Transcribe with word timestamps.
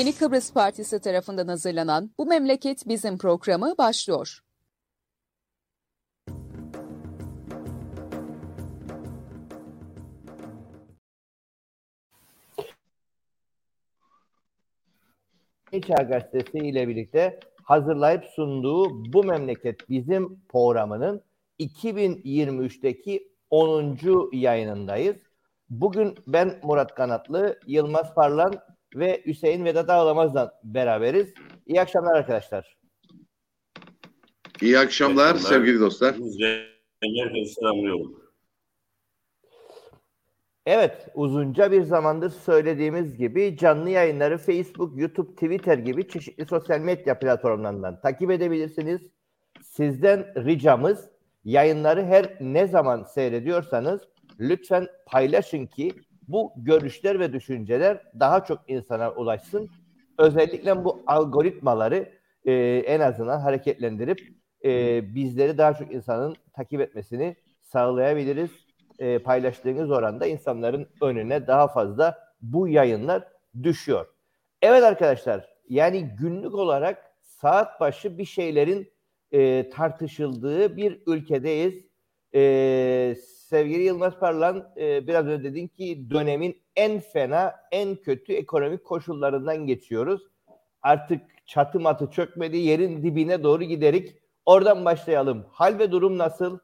Yeni 0.00 0.14
Kıbrıs 0.14 0.52
Partisi 0.52 1.00
tarafından 1.00 1.48
hazırlanan 1.48 2.10
Bu 2.18 2.26
Memleket 2.26 2.88
Bizim 2.88 3.18
programı 3.18 3.74
başlıyor. 3.78 4.38
Çağ 15.86 16.02
Gazetesi 16.02 16.58
ile 16.58 16.88
birlikte 16.88 17.40
hazırlayıp 17.62 18.24
sunduğu 18.24 19.12
Bu 19.12 19.24
Memleket 19.24 19.90
Bizim 19.90 20.40
programının 20.48 21.22
2023'teki 21.60 23.28
10. 23.50 23.98
yayınındayız. 24.32 25.16
Bugün 25.70 26.14
ben 26.26 26.60
Murat 26.62 26.94
Kanatlı, 26.94 27.60
Yılmaz 27.66 28.14
Parlan 28.14 28.73
ve 28.94 29.22
Hüseyin 29.26 29.64
Vedat 29.64 29.90
Ağlamaz'la 29.90 30.60
beraberiz. 30.64 31.34
İyi 31.66 31.80
akşamlar 31.80 32.16
arkadaşlar. 32.16 32.76
İyi 34.62 34.78
akşamlar, 34.78 35.34
akşamlar. 35.34 35.50
sevgili 35.50 35.80
dostlar. 35.80 36.14
Selamlıyorum. 37.46 38.24
Evet, 40.66 41.08
uzunca 41.14 41.72
bir 41.72 41.82
zamandır 41.82 42.30
söylediğimiz 42.30 43.16
gibi 43.16 43.56
canlı 43.56 43.90
yayınları 43.90 44.38
Facebook, 44.38 45.00
YouTube, 45.00 45.32
Twitter 45.32 45.78
gibi 45.78 46.08
çeşitli 46.08 46.46
sosyal 46.46 46.80
medya 46.80 47.18
platformlarından 47.18 48.00
takip 48.00 48.30
edebilirsiniz. 48.30 49.00
Sizden 49.62 50.46
ricamız 50.46 51.08
yayınları 51.44 52.04
her 52.04 52.38
ne 52.40 52.66
zaman 52.66 53.02
seyrediyorsanız 53.02 54.00
lütfen 54.40 54.88
paylaşın 55.06 55.66
ki 55.66 55.92
bu 56.28 56.52
görüşler 56.56 57.20
ve 57.20 57.32
düşünceler 57.32 58.02
daha 58.20 58.44
çok 58.44 58.60
insana 58.68 59.10
ulaşsın. 59.10 59.70
Özellikle 60.18 60.84
bu 60.84 61.02
algoritmaları 61.06 62.12
e, 62.44 62.52
en 62.86 63.00
azından 63.00 63.40
hareketlendirip 63.40 64.20
e, 64.64 65.02
bizleri 65.14 65.58
daha 65.58 65.74
çok 65.74 65.92
insanın 65.92 66.36
takip 66.52 66.80
etmesini 66.80 67.36
sağlayabiliriz. 67.62 68.50
E, 68.98 69.18
paylaştığınız 69.18 69.90
oranda 69.90 70.26
insanların 70.26 70.88
önüne 71.00 71.46
daha 71.46 71.68
fazla 71.68 72.18
bu 72.42 72.68
yayınlar 72.68 73.28
düşüyor. 73.62 74.06
Evet 74.62 74.82
arkadaşlar 74.82 75.48
yani 75.68 76.10
günlük 76.18 76.54
olarak 76.54 77.14
saat 77.22 77.80
başı 77.80 78.18
bir 78.18 78.24
şeylerin 78.24 78.92
e, 79.32 79.70
tartışıldığı 79.70 80.76
bir 80.76 81.02
ülkedeyiz. 81.06 81.74
E, 82.34 83.14
sevgili 83.54 83.82
Yılmaz 83.82 84.18
Parlan 84.18 84.72
e, 84.76 85.06
biraz 85.06 85.26
önce 85.26 85.44
dedin 85.44 85.68
ki 85.68 86.10
dönemin 86.10 86.62
en 86.76 87.00
fena, 87.00 87.54
en 87.72 87.96
kötü 87.96 88.32
ekonomik 88.32 88.84
koşullarından 88.84 89.66
geçiyoruz. 89.66 90.22
Artık 90.82 91.20
çatı 91.46 91.80
matı 91.80 92.10
çökmedi, 92.10 92.56
yerin 92.56 93.02
dibine 93.02 93.42
doğru 93.42 93.64
giderik. 93.64 94.16
Oradan 94.46 94.84
başlayalım. 94.84 95.46
Hal 95.50 95.78
ve 95.78 95.92
durum 95.92 96.18
nasıl? 96.18 96.58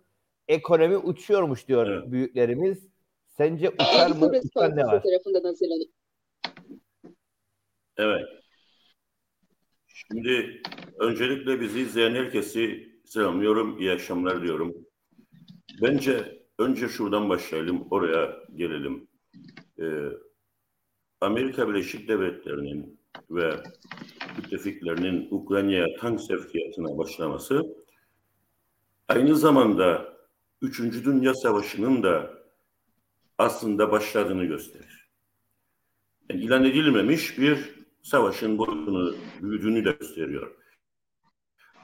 Ekonomi 0.48 0.96
uçuyormuş 0.96 1.68
diyor 1.68 1.86
evet. 1.86 2.12
büyüklerimiz. 2.12 2.88
Sence 3.26 3.70
uçar 3.70 4.10
mı? 4.10 4.32
Uçar 4.44 4.76
ne 4.76 4.84
var? 4.84 5.02
Evet. 7.96 8.26
Şimdi 9.86 10.62
öncelikle 10.98 11.60
bizi 11.60 11.80
izleyen 11.80 12.14
herkesi 12.14 12.88
selamlıyorum. 13.04 13.78
İyi 13.78 13.92
akşamlar 13.92 14.42
diyorum. 14.42 14.74
Bence 15.82 16.39
önce 16.60 16.88
şuradan 16.88 17.28
başlayalım, 17.28 17.86
oraya 17.90 18.36
gelelim. 18.56 19.08
Ee, 19.78 20.08
Amerika 21.20 21.68
Birleşik 21.68 22.08
Devletleri'nin 22.08 23.00
ve 23.30 23.54
müttefiklerinin 24.36 25.28
Ukrayna'ya 25.30 25.86
tank 26.00 26.20
sevkiyatına 26.20 26.98
başlaması 26.98 27.62
aynı 29.08 29.36
zamanda 29.36 30.16
Üçüncü 30.62 31.04
Dünya 31.04 31.34
Savaşı'nın 31.34 32.02
da 32.02 32.30
aslında 33.38 33.92
başladığını 33.92 34.44
gösterir. 34.44 35.10
Yani 36.30 36.42
ilan 36.42 36.64
edilmemiş 36.64 37.38
bir 37.38 37.74
savaşın 38.02 38.58
boyutunu, 38.58 39.14
büyüdüğünü 39.42 39.84
de 39.84 39.92
gösteriyor. 39.92 40.56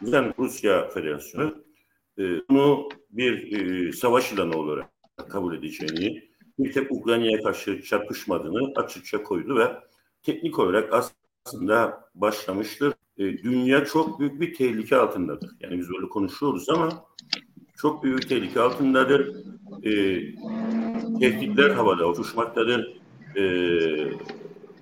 Yüzden 0.01 0.35
Rusya 0.39 0.89
Federasyonu 0.89 1.66
bunu 2.51 2.89
bir 3.11 3.53
e, 3.53 3.93
savaş 3.93 4.33
ilanı 4.33 4.59
olarak 4.59 4.91
kabul 5.29 5.57
edeceğini, 5.57 6.23
bir 6.59 6.73
tek 6.73 6.93
Ukrayna'ya 6.93 7.43
karşı 7.43 7.83
çarpışmadığını 7.83 8.73
açıkça 8.77 9.23
koydu 9.23 9.59
ve 9.59 9.73
teknik 10.23 10.59
olarak 10.59 10.93
aslında 10.93 12.01
başlamıştır. 12.15 12.95
E, 13.19 13.25
dünya 13.39 13.85
çok 13.85 14.21
büyük 14.21 14.41
bir 14.41 14.55
tehlike 14.55 14.97
altındadır. 14.97 15.51
Yani 15.61 15.79
biz 15.79 15.91
böyle 15.91 16.09
konuşuyoruz 16.09 16.69
ama 16.69 17.05
çok 17.77 18.05
büyük 18.05 18.29
tehlike 18.29 18.61
altındadır. 18.61 19.37
E, 19.83 19.91
tehditler 21.21 21.71
havada 21.71 22.09
uçuşmaktadır. 22.09 23.01
E, 23.37 23.43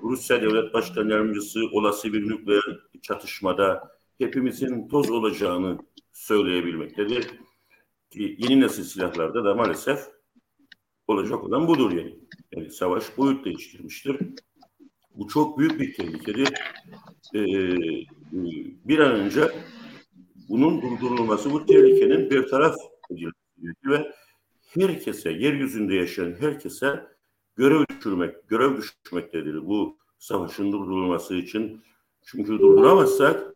Rusya 0.02 0.42
Devlet 0.42 0.74
Başkan 0.74 1.08
Yardımcısı 1.08 1.60
olası 1.72 2.12
bir 2.12 2.28
nükleer 2.28 2.78
çatışmada 3.02 3.90
hepimizin 4.18 4.88
toz 4.88 5.10
olacağını 5.10 5.78
söyleyebilmektedir. 6.14 7.30
Yeni 8.14 8.60
nesil 8.60 8.84
silahlarda 8.84 9.44
da 9.44 9.54
maalesef 9.54 10.00
olacak 11.06 11.44
olan 11.44 11.68
budur 11.68 11.92
yani. 11.92 12.18
yani 12.52 12.70
savaş 12.70 13.18
boyut 13.18 13.44
değiştirmiştir. 13.44 14.16
Bu 15.14 15.28
çok 15.28 15.58
büyük 15.58 15.80
bir 15.80 15.94
tehlikedir. 15.94 16.48
Ee, 17.34 17.76
bir 18.84 18.98
an 18.98 19.12
önce 19.12 19.52
bunun 20.48 20.82
durdurulması, 20.82 21.52
bu 21.52 21.66
tehlikenin 21.66 22.30
bir 22.30 22.48
taraf 22.48 22.76
edilmesi 23.10 23.34
ve 23.84 24.12
herkese, 24.74 25.30
yeryüzünde 25.30 25.94
yaşayan 25.94 26.34
herkese 26.40 27.06
görev 27.56 27.84
düşürmek, 27.88 28.48
görev 28.48 28.76
düşmektedir 28.76 29.66
bu 29.66 29.98
savaşın 30.18 30.72
durdurulması 30.72 31.34
için. 31.34 31.82
Çünkü 32.22 32.58
durduramazsak 32.58 33.54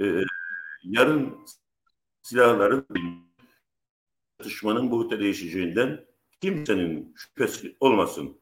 e, 0.00 0.22
yarın 0.82 1.36
silahların 2.22 2.86
çatışmanın 4.38 4.90
boyuta 4.90 5.20
değişeceğinden 5.20 6.04
kimsenin 6.40 7.14
şüphesi 7.16 7.76
olmasın. 7.80 8.40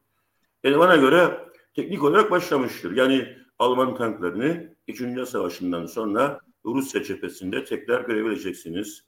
Yani 0.63 0.79
bana 0.79 0.95
göre 0.95 1.49
teknik 1.75 2.03
olarak 2.03 2.31
başlamıştır. 2.31 2.97
Yani 2.97 3.37
Alman 3.59 3.95
tanklarını 3.95 4.75
İkinci 4.87 5.11
Dünya 5.11 5.25
Savaşı'ndan 5.25 5.85
sonra 5.85 6.39
Rusya 6.65 7.03
cephesinde 7.03 7.65
tekrar 7.65 8.05
görebileceksiniz. 8.05 9.05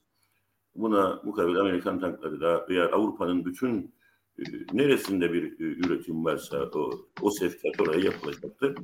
Buna 0.76 1.22
mukabil 1.24 1.60
Amerikan 1.60 2.00
tankları 2.00 2.42
da 2.42 2.66
veya 2.70 2.92
Avrupa'nın 2.92 3.46
bütün 3.46 3.96
e, 4.40 4.44
neresinde 4.74 5.34
bir 5.34 5.44
e, 5.44 5.64
üretim 5.64 6.26
varsa 6.26 6.70
o, 6.74 6.92
o 7.22 7.32
sevkiyat 7.32 7.82
oraya 7.82 8.00
yapılacaktır. 8.00 8.76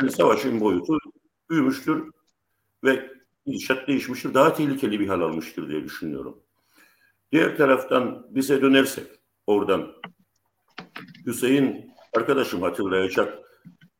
Yani 0.00 0.10
savaşın 0.10 0.60
boyutu 0.60 0.98
büyümüştür 1.50 2.10
ve 2.84 3.15
gidişat 3.46 3.88
değişmiştir. 3.88 4.34
Daha 4.34 4.54
tehlikeli 4.54 5.00
bir 5.00 5.08
hal 5.08 5.20
almıştır 5.20 5.68
diye 5.68 5.84
düşünüyorum. 5.84 6.42
Diğer 7.32 7.56
taraftan 7.56 8.26
bize 8.30 8.62
dönersek 8.62 9.06
oradan 9.46 9.92
Hüseyin 11.26 11.90
arkadaşım 12.16 12.62
hatırlayacak 12.62 13.38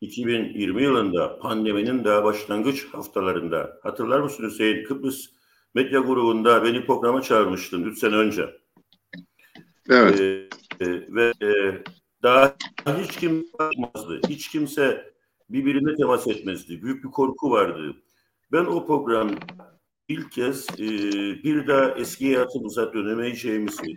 2020 0.01 0.83
yılında 0.83 1.39
pandeminin 1.39 2.05
daha 2.05 2.25
başlangıç 2.25 2.87
haftalarında 2.93 3.81
hatırlar 3.83 4.21
mısın 4.21 4.51
Hüseyin 4.51 4.84
Kıbrıs 4.84 5.27
medya 5.75 6.01
grubunda 6.01 6.65
beni 6.65 6.87
programa 6.87 7.23
çağırmıştın 7.23 7.84
3 7.84 7.99
sene 7.99 8.17
önce. 8.17 8.57
Evet. 9.91 10.21
Ee, 10.21 10.49
e, 10.81 10.87
ve 11.15 11.33
e, 11.42 11.83
daha 12.22 12.57
hiç 13.03 13.16
kim 13.16 13.47
bakmazdı. 13.59 14.21
Hiç 14.28 14.49
kimse 14.49 15.15
birbirine 15.51 15.97
temas 15.97 16.27
etmezdi. 16.27 16.83
Büyük 16.83 17.04
bir 17.04 17.10
korku 17.10 17.51
vardı. 17.51 17.97
Ben 18.53 18.65
o 18.65 18.87
program 18.87 19.31
ilk 20.09 20.33
kez 20.33 20.66
e, 20.71 20.89
bir 21.45 21.66
daha 21.66 21.91
eski 21.91 22.34
hayatımıza 22.34 22.93
dönemeyeceğimizi 22.93 23.97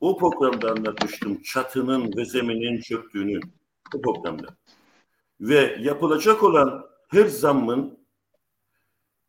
o 0.00 0.18
programda 0.18 0.70
anlatmıştım. 0.70 1.42
Çatının 1.42 2.16
ve 2.16 2.24
zeminin 2.24 2.80
çöktüğünü 2.80 3.40
o 3.94 4.00
programda. 4.00 4.46
Ve 5.40 5.78
yapılacak 5.80 6.42
olan 6.42 6.84
her 7.08 7.26
zammın 7.26 7.98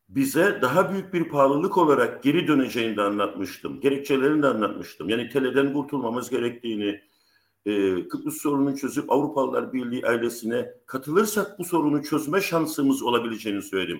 bize 0.08 0.58
daha 0.62 0.92
büyük 0.92 1.14
bir 1.14 1.28
pahalılık 1.28 1.78
olarak 1.78 2.22
geri 2.22 2.48
döneceğini 2.48 2.96
de 2.96 3.02
anlatmıştım. 3.02 3.80
Gerekçelerini 3.80 4.42
de 4.42 4.46
anlatmıştım. 4.46 5.08
Yani 5.08 5.28
teleden 5.28 5.72
kurtulmamız 5.72 6.30
gerektiğini, 6.30 7.00
e, 7.66 8.08
Kıbrıs 8.08 8.42
sorununu 8.42 8.76
çözüp 8.76 9.12
Avrupalılar 9.12 9.72
Birliği 9.72 10.06
ailesine 10.06 10.72
katılırsak 10.86 11.58
bu 11.58 11.64
sorunu 11.64 12.02
çözme 12.02 12.40
şansımız 12.40 13.02
olabileceğini 13.02 13.62
söyledim. 13.62 13.98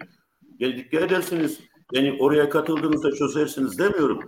Yani 0.58 0.76
dikkat 0.76 1.02
ederseniz 1.02 1.60
yani 1.92 2.16
oraya 2.20 2.50
katıldığınızda 2.50 3.12
çözersiniz 3.12 3.78
demiyorum. 3.78 4.20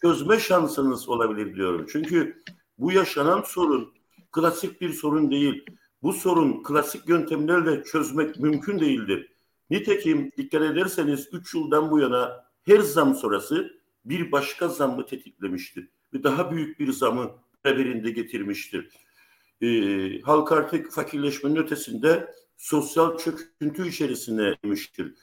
Çözme 0.00 0.38
şansınız 0.38 1.08
olabilir 1.08 1.56
diyorum. 1.56 1.86
Çünkü 1.92 2.42
bu 2.78 2.92
yaşanan 2.92 3.42
sorun 3.42 3.94
klasik 4.32 4.80
bir 4.80 4.92
sorun 4.92 5.30
değil. 5.30 5.64
bu 6.02 6.12
sorun 6.12 6.62
klasik 6.62 7.08
yöntemlerle 7.08 7.84
çözmek 7.84 8.40
mümkün 8.40 8.80
değildir. 8.80 9.32
Nitekim 9.70 10.30
dikkat 10.36 10.62
ederseniz 10.62 11.28
3 11.32 11.54
yıldan 11.54 11.90
bu 11.90 11.98
yana 11.98 12.44
her 12.66 12.78
zam 12.80 13.14
sonrası 13.14 13.80
bir 14.04 14.32
başka 14.32 14.68
zammı 14.68 15.06
tetiklemiştir. 15.06 15.88
Ve 16.14 16.22
daha 16.22 16.50
büyük 16.52 16.80
bir 16.80 16.92
zamı 16.92 17.30
beraberinde 17.64 18.10
getirmiştir. 18.10 18.88
Ee, 19.62 20.20
halk 20.20 20.52
artık 20.52 20.92
fakirleşmenin 20.92 21.56
ötesinde 21.56 22.34
sosyal 22.56 23.18
çöküntü 23.18 23.88
içerisine 23.88 24.54
girmiştir. 24.62 25.14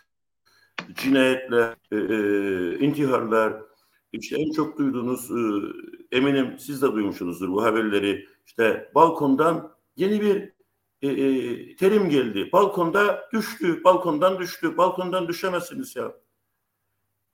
Cinayetler, 0.96 1.76
e, 1.92 1.96
e, 1.96 2.80
intiharlar, 2.80 3.54
işte 4.12 4.36
en 4.38 4.52
çok 4.52 4.78
duyduğunuz, 4.78 5.32
e, 5.32 6.18
eminim 6.18 6.60
siz 6.60 6.82
de 6.82 6.92
duymuşsunuzdur 6.92 7.50
bu 7.50 7.64
haberleri. 7.64 8.28
İşte 8.46 8.92
balkondan 8.96 9.72
yeni 9.96 10.22
bir 10.22 10.54
e, 11.02 11.08
e, 11.08 11.76
terim 11.76 12.10
geldi. 12.10 12.50
Balkonda 12.54 13.30
düştü, 13.34 13.84
balkondan 13.84 14.40
düştü, 14.40 14.78
balkondan 14.78 15.28
düşemezsiniz 15.28 15.96
ya. 15.96 16.14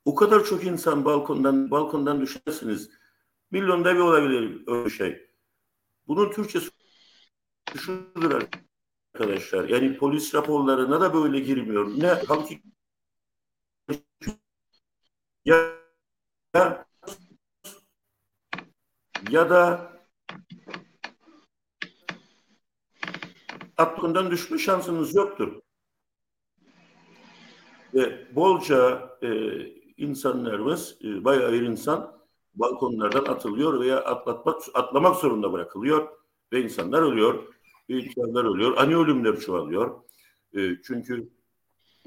O 0.06 0.16
kadar 0.16 0.46
çok 0.46 0.64
insan 0.64 1.06
balkondan 1.06 1.72
balkondan 1.72 2.22
düşersiniz. 2.22 2.90
Milyonda 3.52 3.96
bir 3.96 4.00
olabilir 4.00 4.64
öyle 4.68 4.90
şey. 4.90 5.28
Bunun 6.08 6.32
Türkçesi 6.32 6.70
şudur 7.76 8.42
arkadaşlar. 9.14 9.70
Yani 9.70 9.98
polis 9.98 10.36
raporlarına 10.36 11.02
da 11.02 11.14
böyle 11.14 11.40
girmiyor. 11.40 11.92
Ne 11.98 12.08
halk 12.08 12.52
ya 15.48 15.78
ya 19.32 19.50
da 19.50 19.92
aklından 23.78 24.32
düşme 24.32 24.58
şansınız 24.58 25.16
yoktur. 25.16 25.62
Ve 27.94 28.36
bolca 28.36 29.10
e, 29.22 29.30
insanlarımız, 29.98 30.98
e, 31.04 31.24
bayağı 31.26 31.54
bir 31.54 31.62
insan 31.62 32.22
balkonlardan 32.56 33.26
atılıyor 33.26 33.80
veya 33.80 34.04
atlatmak, 34.04 34.62
atlamak 34.74 35.16
zorunda 35.16 35.54
bırakılıyor 35.54 36.08
ve 36.54 36.64
insanlar 36.64 37.02
ölüyor, 37.02 37.54
insanlar 37.88 38.46
ölüyor, 38.46 38.78
ani 38.78 38.96
ölümler 38.96 39.40
çoğalıyor. 39.40 40.02
E, 40.54 40.82
çünkü 40.84 41.37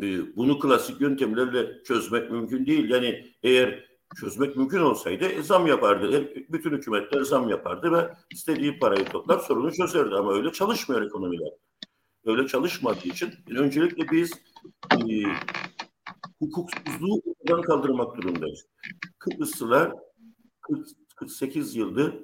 e, 0.03 0.37
bunu 0.37 0.59
klasik 0.59 1.01
yöntemlerle 1.01 1.83
çözmek 1.83 2.31
mümkün 2.31 2.67
değil. 2.67 2.91
Yani 2.91 3.35
eğer 3.43 3.85
çözmek 4.21 4.57
mümkün 4.57 4.81
olsaydı 4.81 5.25
e, 5.25 5.43
zam 5.43 5.67
yapardı. 5.67 6.35
Bütün 6.49 6.73
hükümetler 6.73 7.23
zam 7.23 7.49
yapardı 7.49 7.93
ve 7.93 8.15
istediği 8.31 8.79
parayı 8.79 9.05
toplar 9.05 9.39
sorunu 9.39 9.73
çözerdi. 9.73 10.15
Ama 10.15 10.33
öyle 10.33 10.53
çalışmıyor 10.53 11.03
ekonomiler. 11.03 11.51
Öyle 12.25 12.47
çalışmadığı 12.47 13.09
için 13.09 13.31
öncelikle 13.57 14.11
biz 14.13 14.33
e, 14.93 14.99
hukuksuzluğu 16.39 17.23
ortadan 17.25 17.63
kaldırmak 17.63 18.17
durumundayız. 18.17 18.67
Kıbrıslılar 19.19 19.93
40, 20.61 20.89
48 21.17 21.77
yıldır 21.77 22.15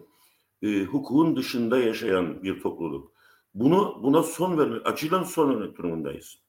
e, 0.63 0.85
hukukun 0.85 1.37
dışında 1.37 1.79
yaşayan 1.79 2.43
bir 2.43 2.61
topluluk. 2.61 3.13
Bunu 3.55 4.01
buna 4.03 4.23
son 4.23 4.59
vermek, 4.59 4.87
acilen 4.87 5.23
son 5.23 5.51
vermek 5.51 5.79
durumundayız. 5.79 6.46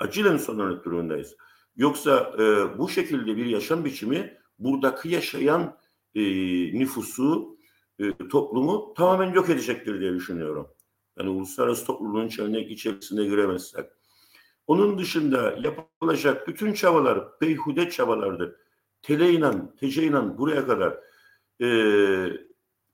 Acilen 0.00 0.36
son 0.36 0.58
vermek 0.58 0.84
durumundayız. 0.84 1.36
Yoksa 1.76 2.34
e, 2.38 2.78
bu 2.78 2.88
şekilde 2.88 3.36
bir 3.36 3.46
yaşam 3.46 3.84
biçimi 3.84 4.38
buradaki 4.58 5.08
yaşayan 5.08 5.78
e, 6.14 6.22
nüfusu, 6.78 7.58
e, 7.98 8.28
toplumu 8.28 8.94
tamamen 8.96 9.32
yok 9.32 9.50
edecektir 9.50 10.00
diye 10.00 10.12
düşünüyorum. 10.12 10.68
Yani 11.18 11.30
uluslararası 11.30 11.86
topluluğun 11.86 12.26
içerisine, 12.26 12.60
içerisine 12.60 13.24
giremezsek. 13.24 13.86
Onun 14.66 14.98
dışında 14.98 15.58
yapılacak 15.62 16.48
bütün 16.48 16.72
çabalar 16.72 17.40
beyhude 17.40 17.90
çabalardır. 17.90 18.56
Tele 19.02 19.32
inan, 19.32 19.76
tece 19.76 20.02
inan 20.02 20.38
buraya 20.38 20.66
kadar. 20.66 20.98
Ee, 21.62 21.66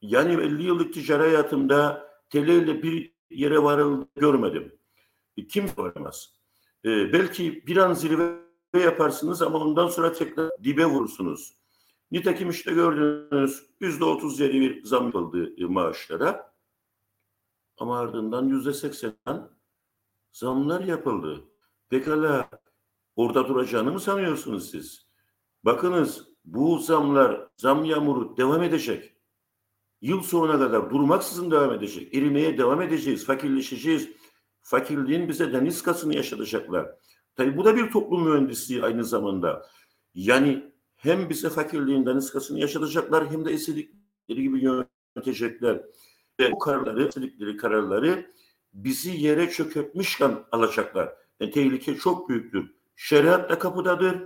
yani 0.00 0.32
50 0.32 0.62
yıllık 0.62 0.94
ticari 0.94 1.22
hayatımda 1.22 2.08
teleyle 2.30 2.82
bir 2.82 3.12
yere 3.30 3.62
varıl 3.62 4.06
görmedim. 4.16 4.78
Kim 5.48 5.66
varamaz? 5.76 6.35
Ee, 6.86 7.12
belki 7.12 7.66
bir 7.66 7.76
an 7.76 7.92
zirve 7.92 8.36
yaparsınız 8.74 9.42
ama 9.42 9.58
ondan 9.58 9.88
sonra 9.88 10.12
tekrar 10.12 10.50
dibe 10.64 10.86
vurursunuz. 10.86 11.56
Nitekim 12.10 12.50
işte 12.50 12.72
gördüğünüz 12.72 13.62
yüzde 13.80 14.04
otuz 14.04 14.40
yedi 14.40 14.60
bir 14.60 14.84
zam 14.84 15.06
yapıldı 15.06 15.66
maaşlara. 15.68 16.54
Ama 17.78 17.98
ardından 17.98 18.48
yüzde 18.48 18.72
seksen 18.72 19.14
zamlar 20.32 20.80
yapıldı. 20.80 21.44
Pekala 21.88 22.50
orada 23.16 23.48
duracağını 23.48 23.92
mı 23.92 24.00
sanıyorsunuz 24.00 24.70
siz? 24.70 25.06
Bakınız 25.64 26.28
bu 26.44 26.78
zamlar, 26.78 27.48
zam 27.56 27.84
yağmuru 27.84 28.36
devam 28.36 28.62
edecek. 28.62 29.16
Yıl 30.00 30.22
sonuna 30.22 30.58
kadar 30.58 30.90
durmaksızın 30.90 31.50
devam 31.50 31.72
edecek. 31.72 32.14
Erimeye 32.14 32.58
devam 32.58 32.82
edeceğiz, 32.82 33.26
fakirleşeceğiz. 33.26 34.15
Fakirliğin 34.66 35.28
bize 35.28 35.52
deniz 35.52 35.84
yaşatacaklar. 36.10 36.90
Tabi 37.36 37.56
bu 37.56 37.64
da 37.64 37.76
bir 37.76 37.90
toplum 37.90 38.28
mühendisliği 38.28 38.82
aynı 38.82 39.04
zamanda. 39.04 39.66
Yani 40.14 40.72
hem 40.96 41.30
bize 41.30 41.50
fakirliğin 41.50 42.06
deniz 42.06 42.50
yaşatacaklar 42.50 43.30
hem 43.30 43.44
de 43.44 43.52
istedikleri 43.52 44.42
gibi 44.42 44.64
yönetecekler. 44.64 45.82
Ve 46.40 46.52
bu 46.52 46.58
kararları, 46.58 47.08
istedikleri 47.08 47.56
kararları 47.56 48.30
bizi 48.72 49.10
yere 49.10 49.50
çökertmişken 49.50 50.44
alacaklar. 50.52 51.14
Yani 51.40 51.52
tehlike 51.52 51.96
çok 51.96 52.28
büyüktür. 52.28 52.74
Şeriat 52.96 53.50
da 53.50 53.58
kapıdadır. 53.58 54.22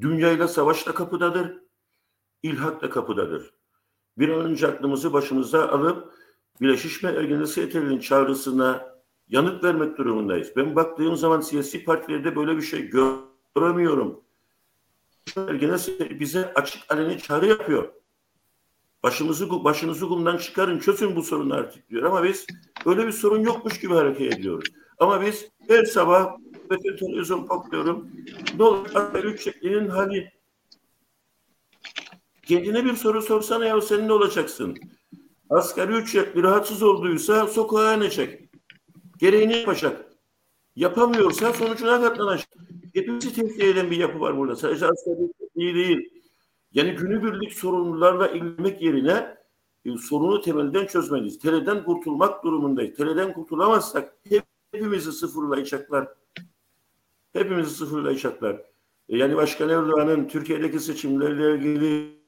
Dünyayla 0.00 0.48
savaş 0.48 0.86
da 0.86 0.94
kapıdadır. 0.94 1.62
İlhak 2.42 2.82
da 2.82 2.90
kapıdadır. 2.90 3.54
Bir 4.18 4.28
an 4.28 4.44
önce 4.44 4.66
aklımızı 4.66 5.12
başımıza 5.12 5.68
alıp 5.68 6.14
Birleşmiş 6.60 7.04
Ergenesi 7.04 7.62
Etel'in 7.62 7.98
çağrısına 7.98 8.97
yanıt 9.28 9.64
vermek 9.64 9.98
durumundayız. 9.98 10.52
Ben 10.56 10.76
baktığım 10.76 11.16
zaman 11.16 11.40
siyasi 11.40 11.84
partilerde 11.84 12.36
böyle 12.36 12.56
bir 12.56 12.62
şey 12.62 12.90
göremiyorum. 13.54 14.20
Ergenesi 15.36 16.20
bize 16.20 16.52
açık 16.54 16.92
aleni 16.92 17.18
çağrı 17.18 17.46
yapıyor. 17.46 17.88
Başımızı 19.02 19.64
başınızı 19.64 20.08
kumdan 20.08 20.36
çıkarın, 20.36 20.78
çözün 20.78 21.16
bu 21.16 21.22
sorunu 21.22 21.54
artık 21.54 21.90
diyor. 21.90 22.02
Ama 22.02 22.24
biz 22.24 22.46
öyle 22.86 23.06
bir 23.06 23.12
sorun 23.12 23.42
yokmuş 23.42 23.80
gibi 23.80 23.94
hareket 23.94 24.34
ediyoruz. 24.34 24.68
Ama 24.98 25.22
biz 25.22 25.48
her 25.68 25.84
sabah 25.84 26.36
bütün 26.70 26.96
televizyon 26.96 27.48
bakıyorum. 27.48 28.10
Ne 29.14 29.20
üç 29.20 29.42
şeklinin 29.42 29.88
hali. 29.88 30.32
Kendine 32.42 32.84
bir 32.84 32.96
soru 32.96 33.22
sorsana 33.22 33.66
ya 33.66 33.80
sen 33.80 34.08
ne 34.08 34.12
olacaksın? 34.12 34.76
Asgari 35.50 35.92
ücretli 35.92 36.42
rahatsız 36.42 36.82
olduysa 36.82 37.46
sokağa 37.46 37.94
inecek. 37.94 38.47
Gereğini 39.18 39.56
yapacak. 39.56 40.12
Yapamıyorsa 40.76 41.52
sonucuna 41.52 42.00
katlanacak. 42.00 42.48
Hepimizi 42.94 43.32
tehdit 43.34 43.62
eden 43.62 43.90
bir 43.90 43.96
yapı 43.96 44.20
var 44.20 44.38
burada. 44.38 44.56
Sadece 44.56 44.86
asgari 44.86 45.16
ücretli 45.16 45.74
değil. 45.74 46.10
Yani 46.72 46.92
günübirlik 46.92 47.52
sorunlarla 47.52 48.28
ilgilenmek 48.28 48.82
yerine 48.82 49.36
e, 49.84 49.96
sorunu 49.96 50.40
temelden 50.40 50.86
çözmeliyiz. 50.86 51.38
Teleden 51.38 51.84
kurtulmak 51.84 52.44
durumundayız. 52.44 52.96
Teleden 52.96 53.32
kurtulamazsak 53.32 54.16
hep, 54.28 54.44
hepimizi 54.72 55.12
sıfırlayacaklar. 55.12 56.08
Hepimizi 57.32 57.70
sıfırlayacaklar. 57.70 58.54
E, 59.08 59.16
yani 59.16 59.36
Başkan 59.36 59.68
Erdoğan'ın 59.68 60.28
Türkiye'deki 60.28 60.80
seçimlerle 60.80 61.54
ilgili 61.54 62.18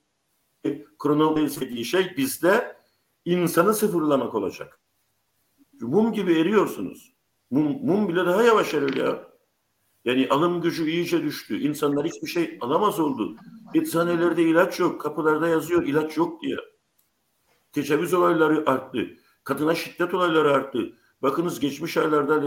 kronoloji 0.99 1.61
dediği 1.61 1.85
şey 1.85 2.17
bizde 2.17 2.77
insanı 3.25 3.75
sıfırlamak 3.75 4.35
olacak. 4.35 4.81
Mum 5.81 6.13
gibi 6.13 6.33
eriyorsunuz. 6.33 7.13
Mum, 7.51 7.87
mum 7.87 8.09
bile 8.09 8.27
daha 8.27 8.43
yavaş 8.43 8.75
erir 8.75 8.97
ya. 8.97 9.31
Yani 10.05 10.29
alım 10.31 10.61
gücü 10.61 10.91
iyice 10.91 11.23
düştü. 11.23 11.59
İnsanlar 11.61 12.07
hiçbir 12.07 12.29
şey 12.29 12.59
alamaz 12.61 13.01
oldu. 13.01 13.37
Eczanelerde 13.75 14.43
ilaç 14.43 14.81
yok. 14.81 15.01
Kapılarda 15.01 15.49
yazıyor 15.49 15.87
ilaç 15.87 16.17
yok 16.17 16.43
diye. 16.43 16.57
Tecavüz 17.73 18.15
olayları 18.15 18.71
arttı. 18.71 19.11
Kadına 19.45 19.75
şiddet 19.75 20.15
olayları 20.15 20.53
arttı. 20.53 20.93
Bakınız 21.23 21.61
geçmiş 21.61 21.97
aylarda 21.97 22.41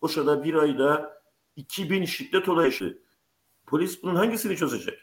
Lefkoşa'da 0.00 0.44
bir 0.44 0.54
ayda 0.54 1.22
2000 1.56 2.04
şiddet 2.04 2.48
olayı 2.48 2.66
yaşadı. 2.66 2.98
Polis 3.66 4.02
bunun 4.02 4.14
hangisini 4.14 4.56
çözecek? 4.56 4.98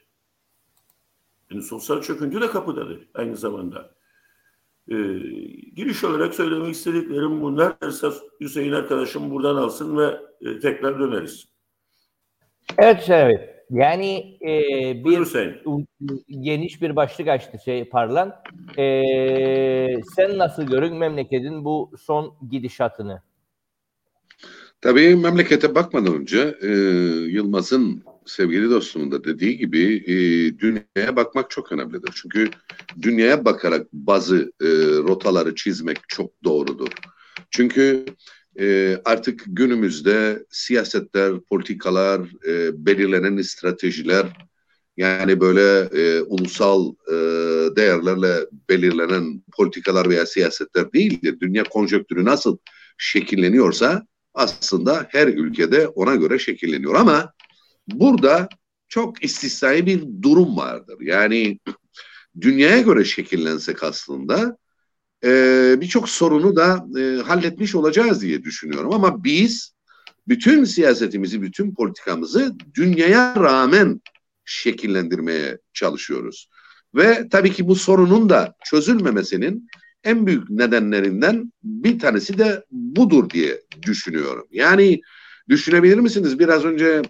Yani 1.51 1.63
sosyal 1.63 2.01
çöküntü 2.01 2.41
de 2.41 2.47
kapıdadır 2.47 3.09
aynı 3.13 3.37
zamanda. 3.37 3.96
Ee, 4.91 4.95
giriş 5.75 6.03
olarak 6.03 6.35
söylemek 6.35 6.75
istediklerim 6.75 7.41
bunlar. 7.41 7.73
Esas 7.87 8.21
Hüseyin 8.41 8.71
arkadaşım 8.71 9.31
buradan 9.31 9.55
alsın 9.55 9.97
ve 9.97 10.17
e, 10.41 10.59
tekrar 10.59 10.99
döneriz. 10.99 11.45
Evet 12.77 13.01
Şerif. 13.01 13.41
Yani 13.69 14.37
e, 14.41 14.49
bir 15.05 15.19
Hüseyin. 15.19 15.87
geniş 16.29 16.81
bir 16.81 16.95
başlık 16.95 17.27
açtı 17.27 17.57
şey 17.65 17.89
Parlan. 17.89 18.35
E, 18.77 18.83
sen 20.15 20.37
nasıl 20.37 20.63
görün 20.63 20.95
memleketin 20.95 21.65
bu 21.65 21.91
son 21.99 22.33
gidişatını? 22.51 23.21
Tabii 24.81 25.15
memlekete 25.15 25.75
bakmadan 25.75 26.13
önce 26.13 26.55
e, 26.61 26.67
Yılmaz'ın 27.31 28.03
sevgili 28.27 28.69
dostumun 28.69 29.11
da 29.11 29.23
dediği 29.23 29.57
gibi 29.57 30.03
e, 30.07 30.15
dünyaya 30.59 31.15
bakmak 31.15 31.49
çok 31.51 31.71
önemlidir. 31.71 32.11
Çünkü 32.21 32.49
dünyaya 33.01 33.45
bakarak 33.45 33.87
bazı 33.93 34.51
e, 34.61 34.67
rotaları 35.07 35.55
çizmek 35.55 35.97
çok 36.07 36.43
doğrudur. 36.43 36.89
Çünkü 37.51 38.05
e, 38.59 38.97
artık 39.05 39.43
günümüzde 39.47 40.45
siyasetler, 40.49 41.39
politikalar, 41.39 42.21
e, 42.47 42.85
belirlenen 42.85 43.41
stratejiler 43.41 44.25
yani 44.97 45.39
böyle 45.39 45.89
e, 46.01 46.21
ulusal 46.21 46.93
e, 47.07 47.15
değerlerle 47.75 48.35
belirlenen 48.69 49.43
politikalar 49.57 50.09
veya 50.09 50.25
siyasetler 50.25 50.93
değildir. 50.93 51.37
Dünya 51.39 51.63
konjonktürü 51.63 52.25
nasıl 52.25 52.57
şekilleniyorsa 52.97 54.07
aslında 54.33 55.07
her 55.09 55.27
ülkede 55.27 55.87
ona 55.87 56.15
göre 56.15 56.39
şekilleniyor. 56.39 56.95
Ama 56.95 57.33
burada 57.87 58.49
çok 58.87 59.23
istisnai 59.23 59.85
bir 59.85 60.03
durum 60.21 60.57
vardır. 60.57 60.97
Yani 61.01 61.59
dünyaya 62.41 62.81
göre 62.81 63.05
şekillensek 63.05 63.83
aslında 63.83 64.57
e, 65.23 65.75
birçok 65.81 66.09
sorunu 66.09 66.55
da 66.55 66.85
e, 66.99 67.21
halletmiş 67.21 67.75
olacağız 67.75 68.21
diye 68.21 68.43
düşünüyorum. 68.43 68.93
Ama 68.93 69.23
biz 69.23 69.73
bütün 70.27 70.63
siyasetimizi, 70.63 71.41
bütün 71.41 71.73
politikamızı 71.73 72.55
dünyaya 72.75 73.35
rağmen 73.35 74.01
şekillendirmeye 74.45 75.57
çalışıyoruz. 75.73 76.49
Ve 76.95 77.27
tabii 77.29 77.51
ki 77.51 77.67
bu 77.67 77.75
sorunun 77.75 78.29
da 78.29 78.55
çözülmemesinin 78.65 79.67
en 80.03 80.27
büyük 80.27 80.49
nedenlerinden 80.49 81.53
bir 81.63 81.99
tanesi 81.99 82.37
de 82.37 82.65
budur 82.71 83.29
diye 83.29 83.61
düşünüyorum. 83.81 84.47
Yani 84.51 85.01
düşünebilir 85.49 85.97
misiniz? 85.97 86.39
Biraz 86.39 86.65
önce 86.65 87.01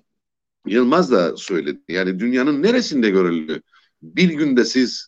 Yılmaz 0.67 1.11
da 1.11 1.37
söyledi. 1.37 1.79
Yani 1.89 2.19
dünyanın 2.19 2.63
neresinde 2.63 3.09
görüldü? 3.09 3.61
Bir 4.01 4.29
günde 4.29 4.65
siz 4.65 5.07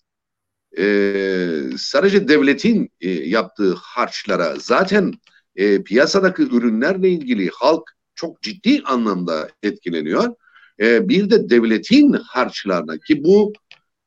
e, 0.78 1.64
sadece 1.78 2.28
devletin 2.28 2.90
e, 3.02 3.10
yaptığı 3.10 3.74
harçlara 3.74 4.56
zaten 4.60 5.14
e, 5.56 5.84
piyasadaki 5.84 6.42
ürünlerle 6.42 7.10
ilgili 7.10 7.50
halk 7.54 7.84
çok 8.16 8.42
ciddi 8.42 8.82
anlamda 8.86 9.50
etkileniyor. 9.64 10.36
E, 10.80 11.10
bir 11.10 11.30
de 11.30 11.50
devletin 11.50 12.14
harçlarına 12.14 12.98
ki 12.98 13.24
bu 13.24 13.54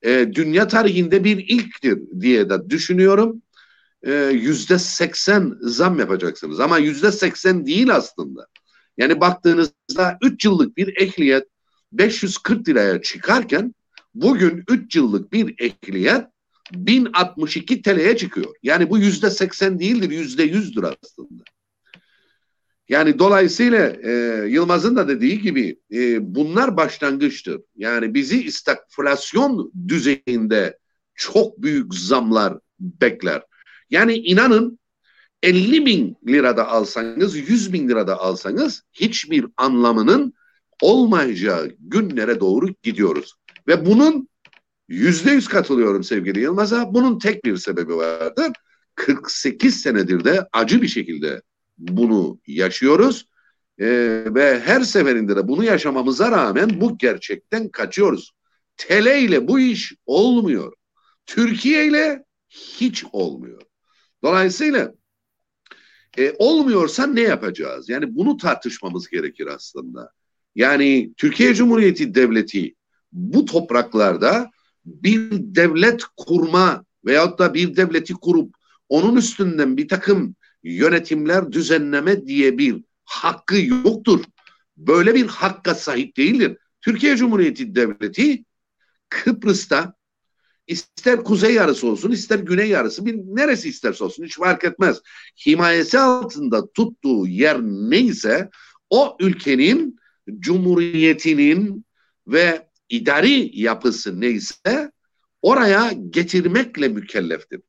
e, 0.02 0.28
dünya 0.34 0.68
tarihinde 0.68 1.24
bir 1.24 1.38
ilktir 1.38 1.98
diye 2.20 2.50
de 2.50 2.70
düşünüyorum. 2.70 3.42
E, 4.02 4.12
yüzde 4.14 4.78
seksen 4.78 5.54
zam 5.60 5.98
yapacaksınız 5.98 6.60
ama 6.60 6.78
yüzde 6.78 7.12
seksen 7.12 7.66
değil 7.66 7.94
aslında. 7.94 8.46
Yani 8.96 9.20
baktığınızda 9.20 10.18
3 10.22 10.44
yıllık 10.44 10.76
bir 10.76 11.02
ehliyet 11.02 11.44
540 11.92 12.68
liraya 12.68 13.02
çıkarken 13.02 13.74
bugün 14.14 14.64
3 14.68 14.96
yıllık 14.96 15.32
bir 15.32 15.54
ehliyet 15.58 16.24
1062 16.72 17.82
TL'ye 17.82 18.16
çıkıyor. 18.16 18.54
Yani 18.62 18.90
bu 18.90 18.98
yüzde 18.98 19.30
80 19.30 19.78
değildir, 19.78 20.10
yüzde 20.10 20.46
100'dür 20.46 20.94
aslında. 21.02 21.44
Yani 22.88 23.18
dolayısıyla 23.18 23.88
e, 23.88 24.10
Yılmaz'ın 24.48 24.96
da 24.96 25.08
dediği 25.08 25.40
gibi 25.40 25.80
e, 25.92 26.34
bunlar 26.34 26.76
başlangıçtır. 26.76 27.60
Yani 27.76 28.14
bizi 28.14 28.52
stagflasyon 28.52 29.72
düzeyinde 29.88 30.78
çok 31.14 31.62
büyük 31.62 31.94
zamlar 31.94 32.58
bekler. 32.80 33.42
Yani 33.90 34.14
inanın 34.14 34.78
50 35.42 35.86
bin 35.86 36.16
lirada 36.26 36.68
alsanız, 36.68 37.36
100 37.36 37.72
bin 37.72 37.88
lirada 37.88 38.20
alsanız 38.20 38.82
hiçbir 38.92 39.46
anlamının 39.56 40.34
olmayacağı 40.82 41.70
günlere 41.78 42.40
doğru 42.40 42.68
gidiyoruz. 42.82 43.34
Ve 43.68 43.86
bunun 43.86 44.28
yüzde 44.88 45.30
yüz 45.30 45.48
katılıyorum 45.48 46.04
sevgili 46.04 46.40
Yılmaz'a. 46.40 46.94
Bunun 46.94 47.18
tek 47.18 47.44
bir 47.44 47.56
sebebi 47.56 47.96
vardır. 47.96 48.52
48 48.94 49.80
senedir 49.80 50.24
de 50.24 50.46
acı 50.52 50.82
bir 50.82 50.88
şekilde 50.88 51.42
bunu 51.78 52.40
yaşıyoruz. 52.46 53.26
Ee, 53.80 54.24
ve 54.26 54.60
her 54.60 54.80
seferinde 54.80 55.36
de 55.36 55.48
bunu 55.48 55.64
yaşamamıza 55.64 56.30
rağmen 56.30 56.80
bu 56.80 56.98
gerçekten 56.98 57.68
kaçıyoruz. 57.68 58.32
Tele 58.76 59.20
ile 59.20 59.48
bu 59.48 59.60
iş 59.60 59.94
olmuyor. 60.06 60.72
Türkiye 61.26 61.86
ile 61.86 62.24
hiç 62.48 63.04
olmuyor. 63.12 63.62
Dolayısıyla 64.22 64.92
e, 66.18 66.34
olmuyorsa 66.38 67.06
ne 67.06 67.20
yapacağız? 67.20 67.88
Yani 67.88 68.16
bunu 68.16 68.36
tartışmamız 68.36 69.08
gerekir 69.08 69.46
aslında. 69.46 70.10
Yani 70.54 71.12
Türkiye 71.16 71.54
Cumhuriyeti 71.54 72.14
Devleti 72.14 72.74
bu 73.12 73.44
topraklarda 73.44 74.50
bir 74.84 75.30
devlet 75.30 76.02
kurma 76.16 76.84
veyahut 77.04 77.38
da 77.38 77.54
bir 77.54 77.76
devleti 77.76 78.14
kurup 78.14 78.54
onun 78.88 79.16
üstünden 79.16 79.76
bir 79.76 79.88
takım 79.88 80.36
yönetimler 80.62 81.52
düzenleme 81.52 82.26
diye 82.26 82.58
bir 82.58 82.84
hakkı 83.04 83.56
yoktur. 83.56 84.24
Böyle 84.76 85.14
bir 85.14 85.26
hakka 85.26 85.74
sahip 85.74 86.16
değildir. 86.16 86.56
Türkiye 86.80 87.16
Cumhuriyeti 87.16 87.74
Devleti 87.74 88.44
Kıbrıs'ta 89.08 89.94
ister 90.66 91.24
kuzey 91.24 91.54
yarısı 91.54 91.86
olsun 91.86 92.10
ister 92.10 92.38
güney 92.38 92.68
yarısı 92.68 93.06
bir 93.06 93.14
neresi 93.14 93.68
isterse 93.68 94.04
olsun 94.04 94.24
hiç 94.24 94.38
fark 94.38 94.64
etmez. 94.64 95.00
Himayesi 95.46 95.98
altında 95.98 96.72
tuttuğu 96.72 97.26
yer 97.26 97.60
neyse 97.62 98.50
o 98.90 99.16
ülkenin 99.20 99.96
cumhuriyetinin 100.38 101.84
ve 102.26 102.68
idari 102.88 103.60
yapısı 103.60 104.20
neyse 104.20 104.92
oraya 105.42 105.92
getirmekle 105.92 106.88
mükelleftir. 106.88 107.60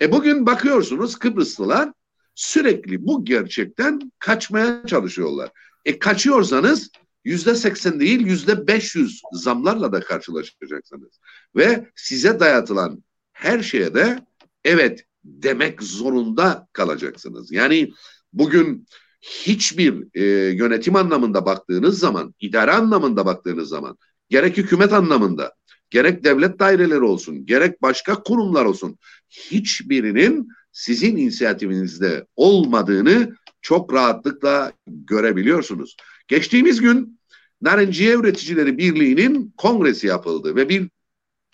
E 0.00 0.12
bugün 0.12 0.46
bakıyorsunuz 0.46 1.16
Kıbrıslılar 1.16 1.92
sürekli 2.34 3.06
bu 3.06 3.24
gerçekten 3.24 4.12
kaçmaya 4.18 4.82
çalışıyorlar. 4.86 5.50
E 5.84 5.98
kaçıyorsanız 5.98 6.90
yüzde 7.24 7.54
seksen 7.54 8.00
değil 8.00 8.26
yüzde 8.26 8.66
beş 8.66 8.94
yüz 8.94 9.22
zamlarla 9.32 9.92
da 9.92 10.00
karşılaşacaksınız. 10.00 11.20
Ve 11.56 11.90
size 11.96 12.40
dayatılan 12.40 13.04
her 13.32 13.62
şeye 13.62 13.94
de 13.94 14.26
evet 14.64 15.04
demek 15.24 15.82
zorunda 15.82 16.68
kalacaksınız. 16.72 17.52
Yani 17.52 17.92
bugün 18.32 18.86
hiçbir 19.20 20.04
e, 20.14 20.24
yönetim 20.54 20.96
anlamında 20.96 21.46
baktığınız 21.46 21.98
zaman, 21.98 22.34
idare 22.40 22.70
anlamında 22.70 23.26
baktığınız 23.26 23.68
zaman, 23.68 23.98
gerek 24.28 24.56
hükümet 24.56 24.92
anlamında, 24.92 25.54
gerek 25.90 26.24
devlet 26.24 26.58
daireleri 26.58 27.02
olsun, 27.02 27.46
gerek 27.46 27.82
başka 27.82 28.22
kurumlar 28.22 28.64
olsun, 28.64 28.98
hiçbirinin 29.30 30.48
sizin 30.72 31.16
inisiyatifinizde 31.16 32.26
olmadığını 32.36 33.36
çok 33.62 33.92
rahatlıkla 33.92 34.72
görebiliyorsunuz. 34.86 35.96
Geçtiğimiz 36.28 36.80
gün 36.80 37.20
Narenciye 37.60 38.14
Üreticileri 38.14 38.78
Birliği'nin 38.78 39.54
kongresi 39.56 40.06
yapıldı 40.06 40.56
ve 40.56 40.68
bir 40.68 40.90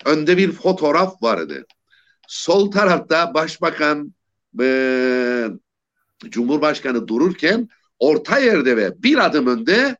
önde 0.05 0.37
bir 0.37 0.51
fotoğraf 0.51 1.23
vardı. 1.23 1.65
Sol 2.27 2.71
tarafta 2.71 3.33
başbakan 3.33 4.13
e, 4.61 5.47
Cumhurbaşkanı 6.29 7.07
dururken 7.07 7.69
orta 7.99 8.39
yerde 8.39 8.77
ve 8.77 9.03
bir 9.03 9.25
adım 9.25 9.47
önde 9.47 9.97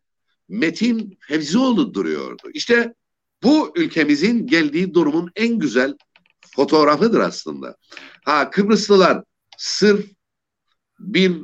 Metin 0.49 1.17
Fevzioğlu 1.19 1.93
duruyordu. 1.93 2.49
İşte 2.53 2.93
bu 3.43 3.73
ülkemizin 3.75 4.47
geldiği 4.47 4.93
durumun 4.93 5.31
en 5.35 5.59
güzel 5.59 5.97
fotoğrafıdır 6.55 7.19
aslında. 7.19 7.75
Ha 8.25 8.49
Kıbrıslılar 8.49 9.23
sırf 9.57 10.05
bir 10.99 11.41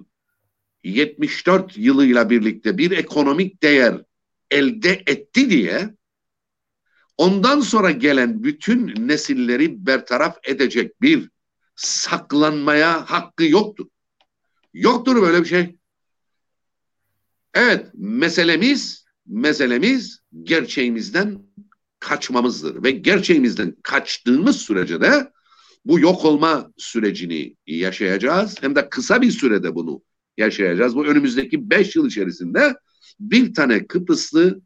74 0.87 1.77
yılıyla 1.77 2.29
birlikte 2.29 2.77
bir 2.77 2.91
ekonomik 2.91 3.63
değer 3.63 4.01
elde 4.51 5.03
etti 5.07 5.49
diye 5.49 5.95
ondan 7.17 7.59
sonra 7.59 7.91
gelen 7.91 8.43
bütün 8.43 9.07
nesilleri 9.07 9.85
bertaraf 9.85 10.37
edecek 10.43 11.01
bir 11.01 11.29
saklanmaya 11.75 13.11
hakkı 13.11 13.43
yoktur. 13.43 13.87
Yoktur 14.73 15.21
böyle 15.21 15.39
bir 15.39 15.49
şey. 15.49 15.75
Evet, 17.53 17.85
meselemiz 17.93 19.07
meselemiz 19.27 20.19
gerçeğimizden 20.43 21.39
kaçmamızdır 21.99 22.83
ve 22.83 22.91
gerçeğimizden 22.91 23.75
kaçtığımız 23.83 24.57
sürece 24.57 25.01
de 25.01 25.31
bu 25.85 25.99
yok 25.99 26.25
olma 26.25 26.71
sürecini 26.77 27.55
yaşayacağız. 27.67 28.55
Hem 28.61 28.75
de 28.75 28.89
kısa 28.89 29.21
bir 29.21 29.31
sürede 29.31 29.75
bunu 29.75 30.01
yaşayacağız. 30.37 30.95
Bu 30.95 31.05
önümüzdeki 31.05 31.69
beş 31.69 31.95
yıl 31.95 32.07
içerisinde 32.07 32.75
bir 33.19 33.53
tane 33.53 33.87
Kıbrıslı 33.87 34.61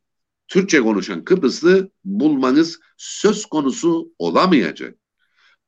Türkçe 0.47 0.79
konuşan 0.79 1.23
Kıbrıslı 1.23 1.89
bulmanız 2.05 2.79
söz 2.97 3.45
konusu 3.45 4.11
olamayacak. 4.19 4.95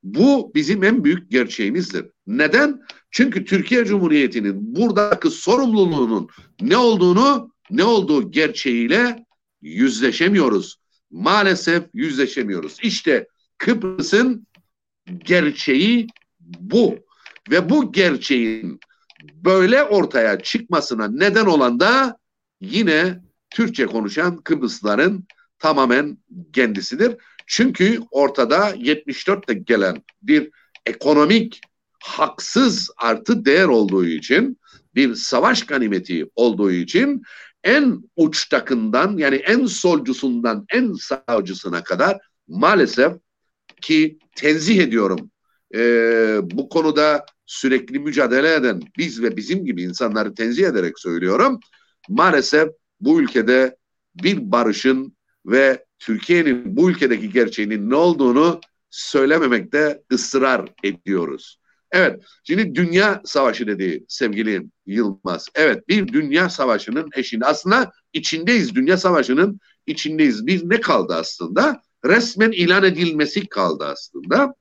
Bu 0.04 0.52
bizim 0.56 0.84
en 0.84 1.04
büyük 1.04 1.32
gerçeğimizdir. 1.32 2.06
Neden? 2.28 2.82
Çünkü 3.12 3.46
Türkiye 3.46 3.86
Cumhuriyeti'nin 3.86 4.76
buradaki 4.76 5.30
sorumluluğunun 5.30 6.30
ne 6.62 6.78
olduğunu, 6.78 7.54
ne 7.72 7.84
olduğu 7.84 8.32
gerçeğiyle 8.32 9.26
yüzleşemiyoruz. 9.62 10.78
Maalesef 11.12 11.84
yüzleşemiyoruz. 11.94 12.78
İşte 12.84 13.28
Kıbrıs'ın 13.58 14.48
gerçeği 15.26 16.08
bu. 16.60 16.96
Ve 17.52 17.70
bu 17.70 17.92
gerçeğin 17.92 18.80
böyle 19.24 19.84
ortaya 19.84 20.40
çıkmasına 20.40 21.08
neden 21.08 21.46
olan 21.46 21.80
da 21.80 22.18
yine 22.62 23.22
Türkçe 23.50 23.86
konuşan 23.86 24.38
Kıbrıslıların 24.38 25.24
tamamen 25.60 26.18
kendisidir. 26.54 27.16
Çünkü 27.48 28.00
ortada 28.12 28.70
74'te 28.70 29.54
gelen 29.54 30.04
bir 30.22 30.50
ekonomik 30.86 31.62
haksız 32.04 32.90
artı 32.98 33.46
değer 33.46 33.66
olduğu 33.68 34.06
için 34.06 34.60
bir 34.96 35.16
savaş 35.16 35.66
ganimeti 35.66 36.30
olduğu 36.36 36.72
için 36.72 37.24
en 37.64 38.04
uçtakından 38.16 39.18
yani 39.18 39.36
en 39.36 39.66
solcusundan 39.66 40.66
en 40.70 40.94
sağcısına 40.94 41.84
kadar 41.84 42.18
maalesef 42.48 43.14
ki 43.82 44.18
tenzih 44.36 44.80
ediyorum 44.80 45.32
e, 45.76 45.80
bu 46.44 46.70
konuda 46.70 47.26
sürekli 47.46 48.00
mücadele 48.00 48.54
eden 48.54 48.82
biz 48.98 49.22
ve 49.22 49.38
bizim 49.38 49.66
gibi 49.66 49.84
insanları 49.84 50.36
tenzih 50.36 50.68
ederek 50.68 51.00
söylüyorum. 51.00 51.60
Maalesef 52.10 52.70
bu 53.00 53.22
ülkede 53.22 53.78
bir 54.24 54.52
barışın 54.52 55.18
ve 55.46 55.86
Türkiye'nin 56.00 56.78
bu 56.78 56.92
ülkedeki 56.92 57.30
gerçeğinin 57.30 57.90
ne 57.90 57.96
olduğunu 57.96 58.62
söylememekte 58.90 60.02
ısrar 60.12 60.70
ediyoruz. 60.84 61.60
Evet, 61.92 62.24
şimdi 62.44 62.76
dünya 62.76 63.22
savaşı 63.26 63.68
dedi 63.68 64.06
sevgili 64.08 64.68
Yılmaz. 64.86 65.48
Evet, 65.56 65.88
bir 65.88 66.08
dünya 66.08 66.50
savaşının 66.50 67.10
eşinde. 67.16 67.46
Aslında 67.46 67.92
içindeyiz, 68.14 68.76
dünya 68.76 68.98
savaşının 68.98 69.60
içindeyiz. 69.88 70.48
Bir 70.48 70.70
ne 70.70 70.82
kaldı 70.82 71.16
aslında? 71.16 71.82
Resmen 72.06 72.52
ilan 72.52 72.84
edilmesi 72.84 73.48
kaldı 73.48 73.86
aslında. 73.86 74.56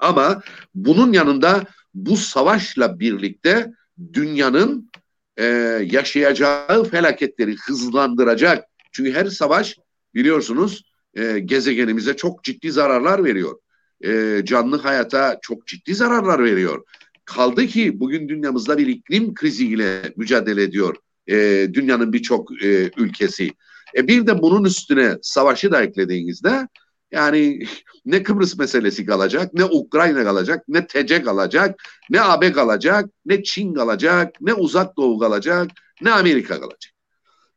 Ama 0.00 0.42
bunun 0.74 1.12
yanında 1.12 1.64
bu 2.06 2.16
savaşla 2.16 3.00
birlikte 3.00 3.72
dünyanın 4.12 4.90
e, 5.36 5.44
yaşayacağı 5.90 6.84
felaketleri 6.84 7.56
hızlandıracak. 7.56 8.64
Çünkü 8.92 9.12
her 9.12 9.26
savaş 9.26 9.76
biliyorsunuz 10.14 10.82
e, 11.14 11.38
gezegenimize 11.38 12.16
çok 12.16 12.44
ciddi 12.44 12.72
zararlar 12.72 13.24
veriyor. 13.24 13.58
E, 14.04 14.42
canlı 14.44 14.78
hayata 14.78 15.38
çok 15.42 15.66
ciddi 15.66 15.94
zararlar 15.94 16.44
veriyor. 16.44 16.84
Kaldı 17.24 17.66
ki 17.66 18.00
bugün 18.00 18.28
dünyamızda 18.28 18.78
bir 18.78 18.86
iklim 18.86 19.34
kriziyle 19.34 20.12
mücadele 20.16 20.62
ediyor 20.62 20.96
e, 21.28 21.68
dünyanın 21.72 22.12
birçok 22.12 22.62
e, 22.62 22.90
ülkesi. 22.96 23.50
E, 23.96 24.08
bir 24.08 24.26
de 24.26 24.42
bunun 24.42 24.64
üstüne 24.64 25.18
savaşı 25.22 25.70
da 25.72 25.82
eklediğinizde 25.82 26.68
yani 27.12 27.60
ne 28.06 28.22
Kıbrıs 28.22 28.58
meselesi 28.58 29.06
kalacak, 29.06 29.54
ne 29.54 29.64
Ukrayna 29.64 30.24
kalacak, 30.24 30.64
ne 30.68 30.86
TC 30.86 31.22
kalacak, 31.22 31.82
ne 32.10 32.20
AB 32.20 32.52
kalacak, 32.52 33.10
ne 33.26 33.42
Çin 33.42 33.74
kalacak, 33.74 34.34
ne 34.40 34.54
Uzak 34.54 34.96
Doğu 34.96 35.18
kalacak, 35.18 35.70
ne 36.02 36.10
Amerika 36.10 36.60
kalacak. 36.60 36.92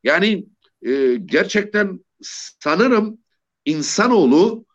Yani 0.04 0.46
e, 0.82 1.16
gerçekten 1.16 2.00
sanırım 2.60 3.18
insanoğlu 3.66 4.66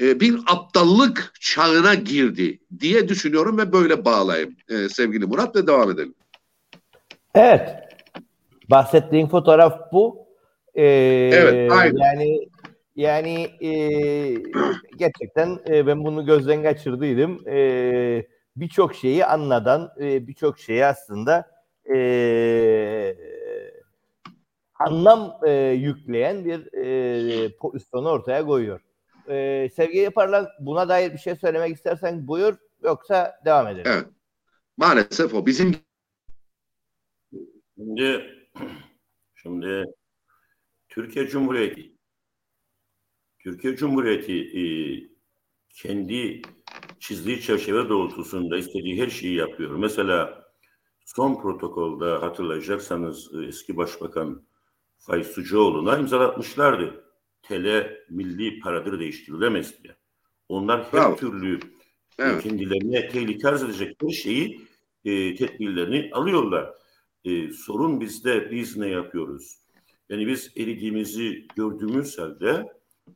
e, 0.00 0.20
bir 0.20 0.40
aptallık 0.46 1.32
çağına 1.40 1.94
girdi 1.94 2.60
diye 2.80 3.08
düşünüyorum 3.08 3.58
ve 3.58 3.72
böyle 3.72 4.04
bağlayayım 4.04 4.56
e, 4.68 4.88
sevgili 4.88 5.26
Murat 5.26 5.56
ve 5.56 5.66
devam 5.66 5.90
edelim. 5.90 6.14
Evet. 7.34 7.68
Bahsettiğin 8.70 9.28
fotoğraf 9.28 9.92
bu. 9.92 10.26
Ee, 10.74 10.84
evet, 11.32 11.72
aynen. 11.72 11.96
Yani 11.96 12.48
yani 12.96 13.42
e, 13.60 13.70
gerçekten 14.96 15.58
e, 15.68 15.86
ben 15.86 16.04
bunu 16.04 16.26
gözden 16.26 16.62
kaçırdıydım. 16.62 17.48
E, 17.48 18.26
birçok 18.56 18.94
şeyi 18.94 19.26
anladan, 19.26 19.90
e, 20.00 20.26
birçok 20.26 20.58
şeyi 20.58 20.84
aslında 20.84 21.50
e, 21.94 23.16
anlam 24.78 25.38
e, 25.46 25.50
yükleyen 25.70 26.44
bir 26.44 26.72
e, 26.72 27.56
pozisyonu 27.56 28.08
ortaya 28.08 28.46
koyuyor. 28.46 28.80
E, 29.28 29.68
sevgili 29.76 30.02
Yaparlan 30.02 30.48
buna 30.60 30.88
dair 30.88 31.12
bir 31.12 31.18
şey 31.18 31.36
söylemek 31.36 31.76
istersen 31.76 32.26
buyur 32.28 32.54
yoksa 32.82 33.40
devam 33.44 33.68
edelim. 33.68 33.92
Evet. 33.94 34.06
Maalesef 34.76 35.34
o 35.34 35.46
bizim 35.46 35.74
Şimdi 37.76 38.24
şimdi 39.34 39.84
Türkiye 40.88 41.26
Cumhuriyeti 41.26 41.91
Türkiye 43.42 43.76
Cumhuriyeti 43.76 44.32
e, 44.32 44.62
kendi 45.74 46.42
çizdiği 47.00 47.40
çerçeve 47.40 47.88
doğrultusunda 47.88 48.58
istediği 48.58 49.02
her 49.02 49.08
şeyi 49.08 49.34
yapıyor. 49.34 49.76
Mesela 49.76 50.44
son 51.04 51.42
protokolde 51.42 52.04
hatırlayacaksanız 52.04 53.34
e, 53.34 53.46
eski 53.46 53.76
başbakan 53.76 54.46
Faiz 54.98 55.26
Sucuoğlu'na 55.26 55.98
imzalatmışlardı. 55.98 57.04
TL 57.42 57.96
milli 58.10 58.60
paradır 58.60 59.00
değiştirilemez 59.00 59.82
diye. 59.82 59.96
Onlar 60.48 60.84
her 60.84 60.92
Bravo. 60.92 61.16
türlü 61.16 61.54
e, 61.56 61.58
evet. 62.18 62.42
kendilerine 62.42 63.08
tehlike 63.08 63.48
arz 63.48 63.62
edecek 63.62 63.96
her 64.02 64.08
şeyi 64.08 64.60
e, 65.04 65.34
tedbirlerini 65.34 66.10
alıyorlar. 66.12 66.74
E, 67.24 67.50
sorun 67.50 68.00
bizde 68.00 68.50
biz 68.50 68.76
ne 68.76 68.88
yapıyoruz? 68.88 69.58
Yani 70.08 70.26
biz 70.26 70.52
eridiğimizi 70.56 71.46
gördüğümüz 71.56 72.18
halde 72.18 72.66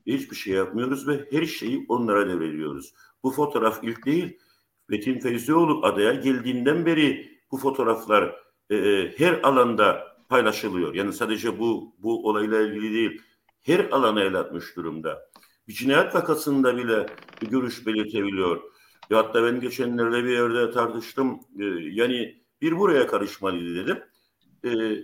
hiçbir 0.06 0.36
şey 0.36 0.54
yapmıyoruz 0.54 1.08
ve 1.08 1.28
her 1.30 1.46
şeyi 1.46 1.86
onlara 1.88 2.28
devrediyoruz. 2.28 2.94
Bu 3.22 3.30
fotoğraf 3.30 3.84
ilk 3.84 4.06
değil. 4.06 4.38
Metin 4.88 5.18
Feyzioğlu 5.18 5.86
adaya 5.86 6.14
geldiğinden 6.14 6.86
beri 6.86 7.38
bu 7.52 7.56
fotoğraflar 7.56 8.36
e, 8.70 8.76
e, 8.76 9.14
her 9.18 9.40
alanda 9.42 10.16
paylaşılıyor. 10.28 10.94
Yani 10.94 11.12
sadece 11.12 11.58
bu 11.58 11.94
bu 11.98 12.28
olayla 12.28 12.60
ilgili 12.62 12.94
değil. 12.94 13.22
Her 13.62 13.80
alana 13.90 14.22
el 14.22 14.34
atmış 14.34 14.76
durumda. 14.76 15.30
Bir 15.68 15.72
cinayet 15.72 16.14
vakasında 16.14 16.76
bile 16.76 17.06
bir 17.42 17.46
görüş 17.48 17.86
belirtebiliyor. 17.86 18.62
Ya 19.10 19.18
hatta 19.18 19.44
ben 19.44 19.60
geçenlerde 19.60 20.24
bir 20.24 20.30
yerde 20.30 20.70
tartıştım. 20.70 21.40
E, 21.60 21.64
yani 21.90 22.42
bir 22.60 22.78
buraya 22.78 23.06
karışmalıydı 23.06 23.74
dedim. 23.74 24.02
E, 24.64 24.68
e, 24.68 25.02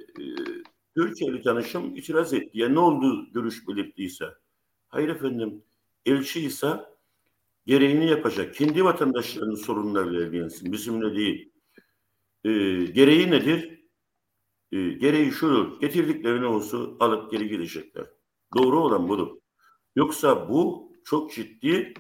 Türkiye'li 0.97 1.43
tanışım 1.43 1.97
itiraz 1.97 2.33
etti. 2.33 2.59
Ya 2.59 2.69
ne 2.69 2.79
oldu 2.79 3.33
görüş 3.33 3.69
belirttiyse? 3.69 4.25
Hayır 4.93 5.09
efendim. 5.09 5.63
Elçi 6.07 6.41
ise 6.41 6.81
gereğini 7.67 8.07
yapacak. 8.07 8.55
Kendi 8.55 8.85
vatandaşlarının 8.85 9.55
sorunlarıyla 9.55 10.27
ilgilensin. 10.27 10.73
Bizimle 10.73 11.17
değil. 11.17 11.53
E, 12.45 12.51
gereği 12.85 13.31
nedir? 13.31 13.83
E, 14.73 14.89
gereği 14.89 15.33
şudur. 15.33 15.81
Getirdikleri 15.81 16.45
olsun 16.45 16.97
alıp 17.01 17.31
geri 17.31 17.49
gidecekler. 17.49 18.07
Doğru 18.57 18.81
olan 18.81 19.09
budur. 19.09 19.37
Yoksa 19.97 20.49
bu 20.49 20.93
çok 21.05 21.33
ciddi 21.33 21.95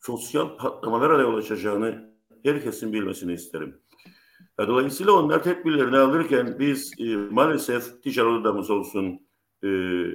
sosyal 0.00 0.56
patlamalara 0.56 1.22
yol 1.22 1.34
açacağını 1.34 2.14
herkesin 2.44 2.92
bilmesini 2.92 3.32
isterim. 3.32 3.80
Dolayısıyla 4.58 5.12
onlar 5.12 5.42
tedbirlerini 5.42 5.96
alırken 5.96 6.56
biz 6.58 6.92
e, 6.98 7.16
maalesef 7.16 8.02
ticaret 8.02 8.40
odamız 8.40 8.70
olsun, 8.70 9.23
e, 9.64 9.68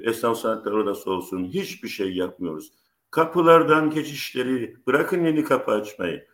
esnaf 0.09 0.37
sanatları 0.37 0.75
odası 0.75 1.11
olsun 1.11 1.45
hiçbir 1.45 1.89
şey 1.89 2.13
yapmıyoruz. 2.15 2.71
Kapılardan 3.11 3.89
geçişleri 3.89 4.77
bırakın 4.87 5.25
yeni 5.25 5.43
kapı 5.43 5.71
açmayı. 5.71 6.27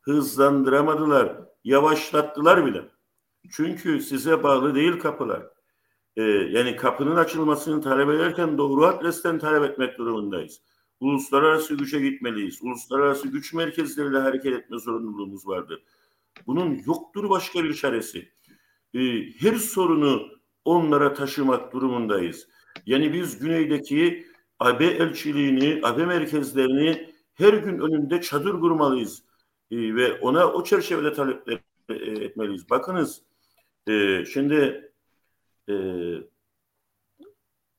Hızlandıramadılar, 0.00 1.36
yavaşlattılar 1.64 2.66
bile. 2.66 2.84
Çünkü 3.50 4.00
size 4.00 4.42
bağlı 4.42 4.74
değil 4.74 4.98
kapılar. 4.98 5.42
Ee, 6.16 6.22
yani 6.22 6.76
kapının 6.76 7.16
açılmasını 7.16 7.82
talep 7.82 8.08
ederken 8.08 8.58
doğru 8.58 8.86
adresten 8.86 9.38
talep 9.38 9.70
etmek 9.70 9.98
durumundayız. 9.98 10.62
Uluslararası 11.00 11.74
güce 11.74 12.00
gitmeliyiz. 12.00 12.62
Uluslararası 12.62 13.28
güç 13.28 13.54
merkezleriyle 13.54 14.18
hareket 14.18 14.52
etme 14.52 14.78
zorunluluğumuz 14.78 15.46
vardır. 15.46 15.82
Bunun 16.46 16.80
yoktur 16.86 17.30
başka 17.30 17.64
bir 17.64 17.74
çaresi. 17.74 18.32
Ee, 18.94 19.00
her 19.40 19.54
sorunu 19.54 20.28
onlara 20.64 21.14
taşımak 21.14 21.72
durumundayız. 21.72 22.48
Yani 22.88 23.12
biz 23.12 23.38
güneydeki 23.38 24.26
AB 24.58 24.86
elçiliğini, 24.86 25.80
AB 25.82 26.06
merkezlerini 26.06 27.14
her 27.34 27.52
gün 27.52 27.78
önünde 27.78 28.20
çadır 28.20 28.60
kurmalıyız. 28.60 29.22
E, 29.70 29.94
ve 29.94 30.12
ona 30.20 30.52
o 30.52 30.64
çerçevede 30.64 31.12
talep 31.12 31.48
e, 31.88 31.94
etmeliyiz. 31.94 32.70
Bakınız 32.70 33.22
e, 33.88 34.24
şimdi 34.24 34.90
e, 35.68 35.74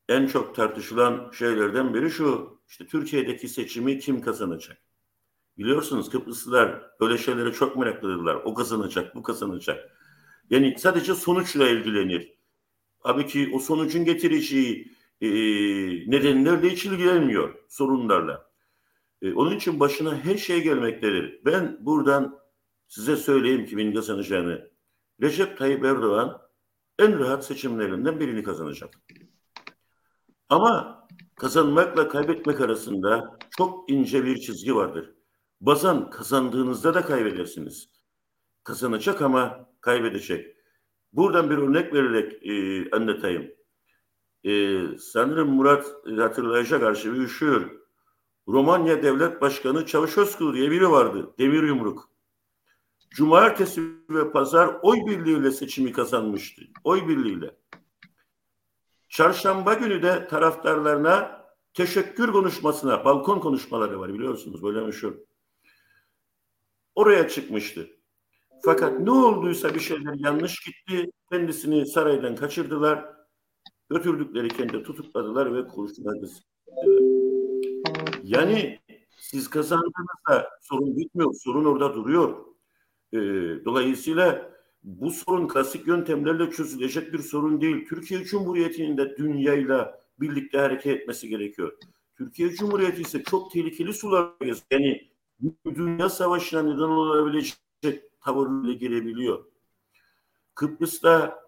en 0.09 0.27
çok 0.27 0.55
tartışılan 0.55 1.31
şeylerden 1.31 1.93
biri 1.93 2.11
şu. 2.11 2.59
İşte 2.69 2.87
Türkiye'deki 2.87 3.47
seçimi 3.47 3.99
kim 3.99 4.21
kazanacak? 4.21 4.77
Biliyorsunuz 5.57 6.09
Kıbrıslılar 6.09 6.81
böyle 6.99 7.17
şeylere 7.17 7.53
çok 7.53 7.77
meraklıdırlar. 7.77 8.35
O 8.35 8.53
kazanacak, 8.53 9.15
bu 9.15 9.23
kazanacak. 9.23 9.97
Yani 10.49 10.75
sadece 10.77 11.15
sonuçla 11.15 11.69
ilgilenir. 11.69 12.33
Tabii 13.03 13.25
ki 13.27 13.51
o 13.53 13.59
sonucun 13.59 14.05
getireceği 14.05 14.98
e, 15.21 15.29
nedenlerle 16.11 16.69
hiç 16.69 16.85
ilgilenmiyor 16.85 17.55
sorunlarla. 17.67 18.49
E, 19.21 19.33
onun 19.33 19.55
için 19.55 19.79
başına 19.79 20.15
her 20.15 20.37
şey 20.37 20.63
gelmektedir. 20.63 21.41
Ben 21.45 21.77
buradan 21.85 22.39
size 22.87 23.15
söyleyeyim 23.15 23.65
kimin 23.65 23.93
kazanacağını. 23.93 24.71
Recep 25.21 25.57
Tayyip 25.57 25.85
Erdoğan 25.85 26.41
en 26.99 27.19
rahat 27.19 27.45
seçimlerinden 27.45 28.19
birini 28.19 28.43
kazanacak. 28.43 28.93
Ama 30.49 30.99
kazanmakla 31.35 32.07
kaybetmek 32.07 32.61
arasında 32.61 33.37
çok 33.57 33.89
ince 33.89 34.25
bir 34.25 34.37
çizgi 34.37 34.75
vardır. 34.75 35.13
Bazen 35.61 36.09
kazandığınızda 36.09 36.93
da 36.93 37.05
kaybedersiniz. 37.05 37.89
Kazanacak 38.63 39.21
ama 39.21 39.69
kaybedecek. 39.81 40.55
Buradan 41.13 41.49
bir 41.49 41.57
örnek 41.57 41.93
vererek 41.93 42.45
e, 42.45 42.89
anlatayım. 42.95 43.58
E, 44.43 44.81
sanırım 44.97 45.49
Murat 45.49 45.85
hatırlayacak 46.17 46.83
arşivi 46.83 47.17
üşüyor. 47.17 47.71
Romanya 48.47 49.03
Devlet 49.03 49.41
Başkanı 49.41 49.85
Çavuşoğlu 49.85 50.53
diye 50.53 50.71
biri 50.71 50.91
vardı. 50.91 51.33
Demir 51.39 51.63
yumruk. 51.63 52.09
Cumartesi 53.09 53.81
ve 54.09 54.31
pazar 54.31 54.77
oy 54.81 54.97
birliğiyle 55.05 55.51
seçimi 55.51 55.91
kazanmıştı. 55.91 56.61
Oy 56.83 57.07
birliğiyle. 57.07 57.55
Çarşamba 59.09 59.73
günü 59.73 60.01
de 60.03 60.27
taraftarlarına 60.27 61.45
teşekkür 61.73 62.31
konuşmasına, 62.31 63.05
balkon 63.05 63.39
konuşmaları 63.39 63.99
var 63.99 64.13
biliyorsunuz 64.13 64.63
böyle 64.63 64.81
meşhur. 64.81 65.13
Oraya 66.95 67.27
çıkmıştı. 67.27 67.89
Fakat 68.65 68.99
ne 68.99 69.11
olduysa 69.11 69.75
bir 69.75 69.79
şeyler 69.79 70.13
yanlış 70.13 70.59
gitti. 70.59 71.11
Kendisini 71.31 71.85
saraydan 71.85 72.35
kaçırdılar. 72.35 73.18
Götürdükleri 73.89 74.47
kendi 74.47 74.83
tutukladılar 74.83 75.55
ve 75.55 75.67
kurşuna 75.67 76.13
Yani 78.23 78.79
siz 79.17 79.49
kazandığınızda 79.49 80.49
sorun 80.61 80.97
bitmiyor. 80.97 81.33
Sorun 81.33 81.65
orada 81.65 81.93
duruyor. 81.93 82.45
Ee, 83.13 83.17
dolayısıyla 83.65 84.51
bu 84.83 85.11
sorun 85.11 85.47
klasik 85.47 85.87
yöntemlerle 85.87 86.49
çözülecek 86.49 87.13
bir 87.13 87.19
sorun 87.19 87.61
değil. 87.61 87.87
Türkiye 87.89 88.23
Cumhuriyeti'nin 88.23 88.97
de 88.97 89.17
dünyayla 89.17 90.01
birlikte 90.19 90.57
hareket 90.57 91.01
etmesi 91.01 91.29
gerekiyor. 91.29 91.77
Türkiye 92.17 92.49
Cumhuriyeti 92.49 93.01
ise 93.01 93.23
çok 93.23 93.51
tehlikeli 93.51 93.93
sular 93.93 94.31
yani 94.71 95.09
dünya 95.65 96.09
savaşına 96.09 96.61
neden 96.61 96.83
olabilecek 96.83 98.21
tavırla 98.21 98.73
girebiliyor. 98.73 99.45
Kıbrıs'ta 100.55 101.39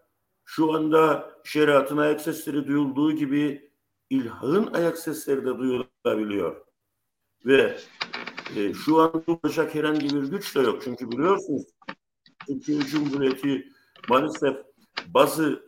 şu 0.52 0.74
anda 0.74 1.32
şeriatın 1.44 1.98
ayak 1.98 2.22
sesleri 2.22 2.68
duyulduğu 2.68 3.12
gibi 3.12 3.72
ilhağın 4.10 4.74
ayak 4.74 4.98
sesleri 4.98 5.46
de 5.46 5.58
duyulabiliyor. 5.58 6.66
Ve 7.46 7.78
e, 8.56 8.74
şu 8.74 9.02
an 9.02 9.24
olacak 9.28 9.76
herhangi 9.76 10.16
bir 10.16 10.24
güç 10.24 10.56
de 10.56 10.60
yok. 10.60 10.82
Çünkü 10.84 11.12
biliyorsunuz 11.12 11.64
Türkiye 12.48 12.80
Cumhuriyeti 12.80 13.68
maalesef 14.10 14.58
bazı 15.08 15.64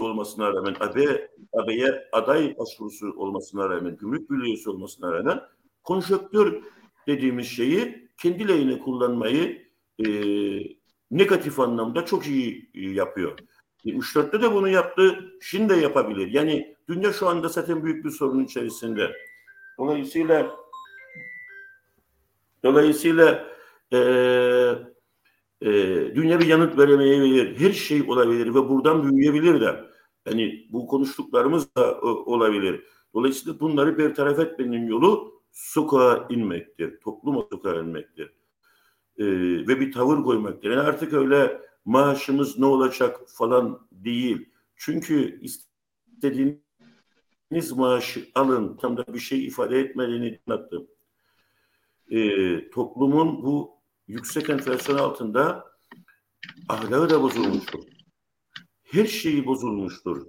e, 0.00 0.02
olmasına 0.02 0.52
rağmen 0.52 0.76
AB, 0.80 1.28
AB'ye 1.52 2.08
aday 2.12 2.56
başvurusu 2.58 3.12
olmasına 3.16 3.70
rağmen, 3.70 3.96
gümrük 3.96 4.30
birliği 4.30 4.68
olmasına 4.68 5.12
rağmen 5.12 5.40
konjöktür 5.82 6.64
dediğimiz 7.06 7.46
şeyi 7.46 8.08
kendi 8.22 8.48
lehine 8.48 8.78
kullanmayı 8.78 9.68
e, 9.98 10.08
negatif 11.10 11.60
anlamda 11.60 12.04
çok 12.04 12.26
iyi 12.26 12.70
e, 12.74 12.80
yapıyor. 12.80 13.38
74'te 13.84 14.42
de 14.42 14.52
bunu 14.52 14.68
yaptı, 14.68 15.32
şimdi 15.40 15.68
de 15.68 15.76
yapabilir. 15.76 16.28
Yani 16.32 16.76
dünya 16.88 17.12
şu 17.12 17.28
anda 17.28 17.48
zaten 17.48 17.84
büyük 17.84 18.04
bir 18.04 18.10
sorun 18.10 18.44
içerisinde. 18.44 19.12
Dolayısıyla 19.78 20.56
dolayısıyla 22.64 23.46
e, 23.92 23.98
e, 25.60 25.70
dünya 26.14 26.40
bir 26.40 26.46
yanıt 26.46 26.78
veremeyebilir. 26.78 27.60
Her 27.60 27.72
şey 27.72 28.02
olabilir 28.02 28.48
ve 28.48 28.68
buradan 28.68 29.10
büyüyebilir 29.10 29.60
de. 29.60 29.84
Yani 30.26 30.66
bu 30.72 30.86
konuştuklarımız 30.86 31.74
da 31.76 31.90
e, 31.90 32.06
olabilir. 32.06 32.82
Dolayısıyla 33.14 33.60
bunları 33.60 33.98
bertaraf 33.98 34.38
etmenin 34.38 34.86
yolu 34.86 35.42
sokağa 35.52 36.26
inmektir. 36.30 37.00
Topluma 37.00 37.46
sokağa 37.52 37.80
inmektir. 37.80 38.32
E, 39.18 39.24
ve 39.68 39.80
bir 39.80 39.92
tavır 39.92 40.24
koymaktır. 40.24 40.70
Yani 40.70 40.80
artık 40.80 41.12
öyle 41.12 41.60
maaşımız 41.84 42.58
ne 42.58 42.66
olacak 42.66 43.20
falan 43.26 43.88
değil. 43.92 44.48
Çünkü 44.76 45.40
istediğiniz 45.42 47.72
maaşı 47.76 48.28
alın 48.34 48.76
tam 48.76 48.96
da 48.96 49.14
bir 49.14 49.18
şey 49.18 49.46
ifade 49.46 49.80
etmediğini 49.80 50.40
anlattım. 50.48 50.86
E, 52.10 52.70
toplumun 52.70 53.42
bu 53.42 53.74
yüksek 54.08 54.50
enflasyon 54.50 54.98
altında 54.98 55.64
ahlakı 56.68 57.10
da 57.10 57.22
bozulmuştur. 57.22 57.80
Her 58.82 59.06
şeyi 59.06 59.46
bozulmuştur. 59.46 60.26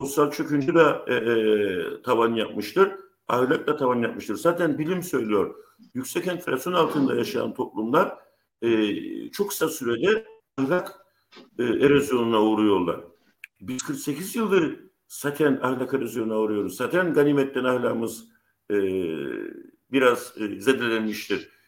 Sosyal 0.00 0.30
çöküntü 0.30 0.74
de 0.74 0.98
e, 1.06 1.14
e, 1.14 2.02
tavan 2.02 2.34
yapmıştır. 2.34 2.92
Ahlak 3.28 3.66
da 3.66 3.76
tavan 3.76 4.02
yapmıştır. 4.02 4.36
Zaten 4.36 4.78
bilim 4.78 5.02
söylüyor. 5.02 5.54
Yüksek 5.94 6.26
enflasyon 6.26 6.72
altında 6.72 7.14
yaşayan 7.14 7.54
toplumlar 7.54 8.18
e, 8.62 9.30
çok 9.30 9.48
kısa 9.48 9.68
sürede 9.68 10.37
ahlak 10.58 11.06
e, 11.58 11.62
erozyonuna 11.62 12.42
uğruyorlar. 12.42 13.00
Biz 13.60 13.82
48 13.82 14.36
yıldır 14.36 14.80
zaten 15.08 15.60
ahlak 15.62 15.94
erozyonuna 15.94 16.38
uğruyoruz. 16.38 16.76
Zaten 16.76 17.14
ganimetten 17.14 17.64
ahlakımız 17.64 18.24
e, 18.70 18.76
biraz 19.90 20.34
e, 20.36 20.60
zedelenmiştir 20.60 21.58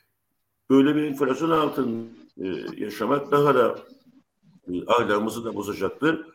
böyle 0.71 0.97
bir 0.97 1.03
enflasyon 1.03 1.51
altında 1.51 2.09
e, 2.37 2.47
yaşamak 2.77 3.31
daha 3.31 3.55
da 3.55 3.79
e, 4.73 4.87
ahlakımızı 4.87 5.45
da 5.45 5.55
bozacaktır. 5.55 6.27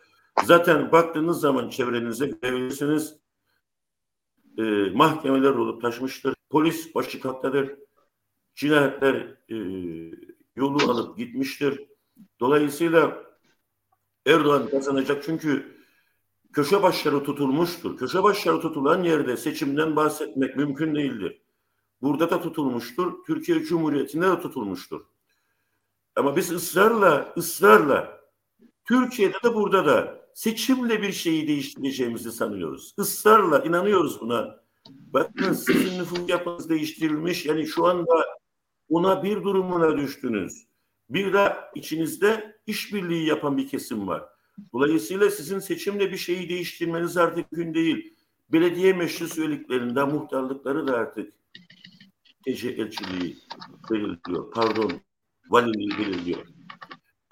Zaten 0.44 0.92
baktığınız 0.92 1.40
zaman 1.40 1.70
çevrenize 1.70 2.28
görebilirsiniz. 2.28 3.18
E, 4.58 4.64
mahkemeler 4.94 5.50
olup 5.50 5.82
taşmıştır. 5.82 6.36
Polis 6.50 6.96
başı 6.96 7.20
katladır. 7.20 7.76
Cinayetler 8.56 9.16
e, 9.50 9.56
yolu 10.56 10.92
alıp 10.92 11.18
gitmiştir. 11.18 11.82
Dolayısıyla 12.40 13.24
Erdoğan 14.26 14.70
kazanacak 14.70 15.24
çünkü 15.24 15.78
köşe 16.54 16.84
başları 16.84 17.24
tutulmuştur. 17.24 17.98
Köşe 17.98 18.24
başları 18.24 18.60
tutulan 18.60 19.04
yerde 19.04 19.38
seçimden 19.38 19.96
bahsetmek 19.96 20.58
mümkün 20.58 20.96
değildir. 20.96 21.42
Burada 22.02 22.30
da 22.30 22.42
tutulmuştur. 22.42 23.24
Türkiye 23.28 23.64
Cumhuriyeti'nde 23.64 24.28
de 24.28 24.40
tutulmuştur. 24.40 25.02
Ama 26.16 26.36
biz 26.36 26.52
ısrarla, 26.52 27.34
ısrarla 27.38 28.22
Türkiye'de 28.86 29.38
de 29.44 29.54
burada 29.54 29.86
da 29.86 30.26
seçimle 30.34 31.02
bir 31.02 31.12
şeyi 31.12 31.48
değiştireceğimizi 31.48 32.32
sanıyoruz. 32.32 32.94
Israrla 32.98 33.64
inanıyoruz 33.64 34.22
buna. 34.22 34.64
Bakın 34.90 35.54
sizin 35.54 36.00
nüfus 36.00 36.30
yapınız 36.30 36.70
değiştirilmiş. 36.70 37.46
Yani 37.46 37.68
şu 37.68 37.86
anda 37.86 38.26
ona 38.90 39.24
bir 39.24 39.44
durumuna 39.44 39.98
düştünüz. 39.98 40.68
Bir 41.10 41.34
de 41.34 41.54
içinizde 41.76 42.58
işbirliği 42.68 43.28
yapan 43.28 43.58
bir 43.58 43.68
kesim 43.68 44.08
var. 44.08 44.24
Dolayısıyla 44.74 45.30
sizin 45.30 45.60
seçimle 45.60 46.12
bir 46.12 46.18
şeyi 46.18 46.50
değiştirmeniz 46.50 47.18
artık 47.18 47.52
gün 47.52 47.74
değil. 47.74 48.14
Belediye 48.52 48.94
meclis 48.94 49.38
üyeliklerinde 49.38 50.04
muhtarlıkları 50.04 50.88
da 50.88 50.98
artık 50.98 51.34
TC 52.46 52.70
elçiliği 52.70 53.38
belirliyor. 53.92 54.52
Pardon, 54.52 54.92
valiliği 55.50 55.90
belirliyor. 56.00 56.48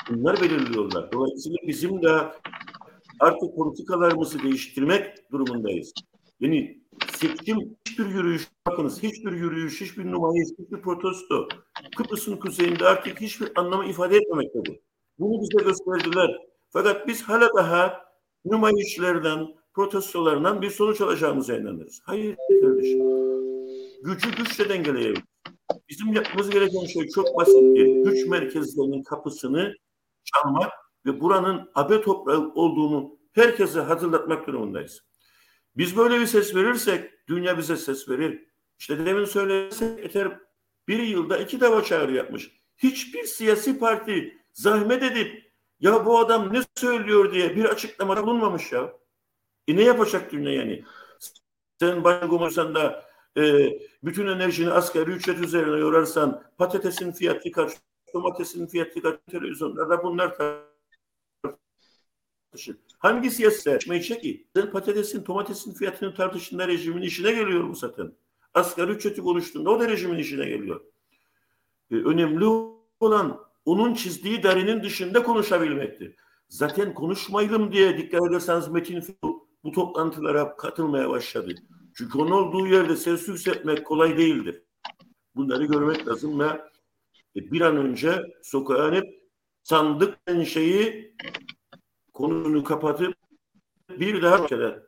Bunlar 0.09 0.41
belirliyorlar. 0.41 1.11
Dolayısıyla 1.11 1.57
bizim 1.67 2.03
de 2.03 2.31
artık 3.19 3.55
politikalarımızı 3.55 4.43
değiştirmek 4.43 5.31
durumundayız. 5.31 5.93
Yani 6.39 6.82
seçim 7.27 7.77
hiçbir 7.87 8.05
yürüyüş, 8.05 8.47
bakınız 8.67 9.03
hiçbir 9.03 9.31
yürüyüş, 9.31 9.81
hiçbir 9.81 10.11
numayiş, 10.11 10.49
hiçbir 10.59 10.81
protesto 10.81 11.47
Kıbrıs'ın 11.97 12.37
kuzeyinde 12.37 12.85
artık 12.85 13.21
hiçbir 13.21 13.51
anlamı 13.55 13.85
ifade 13.85 14.17
etmemektedir. 14.17 14.79
Bunu 15.19 15.41
bize 15.41 15.63
gösterdiler. 15.63 16.37
Fakat 16.69 17.07
biz 17.07 17.23
hala 17.23 17.49
daha 17.55 18.05
numayişlerden, 18.45 19.47
protestolarından 19.73 20.61
bir 20.61 20.69
sonuç 20.69 21.01
alacağımıza 21.01 21.57
inanırız. 21.57 22.01
Hayır 22.03 22.35
kardeşim 22.61 22.99
gücü 24.03 24.35
güçle 24.35 24.69
dengeleyebiliriz. 24.69 25.23
Bizim 25.89 26.13
yapmamız 26.13 26.49
gereken 26.49 26.85
şey 26.85 27.07
çok 27.07 27.37
basit. 27.37 27.75
Güç 28.05 28.27
merkezlerinin 28.27 29.03
kapısını 29.03 29.73
çalmak 30.23 30.71
ve 31.05 31.21
buranın 31.21 31.69
AB 31.75 32.01
toprağı 32.01 32.51
olduğunu 32.55 33.17
herkese 33.33 33.79
hatırlatmak 33.79 34.47
durumundayız. 34.47 35.01
Biz 35.77 35.97
böyle 35.97 36.19
bir 36.19 36.25
ses 36.25 36.55
verirsek 36.55 37.27
dünya 37.27 37.57
bize 37.57 37.77
ses 37.77 38.09
verir. 38.09 38.47
İşte 38.79 39.05
demin 39.05 39.25
söylesek 39.25 39.99
yeter 39.99 40.39
bir 40.87 40.99
yılda 40.99 41.37
iki 41.37 41.61
defa 41.61 41.83
çağrı 41.83 42.13
yapmış. 42.13 42.51
Hiçbir 42.77 43.23
siyasi 43.23 43.79
parti 43.79 44.37
zahmet 44.53 45.03
edip 45.03 45.53
ya 45.79 46.05
bu 46.05 46.19
adam 46.19 46.53
ne 46.53 46.61
söylüyor 46.75 47.33
diye 47.33 47.55
bir 47.55 47.65
açıklamada 47.65 48.23
bulunmamış 48.23 48.71
ya. 48.71 48.93
E 49.67 49.75
ne 49.75 49.83
yapacak 49.83 50.31
dünya 50.31 50.53
yani? 50.53 50.83
Sen 51.79 52.03
başkan 52.03 52.75
da 52.75 53.05
e, 53.37 53.69
bütün 54.03 54.27
enerjini 54.27 54.71
asgari 54.71 55.11
ücret 55.11 55.39
üzerine 55.39 55.79
yorarsan 55.79 56.43
patatesin 56.57 57.11
fiyatı 57.11 57.51
kaç, 57.51 57.71
domatesin 58.13 58.67
fiyatı 58.67 59.01
kaç, 59.01 59.19
televizyonlarda 59.31 60.03
bunlar 60.03 60.37
tartışır. 62.51 62.77
Hangi 63.03 63.31
siyasi 63.31 63.63
tartışmayı 63.63 64.01
ki? 64.01 64.47
Sen 64.55 64.71
patatesin, 64.71 65.25
domatesin 65.25 65.73
fiyatını 65.73 66.13
tartışında 66.13 66.67
rejimin 66.67 67.01
işine 67.01 67.31
geliyor 67.31 67.63
mu 67.63 67.75
zaten? 67.75 68.13
Asgari 68.53 68.91
ücreti 68.91 69.21
konuştuğunda 69.21 69.69
o 69.69 69.79
da 69.79 69.89
rejimin 69.89 70.17
işine 70.17 70.45
geliyor. 70.45 70.81
E, 71.91 71.95
önemli 71.95 72.45
olan 72.99 73.39
onun 73.65 73.93
çizdiği 73.93 74.43
derinin 74.43 74.83
dışında 74.83 75.23
konuşabilmektir. 75.23 76.15
Zaten 76.49 76.93
konuşmayalım 76.93 77.71
diye 77.71 77.97
dikkat 77.97 78.21
ederseniz 78.29 78.67
Metin 78.67 79.03
bu 79.63 79.71
toplantılara 79.71 80.55
katılmaya 80.55 81.09
başladı. 81.09 81.55
Çünkü 81.95 82.17
onun 82.17 82.31
olduğu 82.31 82.67
yerde 82.67 82.95
ses 82.95 83.27
yükseltmek 83.27 83.85
kolay 83.85 84.17
değildir. 84.17 84.63
Bunları 85.35 85.65
görmek 85.65 86.07
lazım 86.07 86.39
ve 86.39 86.61
bir 87.35 87.61
an 87.61 87.77
önce 87.77 88.21
sokağa 88.43 88.89
inip 88.89 89.23
sandık 89.63 90.17
şeyi 90.45 91.15
konusunu 92.13 92.63
kapatıp 92.63 93.15
bir 93.89 94.21
daha 94.21 94.45
kere 94.45 94.83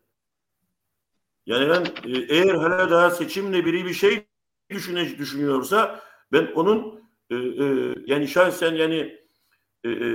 yani 1.46 1.70
ben 1.70 2.12
e, 2.12 2.26
eğer 2.30 2.56
hala 2.56 2.90
daha 2.90 3.12
seçimle 3.12 3.66
biri 3.66 3.86
bir 3.86 3.94
şey 3.94 4.28
düşüne, 4.70 5.18
düşünüyorsa 5.18 6.04
ben 6.32 6.52
onun 6.56 7.02
e, 7.30 7.36
e, 7.36 7.96
yani 8.06 8.28
şahsen 8.28 8.74
yani 8.76 9.20
e, 9.84 9.90
e, 9.90 10.08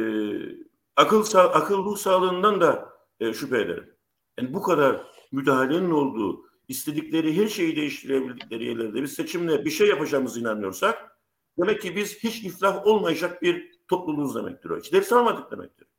akıl 0.96 1.22
sağ, 1.22 1.50
akıl 1.50 1.84
ruh 1.84 1.96
sağlığından 1.96 2.60
da 2.60 2.92
e, 3.20 3.32
şüphe 3.32 3.60
ederim. 3.60 3.94
Yani 4.38 4.54
bu 4.54 4.62
kadar 4.62 5.06
müdahalenin 5.32 5.90
olduğu, 5.90 6.46
istedikleri 6.68 7.36
her 7.36 7.48
şeyi 7.48 7.76
değiştirebildikleri 7.76 8.64
yerlerde 8.64 9.02
biz 9.02 9.12
seçimle 9.12 9.64
bir 9.64 9.70
şey 9.70 9.88
yapacağımızı 9.88 10.40
inanıyorsak 10.40 11.18
demek 11.58 11.82
ki 11.82 11.96
biz 11.96 12.18
hiç 12.18 12.44
iflah 12.44 12.86
olmayacak 12.86 13.42
bir 13.42 13.80
topluluğuz 13.88 14.34
demektir 14.34 14.70
o. 14.70 14.78
Hiç 14.78 14.92
ders 14.92 15.12
almadık 15.12 15.50
demektir. 15.50 15.89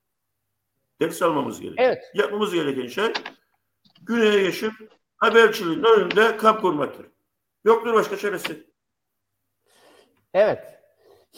Ders 1.02 1.22
almamız 1.22 1.62
gerekiyor. 1.62 1.88
Evet. 1.88 2.04
Yapmamız 2.14 2.54
gereken 2.54 2.88
şey 2.88 3.06
güneye 4.02 4.44
geçip 4.44 4.74
haberciliğin 5.18 5.84
önünde 5.84 6.38
kamp 6.38 6.62
kurmaktır. 6.62 7.06
Yoktur 7.64 7.94
başka 7.94 8.18
çaresi. 8.18 8.68
Evet. 10.34 10.60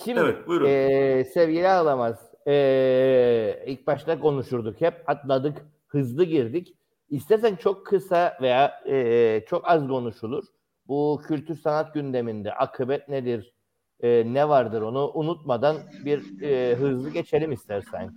Şimdi 0.04 0.20
evet, 0.20 0.48
buyurun. 0.48 0.66
E, 0.66 1.24
sevgili 1.34 1.68
Ağlamaz 1.70 2.34
e, 2.48 3.64
ilk 3.68 3.88
başta 3.88 4.20
konuşurduk 4.20 4.82
hep 4.82 5.10
atladık 5.10 5.66
hızlı 5.88 6.24
girdik. 6.24 6.76
İstersen 7.10 7.56
çok 7.56 7.86
kısa 7.86 8.38
veya 8.42 8.84
e, 8.86 9.46
çok 9.48 9.70
az 9.70 9.88
konuşulur. 9.88 10.44
Bu 10.88 11.22
kültür 11.28 11.56
sanat 11.56 11.94
gündeminde 11.94 12.54
akıbet 12.54 13.10
nedir, 13.10 13.54
e, 14.00 14.34
ne 14.34 14.50
vardır 14.50 14.82
onu 14.82 15.12
unutmadan 15.14 15.78
bir 16.06 16.42
e, 16.42 16.76
hızlı 16.76 17.10
geçelim 17.10 17.52
istersen. 17.52 18.14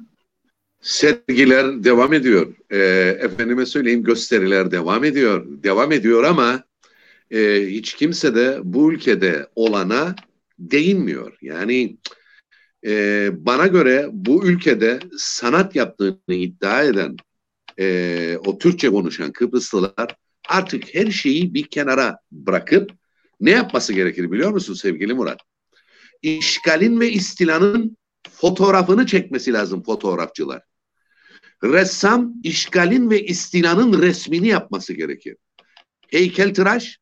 Sergiler 0.87 1.85
devam 1.85 2.13
ediyor. 2.13 2.55
E, 2.71 2.79
efendime 3.21 3.67
söyleyeyim 3.67 4.03
gösteriler 4.03 4.71
devam 4.71 5.05
ediyor. 5.05 5.47
Devam 5.49 5.93
ediyor 5.93 6.25
ama 6.25 6.65
e, 7.31 7.67
hiç 7.67 7.95
kimse 7.95 8.35
de 8.35 8.59
bu 8.63 8.93
ülkede 8.93 9.49
olana 9.55 10.17
değinmiyor. 10.59 11.39
Yani 11.43 11.97
e, 12.87 13.29
bana 13.33 13.67
göre 13.67 14.09
bu 14.13 14.47
ülkede 14.47 15.01
sanat 15.19 15.77
yaptığını 15.77 16.19
iddia 16.29 16.83
eden 16.83 17.17
e, 17.79 18.39
o 18.45 18.59
Türkçe 18.59 18.89
konuşan 18.89 19.33
Kıbrıslılar 19.33 20.17
artık 20.49 20.95
her 20.95 21.11
şeyi 21.11 21.55
bir 21.55 21.65
kenara 21.67 22.19
bırakıp 22.33 22.91
ne 23.41 23.51
yapması 23.51 23.93
gerekir 23.93 24.33
biliyor 24.33 24.51
musun 24.51 24.75
sevgili 24.75 25.15
Murat? 25.15 25.41
İşgalin 26.23 27.01
ve 27.01 27.11
istilanın 27.11 27.97
fotoğrafını 28.33 29.07
çekmesi 29.07 29.53
lazım 29.53 29.83
fotoğrafçılar. 29.83 30.66
Ressam 31.65 32.33
işgalin 32.43 33.11
ve 33.11 33.25
istilanın 33.25 34.03
resmini 34.03 34.49
yapması 34.49 34.93
gerekir. 34.93 35.37
Heykeltıraş 36.09 36.99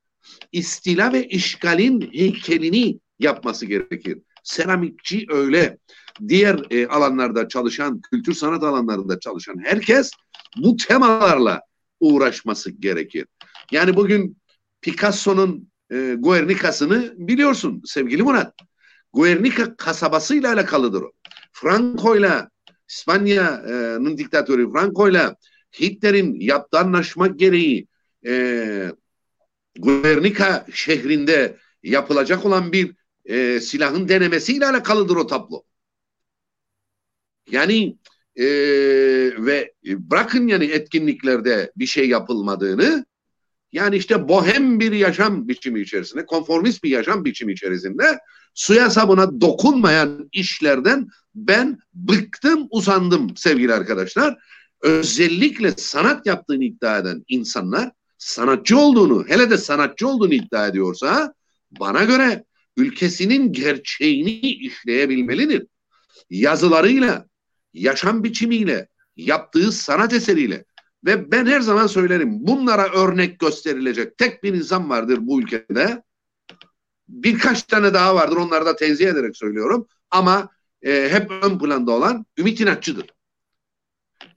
istila 0.53 1.13
ve 1.13 1.29
işgalin 1.29 2.01
heykelini 2.13 3.01
yapması 3.19 3.67
gerekir. 3.67 4.19
Seramikçi 4.43 5.27
öyle. 5.29 5.79
Diğer 6.29 6.63
e, 6.71 6.87
alanlarda 6.87 7.49
çalışan, 7.49 8.01
kültür 8.01 8.35
sanat 8.35 8.63
alanlarında 8.63 9.21
çalışan 9.21 9.65
herkes 9.65 10.11
bu 10.57 10.77
temalarla 10.77 11.61
uğraşması 12.01 12.71
gerekir. 12.71 13.27
Yani 13.73 13.97
bugün 13.97 14.37
Picasso'nun 14.81 15.69
e, 15.91 16.15
Guernica'sını 16.19 17.15
biliyorsun 17.17 17.83
sevgili 17.85 18.23
Murat. 18.23 18.55
Guernica 19.13 19.77
kasabasıyla 19.77 20.53
alakalıdır 20.53 21.03
o. 21.03 21.13
Franco'yla 21.53 22.51
İspanya'nın 22.89 24.19
diktatörü 24.19 24.73
Franco'yla 24.73 25.37
Hitler'in 25.81 26.41
yaptığı 26.41 26.79
anlaşma 26.79 27.27
gereği 27.27 27.87
e, 28.27 28.93
Guernica 29.79 30.67
şehrinde 30.73 31.57
yapılacak 31.83 32.47
olan 32.47 32.73
bir 32.73 32.95
e, 33.25 33.61
silahın 33.61 34.09
denemesiyle 34.09 34.67
alakalıdır 34.67 35.17
o 35.17 35.27
tablo. 35.27 35.63
Yani 37.51 37.99
e, 38.37 38.45
ve 39.47 39.75
bırakın 39.87 40.47
yani 40.47 40.65
etkinliklerde 40.65 41.73
bir 41.77 41.87
şey 41.87 42.09
yapılmadığını 42.09 43.07
yani 43.75 43.97
işte 43.97 44.29
bohem 44.29 44.81
bir 44.81 44.93
yaşam 44.93 45.49
biçimi 45.49 45.81
içerisinde, 45.81 46.27
konformist 46.27 46.85
bir 46.85 46.91
yaşam 46.91 47.25
biçimi 47.25 47.53
içerisinde 47.53 48.19
suya 48.55 48.91
sabuna 48.91 49.41
dokunmayan 49.41 50.29
işlerden 50.33 51.09
ben 51.35 51.79
bıktım, 51.95 52.69
usandım 52.71 53.37
sevgili 53.37 53.75
arkadaşlar. 53.75 54.39
Özellikle 54.81 55.73
sanat 55.77 56.27
yaptığını 56.27 56.65
iddia 56.65 56.99
eden 56.99 57.25
insanlar 57.29 57.91
sanatçı 58.19 58.79
olduğunu, 58.79 59.25
hele 59.29 59.51
de 59.51 59.59
sanatçı 59.59 60.09
olduğunu 60.09 60.35
iddia 60.35 60.67
ediyorsa 60.67 61.35
bana 61.81 62.05
göre 62.05 62.45
ülkesinin 62.77 63.53
gerçeğini 63.53 64.31
işleyebilmelidir. 64.41 65.67
Yazılarıyla, 66.31 67.27
yaşam 67.73 68.25
biçimiyle, 68.25 68.89
yaptığı 69.17 69.73
sanat 69.73 70.13
eseriyle 70.13 70.65
ve 71.05 71.33
ben 71.33 71.47
her 71.47 71.61
zaman 71.61 71.87
söylerim 71.87 72.47
bunlara 72.47 72.93
örnek 72.93 73.39
gösterilecek 73.39 74.19
tek 74.19 74.43
bir 74.43 74.55
insan 74.55 74.91
vardır 74.91 75.19
bu 75.21 75.41
ülkede. 75.41 76.03
Birkaç 77.09 77.63
tane 77.63 77.95
daha 77.95 78.15
vardır 78.15 78.37
onları 78.37 78.67
da 78.67 78.77
tenzih 78.77 79.09
ederek 79.09 79.37
söylüyorum 79.37 79.87
ama 80.11 80.49
e, 80.83 81.09
hep 81.11 81.31
ön 81.31 81.59
planda 81.59 81.93
olan 81.93 82.27
Ümit 82.39 82.61
İnatçı'dır. 82.61 83.07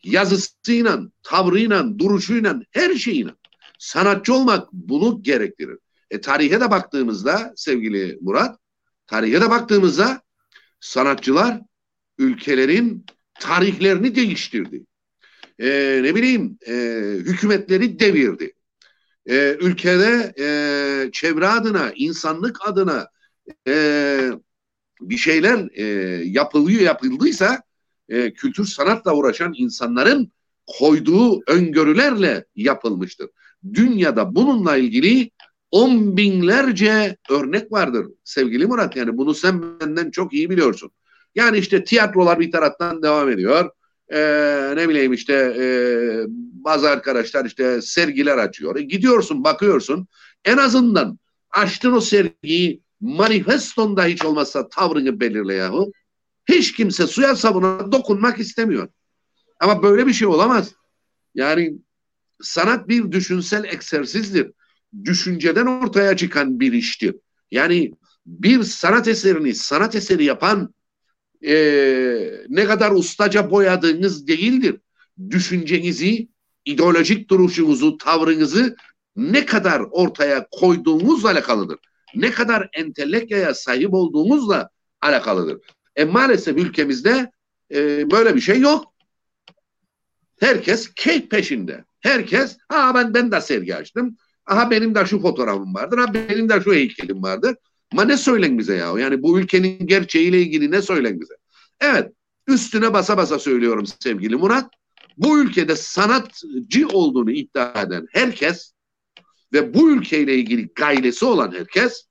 Yazısıyla, 0.03 0.99
tavrıyla, 1.23 1.99
duruşuyla, 1.99 2.61
her 2.71 2.95
şeyiyle. 2.95 3.31
Sanatçı 3.79 4.33
olmak 4.33 4.73
bunu 4.73 5.23
gerektirir. 5.23 5.77
E, 6.11 6.21
tarihe 6.21 6.61
de 6.61 6.71
baktığımızda 6.71 7.53
sevgili 7.55 8.17
Murat, 8.21 8.59
tarihe 9.07 9.41
de 9.41 9.49
baktığımızda 9.49 10.21
sanatçılar 10.79 11.61
ülkelerin 12.17 13.05
tarihlerini 13.39 14.15
değiştirdi. 14.15 14.85
E, 15.59 15.99
ne 16.03 16.15
bileyim 16.15 16.57
e, 16.67 16.73
hükümetleri 17.17 17.99
devirdi. 17.99 18.53
E, 19.29 19.57
ülkede 19.59 20.33
e, 20.39 20.47
çevre 21.11 21.47
adına, 21.47 21.91
insanlık 21.95 22.67
adına 22.67 23.07
e, 23.67 24.29
bir 25.01 25.17
şeyler 25.17 25.69
e, 25.73 25.83
yapılıyor 26.25 26.81
yapıldıysa 26.81 27.61
e, 28.09 28.33
kültür 28.33 28.65
sanatla 28.65 29.15
uğraşan 29.15 29.53
insanların 29.57 30.31
koyduğu 30.79 31.41
öngörülerle 31.47 32.45
yapılmıştır. 32.55 33.29
Dünyada 33.73 34.35
bununla 34.35 34.77
ilgili 34.77 35.31
on 35.71 36.17
binlerce 36.17 37.17
örnek 37.29 37.71
vardır 37.71 38.07
sevgili 38.23 38.65
Murat. 38.65 38.95
Yani 38.95 39.17
bunu 39.17 39.33
sen 39.33 39.79
benden 39.79 40.11
çok 40.11 40.33
iyi 40.33 40.49
biliyorsun. 40.49 40.91
Yani 41.35 41.57
işte 41.57 41.83
tiyatrolar 41.83 42.39
bir 42.39 42.51
taraftan 42.51 43.03
devam 43.03 43.29
ediyor. 43.29 43.69
Ee, 44.09 44.73
ne 44.75 44.89
bileyim 44.89 45.13
işte 45.13 45.33
e, 45.33 45.65
bazı 46.63 46.89
arkadaşlar 46.89 47.45
işte 47.45 47.81
sergiler 47.81 48.37
açıyor. 48.37 48.75
E, 48.75 48.81
gidiyorsun 48.81 49.43
bakıyorsun 49.43 50.07
en 50.45 50.57
azından 50.57 51.19
açtın 51.51 51.91
o 51.91 52.01
sergiyi 52.01 52.81
manifestonda 53.01 54.05
hiç 54.05 54.25
olmazsa 54.25 54.69
tavrını 54.69 55.19
belirle 55.19 55.53
yahu. 55.53 55.91
Hiç 56.49 56.73
kimse 56.75 57.07
suya 57.07 57.35
sabuna 57.35 57.91
dokunmak 57.91 58.39
istemiyor. 58.39 58.87
Ama 59.59 59.83
böyle 59.83 60.07
bir 60.07 60.13
şey 60.13 60.27
olamaz. 60.27 60.73
Yani 61.35 61.73
sanat 62.41 62.87
bir 62.87 63.11
düşünsel 63.11 63.63
egzersizdir. 63.63 64.51
Düşünceden 65.03 65.65
ortaya 65.65 66.17
çıkan 66.17 66.59
bir 66.59 66.73
iştir. 66.73 67.15
Yani 67.51 67.91
bir 68.25 68.63
sanat 68.63 69.07
eserini 69.07 69.55
sanat 69.55 69.95
eseri 69.95 70.23
yapan 70.23 70.73
e, 71.45 71.55
ne 72.49 72.65
kadar 72.65 72.91
ustaca 72.91 73.51
boyadığınız 73.51 74.27
değildir. 74.27 74.75
Düşüncenizi, 75.29 76.27
ideolojik 76.65 77.29
duruşunuzu, 77.29 77.97
tavrınızı 77.97 78.75
ne 79.15 79.45
kadar 79.45 79.81
ortaya 79.91 80.47
koyduğunuzla 80.51 81.29
alakalıdır. 81.29 81.79
Ne 82.15 82.31
kadar 82.31 82.69
entelektüel 82.73 83.53
sahip 83.53 83.93
olduğunuzla 83.93 84.69
alakalıdır. 85.01 85.57
E 85.95 86.05
maalesef 86.05 86.57
ülkemizde 86.57 87.31
e, 87.73 88.11
böyle 88.11 88.35
bir 88.35 88.41
şey 88.41 88.59
yok. 88.59 88.93
Herkes 90.39 90.93
keyif 90.95 91.29
peşinde. 91.29 91.85
Herkes 91.99 92.57
ha 92.69 92.95
ben 92.95 93.13
ben 93.13 93.31
de 93.31 93.41
sergi 93.41 93.75
açtım. 93.75 94.17
Aha 94.45 94.71
benim 94.71 94.95
de 94.95 95.05
şu 95.05 95.19
fotoğrafım 95.19 95.75
vardır. 95.75 95.97
Ha 95.97 96.13
benim 96.13 96.49
de 96.49 96.61
şu 96.61 96.73
heykelim 96.73 97.23
vardır. 97.23 97.55
Ma 97.93 98.03
ne 98.03 98.17
söylen 98.17 98.57
bize 98.57 98.75
ya? 98.75 98.99
Yani 98.99 99.23
bu 99.23 99.39
ülkenin 99.39 99.87
gerçeğiyle 99.87 100.41
ilgili 100.41 100.71
ne 100.71 100.81
söylen 100.81 101.21
bize? 101.21 101.33
Evet. 101.81 102.11
Üstüne 102.47 102.93
basa 102.93 103.17
basa 103.17 103.39
söylüyorum 103.39 103.85
sevgili 103.99 104.35
Murat. 104.35 104.69
Bu 105.17 105.39
ülkede 105.39 105.75
sanatçı 105.75 106.87
olduğunu 106.93 107.31
iddia 107.31 107.81
eden 107.81 108.07
herkes 108.11 108.73
ve 109.53 109.73
bu 109.73 109.91
ülkeyle 109.91 110.35
ilgili 110.35 110.69
gaylesi 110.75 111.25
olan 111.25 111.51
herkes 111.51 112.07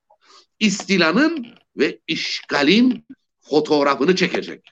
istilanın 0.61 1.47
ve 1.77 2.01
işgalin 2.07 3.07
fotoğrafını 3.41 4.17
çekecek. 4.17 4.65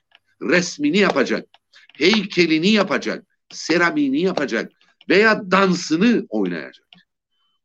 Resmini 0.42 0.98
yapacak. 0.98 1.48
Heykelini 1.94 2.68
yapacak. 2.68 3.26
Seramiğini 3.50 4.20
yapacak. 4.20 4.72
Veya 5.08 5.50
dansını 5.50 6.26
oynayacak. 6.28 6.86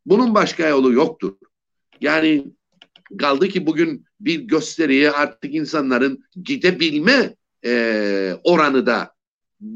Bunun 0.05 0.35
başka 0.35 0.67
yolu 0.67 0.93
yoktur. 0.93 1.35
Yani 2.01 2.45
kaldı 3.17 3.47
ki 3.47 3.65
bugün 3.65 4.05
bir 4.19 4.39
gösteriye 4.39 5.11
artık 5.11 5.55
insanların 5.55 6.23
gidebilme 6.43 7.35
e, 7.65 8.33
oranı 8.43 8.85
da 8.85 9.15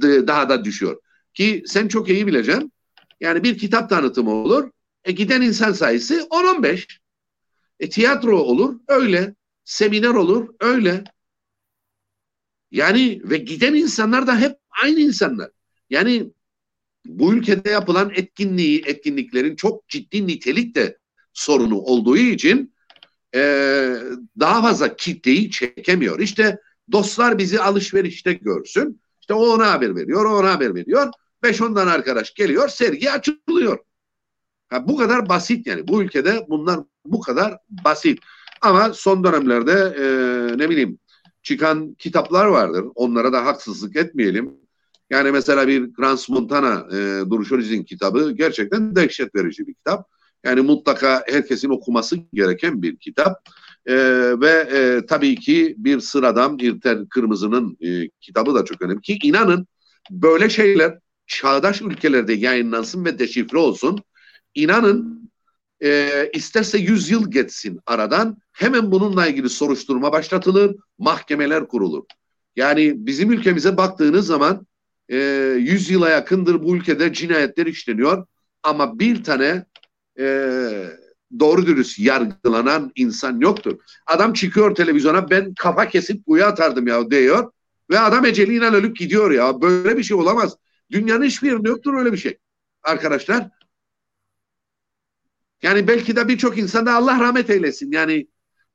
daha 0.02 0.50
da 0.50 0.66
düşüyor. 0.66 1.02
Ki 1.34 1.64
sen 1.66 1.88
çok 1.88 2.10
iyi 2.10 2.28
bileceksin. 2.28 2.72
Yani 3.20 3.44
bir 3.44 3.58
kitap 3.58 3.90
tanıtımı 3.90 4.32
olur. 4.32 4.72
E 5.04 5.12
giden 5.12 5.42
insan 5.42 5.72
sayısı 5.72 6.28
10-15. 6.30 7.00
E 7.80 7.90
tiyatro 7.90 8.40
olur 8.40 8.80
öyle. 8.88 9.36
Seminer 9.66 10.10
olur 10.10 10.50
öyle. 10.60 11.04
Yani 12.72 13.22
ve 13.24 13.38
giden 13.38 13.74
insanlar 13.74 14.28
da 14.28 14.40
hep 14.40 14.58
aynı 14.84 15.00
insanlar. 15.00 15.50
Yani 15.90 16.32
bu 17.06 17.34
ülkede 17.34 17.70
yapılan 17.70 18.12
etkinliği, 18.16 18.84
etkinliklerin 18.86 19.56
çok 19.56 19.90
ciddi 19.90 20.28
nitelikte 20.28 20.98
sorunu 21.34 21.78
olduğu 21.78 22.18
için 22.18 22.73
e, 23.36 23.42
daha 24.40 24.62
fazla 24.62 24.96
kitleyi 24.96 25.52
çekemiyor. 25.52 26.20
İşte 26.20 26.60
dostlar 26.92 27.38
bizi 27.38 27.62
alışverişte 27.62 28.34
görsün. 28.34 29.02
İşte 29.22 29.34
o 29.34 29.46
ona 29.46 29.72
haber 29.72 29.96
veriyor, 29.96 30.26
o 30.26 30.38
ona 30.38 30.54
haber 30.54 30.76
veriyor. 30.76 31.12
Beş 31.44 31.62
ondan 31.62 31.88
arkadaş 31.88 32.34
geliyor, 32.34 32.68
sergi 32.70 33.12
açılıyor. 33.12 33.78
Ha, 34.70 34.88
bu 34.88 34.98
kadar 34.98 35.30
basit 35.30 35.68
yani. 35.68 35.88
Bu 35.88 36.04
ülkede 36.04 36.46
bunlar 36.50 36.80
bu 37.06 37.22
kadar 37.22 37.58
basit. 37.70 38.20
Ama 38.62 38.94
son 38.94 39.24
dönemlerde 39.24 39.96
e, 39.98 40.06
ne 40.58 40.70
bileyim 40.70 41.00
çıkan 41.44 41.94
kitaplar 41.94 42.46
vardır. 42.46 42.86
Onlara 42.96 43.34
da 43.34 43.46
haksızlık 43.46 43.96
etmeyelim. 43.96 44.54
Yani 45.10 45.32
mesela 45.32 45.68
bir 45.68 45.94
Grans 45.94 46.30
Montana 46.30 46.88
e, 46.92 47.30
Duruşoriz'in 47.30 47.84
kitabı 47.84 48.32
gerçekten 48.32 48.96
dehşet 48.96 49.36
verici 49.36 49.68
bir 49.68 49.74
kitap. 49.74 50.10
Yani 50.44 50.62
mutlaka 50.62 51.24
herkesin 51.28 51.70
okuması 51.70 52.18
gereken 52.34 52.82
bir 52.82 52.98
kitap. 52.98 53.50
E, 53.86 53.96
ve 54.40 54.50
e, 54.50 55.06
tabii 55.06 55.36
ki 55.36 55.76
bir 55.78 56.00
sıradan 56.00 56.58
İrten 56.60 57.06
Kırmızı'nın 57.06 57.78
e, 57.82 58.10
kitabı 58.22 58.56
da 58.56 58.66
çok 58.66 58.82
önemli. 58.82 59.02
Ki 59.02 59.20
inanın 59.24 59.68
böyle 60.12 60.50
şeyler 60.50 61.00
çağdaş 61.28 61.82
ülkelerde 61.82 62.34
yayınlansın 62.34 63.06
ve 63.06 63.20
deşifre 63.20 63.58
olsun. 63.58 64.04
İnanın 64.56 65.32
e, 65.84 66.10
isterse 66.34 66.78
100 66.78 67.10
yıl 67.10 67.32
geçsin 67.32 67.80
aradan 67.86 68.38
hemen 68.52 68.92
bununla 68.92 69.28
ilgili 69.28 69.50
soruşturma 69.50 70.12
başlatılır, 70.12 70.76
mahkemeler 70.98 71.68
kurulur. 71.68 72.04
Yani 72.56 72.94
bizim 72.96 73.32
ülkemize 73.32 73.78
baktığınız 73.78 74.28
zaman 74.28 74.68
e, 75.10 75.18
100 75.60 75.90
yıla 75.90 76.10
yakındır 76.10 76.64
bu 76.64 76.76
ülkede 76.76 77.14
cinayetler 77.14 77.66
işleniyor 77.66 78.26
ama 78.64 79.00
bir 79.00 79.24
tane 79.24 79.66
e, 80.20 80.26
doğru 81.40 81.66
dürüst 81.66 82.00
yargılanan 82.00 82.92
insan 82.96 83.40
yoktur. 83.40 83.80
Adam 84.08 84.34
çıkıyor 84.34 84.76
televizyona 84.76 85.30
ben 85.30 85.54
kafa 85.54 85.88
kesip 85.88 86.26
kuyu 86.26 86.46
atardım 86.46 86.88
ya 86.88 87.12
diyor 87.12 87.52
ve 87.90 88.00
adam 88.00 88.26
eceliyle 88.26 88.66
ölüp 88.66 88.96
gidiyor 88.96 89.32
ya. 89.32 89.62
Böyle 89.62 89.98
bir 89.98 90.04
şey 90.04 90.18
olamaz. 90.18 90.58
Dünyanın 90.92 91.24
hiçbir 91.24 91.52
yerinde 91.52 91.70
yoktur 91.70 91.94
öyle 91.94 92.14
bir 92.14 92.18
şey. 92.18 92.38
Arkadaşlar 92.84 93.50
yani 95.62 95.88
belki 95.88 96.16
de 96.16 96.28
birçok 96.28 96.58
insan 96.58 96.86
da 96.86 96.94
Allah 96.94 97.20
rahmet 97.20 97.50
eylesin. 97.50 97.92
Yani 97.92 98.28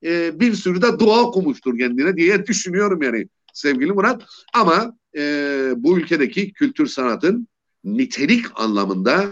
e, 0.05 0.41
bir 0.41 0.55
sürü 0.55 0.83
de 0.83 0.99
dua 0.99 1.23
okumuştur 1.23 1.79
kendine 1.79 2.17
diye 2.17 2.47
düşünüyorum 2.47 3.03
yani 3.03 3.29
sevgili 3.55 3.93
Murat. 3.93 4.23
Ama 4.55 4.97
e, 5.17 5.73
bu 5.77 5.99
ülkedeki 5.99 6.53
kültür 6.53 6.87
sanatın 6.87 7.49
nitelik 7.85 8.47
anlamında 8.55 9.27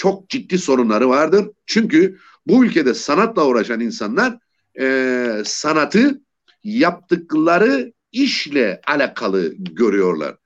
çok 0.00 0.28
ciddi 0.28 0.58
sorunları 0.58 1.08
vardır. 1.08 1.50
Çünkü 1.66 2.18
bu 2.46 2.64
ülkede 2.64 2.94
sanatla 2.94 3.46
uğraşan 3.46 3.80
insanlar 3.80 4.38
e, 4.80 5.42
sanatı 5.44 6.20
yaptıkları 6.64 7.92
işle 8.12 8.80
alakalı 8.86 9.54
görüyorlar. 9.54 10.36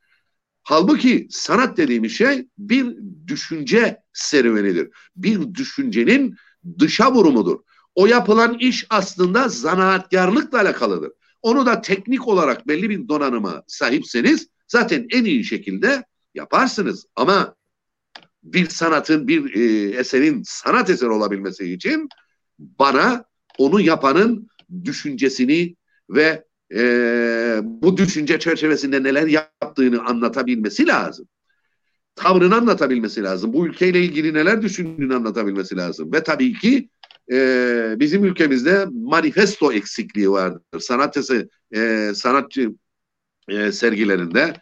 Halbuki 0.62 1.26
sanat 1.30 1.76
dediğimiz 1.76 2.12
şey 2.12 2.48
bir 2.58 2.96
düşünce 3.26 4.00
serüvenidir. 4.12 4.90
Bir 5.16 5.54
düşüncenin 5.54 6.36
dışa 6.78 7.12
vurumudur. 7.12 7.58
O 7.94 8.06
yapılan 8.06 8.58
iş 8.58 8.86
aslında 8.90 9.48
zanaatkarlıkla 9.48 10.60
alakalıdır. 10.60 11.12
Onu 11.42 11.66
da 11.66 11.80
teknik 11.80 12.28
olarak 12.28 12.68
belli 12.68 12.90
bir 12.90 13.08
donanıma 13.08 13.62
sahipseniz 13.66 14.48
zaten 14.68 15.06
en 15.10 15.24
iyi 15.24 15.44
şekilde 15.44 16.04
yaparsınız. 16.34 17.06
Ama 17.16 17.54
bir 18.44 18.68
sanatın, 18.68 19.28
bir 19.28 19.54
e, 19.54 19.90
eserin 19.98 20.42
sanat 20.46 20.90
eseri 20.90 21.10
olabilmesi 21.10 21.72
için 21.72 22.08
bana 22.58 23.24
onu 23.58 23.80
yapanın 23.80 24.48
düşüncesini 24.84 25.76
ve 26.10 26.44
e, 26.74 27.60
bu 27.62 27.96
düşünce 27.96 28.38
çerçevesinde 28.38 29.02
neler 29.02 29.26
yaptığını 29.26 30.04
anlatabilmesi 30.04 30.86
lazım. 30.86 31.28
Tavrını 32.14 32.54
anlatabilmesi 32.54 33.22
lazım. 33.22 33.52
Bu 33.52 33.66
ülkeyle 33.66 34.00
ilgili 34.00 34.34
neler 34.34 34.62
düşündüğünü 34.62 35.14
anlatabilmesi 35.14 35.76
lazım. 35.76 36.12
Ve 36.12 36.22
tabii 36.22 36.52
ki 36.52 36.88
e, 37.32 37.94
bizim 37.98 38.24
ülkemizde 38.24 38.86
manifesto 38.92 39.72
eksikliği 39.72 40.30
vardır. 40.30 40.80
Sanat 40.80 41.16
eseri, 41.16 41.48
e, 41.74 42.12
sanatçı 42.14 42.74
e, 43.48 43.72
sergilerinde 43.72 44.54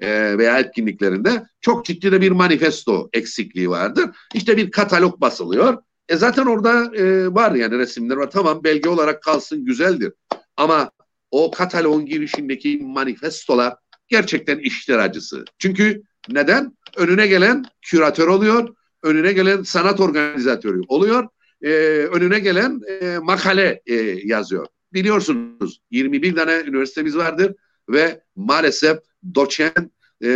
e, 0.00 0.38
veya 0.38 0.58
etkinliklerinde 0.58 1.42
çok 1.60 1.84
ciddi 1.84 2.12
de 2.12 2.20
bir 2.20 2.30
manifesto 2.30 3.08
eksikliği 3.12 3.70
vardır. 3.70 4.10
İşte 4.34 4.56
bir 4.56 4.70
katalog 4.70 5.20
basılıyor. 5.20 5.82
E 6.08 6.16
zaten 6.16 6.46
orada 6.46 6.96
e, 6.96 7.34
var 7.34 7.52
yani 7.52 7.78
resimler 7.78 8.16
var. 8.16 8.30
Tamam 8.30 8.64
belge 8.64 8.88
olarak 8.88 9.22
kalsın 9.22 9.64
güzeldir. 9.64 10.12
Ama 10.56 10.90
o 11.30 11.50
katalogun 11.50 12.06
girişindeki 12.06 12.78
manifestolar 12.82 13.74
gerçekten 14.08 14.58
işler 14.58 14.98
acısı. 14.98 15.44
Çünkü 15.58 16.02
neden? 16.28 16.76
Önüne 16.96 17.26
gelen 17.26 17.64
küratör 17.82 18.28
oluyor, 18.28 18.68
önüne 19.02 19.32
gelen 19.32 19.62
sanat 19.62 20.00
organizatörü 20.00 20.80
oluyor, 20.88 21.28
e, 21.62 21.70
önüne 22.12 22.38
gelen 22.38 22.80
e, 22.88 23.18
makale 23.18 23.82
e, 23.86 23.94
yazıyor. 24.24 24.66
Biliyorsunuz 24.92 25.80
21 25.90 26.36
tane 26.36 26.62
üniversitemiz 26.66 27.16
vardır 27.16 27.54
ve 27.88 28.22
maalesef 28.36 28.98
doçent, 29.34 29.92
e, 30.20 30.28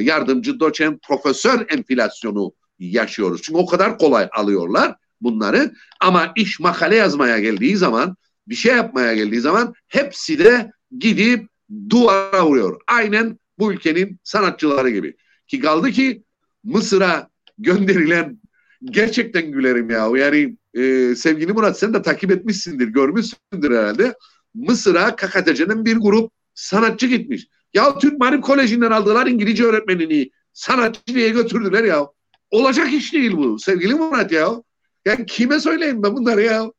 yardımcı 0.00 0.60
doçent, 0.60 1.02
profesör 1.02 1.66
enflasyonu 1.68 2.52
yaşıyoruz. 2.78 3.42
Çünkü 3.42 3.58
o 3.58 3.66
kadar 3.66 3.98
kolay 3.98 4.28
alıyorlar 4.36 4.94
bunları 5.20 5.72
ama 6.00 6.32
iş 6.36 6.60
makale 6.60 6.96
yazmaya 6.96 7.38
geldiği 7.38 7.76
zaman 7.76 8.16
bir 8.48 8.54
şey 8.54 8.74
yapmaya 8.74 9.14
geldiği 9.14 9.40
zaman 9.40 9.74
hepsi 9.88 10.38
de 10.38 10.72
gidip 10.98 11.48
duvara 11.90 12.46
vuruyor. 12.46 12.80
Aynen 12.86 13.38
bu 13.58 13.72
ülkenin 13.72 14.20
sanatçıları 14.22 14.90
gibi. 14.90 15.16
Ki 15.46 15.60
kaldı 15.60 15.90
ki 15.90 16.22
Mısır'a 16.64 17.28
gönderilen 17.58 18.40
gerçekten 18.84 19.52
gülerim 19.52 19.90
ya. 19.90 20.10
Yani 20.16 20.56
e, 20.74 21.14
sevgili 21.14 21.52
Murat 21.52 21.78
sen 21.78 21.94
de 21.94 22.02
takip 22.02 22.30
etmişsindir, 22.30 22.88
görmüşsündür 22.88 23.76
herhalde. 23.76 24.14
Mısır'a 24.54 25.16
KKTC'nin 25.16 25.84
bir 25.84 25.96
grup 25.96 26.32
sanatçı 26.54 27.06
gitmiş. 27.06 27.46
Ya 27.74 27.98
Türk 27.98 28.18
Marif 28.18 28.40
Koleji'nden 28.40 28.90
aldılar 28.90 29.26
İngilizce 29.26 29.64
öğretmenini. 29.64 30.30
Sanatçı 30.52 31.14
diye 31.14 31.28
götürdüler 31.28 31.84
ya. 31.84 32.06
olacak 32.50 32.92
iş 32.92 33.12
değil 33.12 33.36
bu 33.36 33.58
sevgili 33.58 33.94
Murat 33.94 34.32
ya. 34.32 34.62
Yani 35.04 35.26
kime 35.26 35.60
söyleyeyim 35.60 36.02
ben 36.02 36.16
bunları 36.16 36.42
ya? 36.42 36.72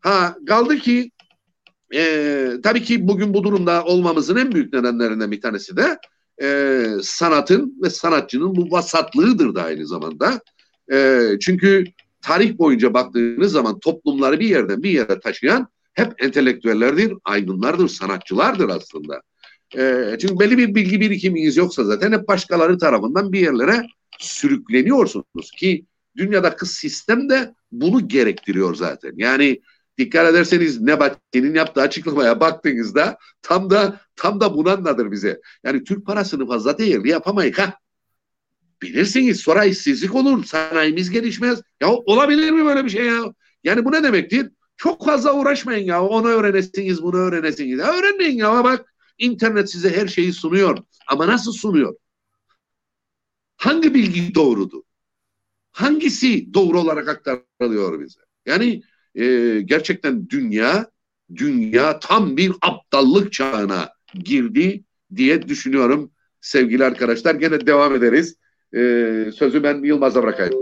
Ha 0.00 0.36
kaldı 0.46 0.76
ki 0.76 1.10
e, 1.94 2.52
tabii 2.62 2.82
ki 2.82 3.08
bugün 3.08 3.34
bu 3.34 3.44
durumda 3.44 3.84
olmamızın 3.84 4.36
en 4.36 4.52
büyük 4.52 4.72
nedenlerinden 4.72 5.30
bir 5.30 5.40
tanesi 5.40 5.76
de 5.76 5.98
e, 6.42 6.86
sanatın 7.02 7.78
ve 7.82 7.90
sanatçının 7.90 8.56
bu 8.56 8.70
vasatlığıdır 8.70 9.54
da 9.54 9.62
aynı 9.62 9.86
zamanda. 9.86 10.40
E, 10.92 11.28
çünkü 11.40 11.84
tarih 12.22 12.58
boyunca 12.58 12.94
baktığınız 12.94 13.52
zaman 13.52 13.78
toplumları 13.78 14.40
bir 14.40 14.48
yerden 14.48 14.82
bir 14.82 14.90
yere 14.90 15.20
taşıyan 15.20 15.68
hep 15.92 16.22
entelektüellerdir, 16.22 17.14
aydınlardır, 17.24 17.88
sanatçılardır 17.88 18.68
aslında. 18.68 19.22
E, 19.74 20.16
çünkü 20.20 20.38
belli 20.38 20.58
bir 20.58 20.74
bilgi 20.74 21.00
birikiminiz 21.00 21.56
yoksa 21.56 21.84
zaten 21.84 22.12
hep 22.12 22.28
başkaları 22.28 22.78
tarafından 22.78 23.32
bir 23.32 23.40
yerlere 23.40 23.86
sürükleniyorsunuz 24.18 25.50
ki 25.56 25.86
dünyadaki 26.16 26.66
sistem 26.66 27.30
de 27.30 27.54
bunu 27.72 28.08
gerektiriyor 28.08 28.74
zaten. 28.74 29.12
Yani 29.16 29.60
dikkat 29.98 30.30
ederseniz 30.30 30.80
Nebati'nin 30.80 31.54
yaptığı 31.54 31.80
açıklamaya 31.80 32.40
baktığınızda 32.40 33.18
tam 33.42 33.70
da 33.70 34.00
tam 34.16 34.40
da 34.40 34.54
bunu 34.54 34.70
anladır 34.70 35.10
bize. 35.10 35.40
Yani 35.64 35.84
Türk 35.84 36.06
parasını 36.06 36.46
fazla 36.46 36.78
değerli 36.78 37.08
yapamayız 37.08 37.58
ha. 37.58 37.74
Bilirsiniz 38.82 39.40
sonra 39.40 39.64
işsizlik 39.64 40.14
olur, 40.14 40.44
sanayimiz 40.44 41.10
gelişmez. 41.10 41.60
Ya 41.80 41.88
olabilir 41.88 42.50
mi 42.50 42.64
böyle 42.64 42.84
bir 42.84 42.90
şey 42.90 43.06
ya? 43.06 43.22
Yani 43.64 43.84
bu 43.84 43.92
ne 43.92 44.02
demektir? 44.02 44.50
Çok 44.76 45.04
fazla 45.04 45.34
uğraşmayın 45.34 45.86
ya. 45.86 46.04
Onu 46.04 46.28
öğrenesiniz, 46.28 47.02
bunu 47.02 47.16
öğrenesiniz. 47.16 47.78
Ya 47.78 47.92
öğrenmeyin 47.92 48.38
ya 48.38 48.64
bak. 48.64 48.95
İnternet 49.18 49.70
size 49.70 49.96
her 49.96 50.06
şeyi 50.06 50.32
sunuyor. 50.32 50.78
Ama 51.08 51.26
nasıl 51.26 51.52
sunuyor? 51.52 51.94
Hangi 53.56 53.94
bilgi 53.94 54.34
doğrudur? 54.34 54.82
Hangisi 55.72 56.54
doğru 56.54 56.80
olarak 56.80 57.08
aktarılıyor 57.08 58.00
bize? 58.00 58.20
Yani 58.46 58.82
e, 59.14 59.60
gerçekten 59.60 60.28
dünya 60.28 60.86
dünya 61.34 61.98
tam 61.98 62.36
bir 62.36 62.52
aptallık 62.62 63.32
çağına 63.32 63.88
girdi 64.14 64.84
diye 65.16 65.48
düşünüyorum 65.48 66.10
sevgili 66.40 66.84
arkadaşlar. 66.84 67.34
Gene 67.34 67.66
devam 67.66 67.94
ederiz. 67.94 68.36
E, 68.74 68.78
sözü 69.34 69.62
ben 69.62 69.82
Yılmaz'a 69.82 70.22
bırakayım. 70.22 70.54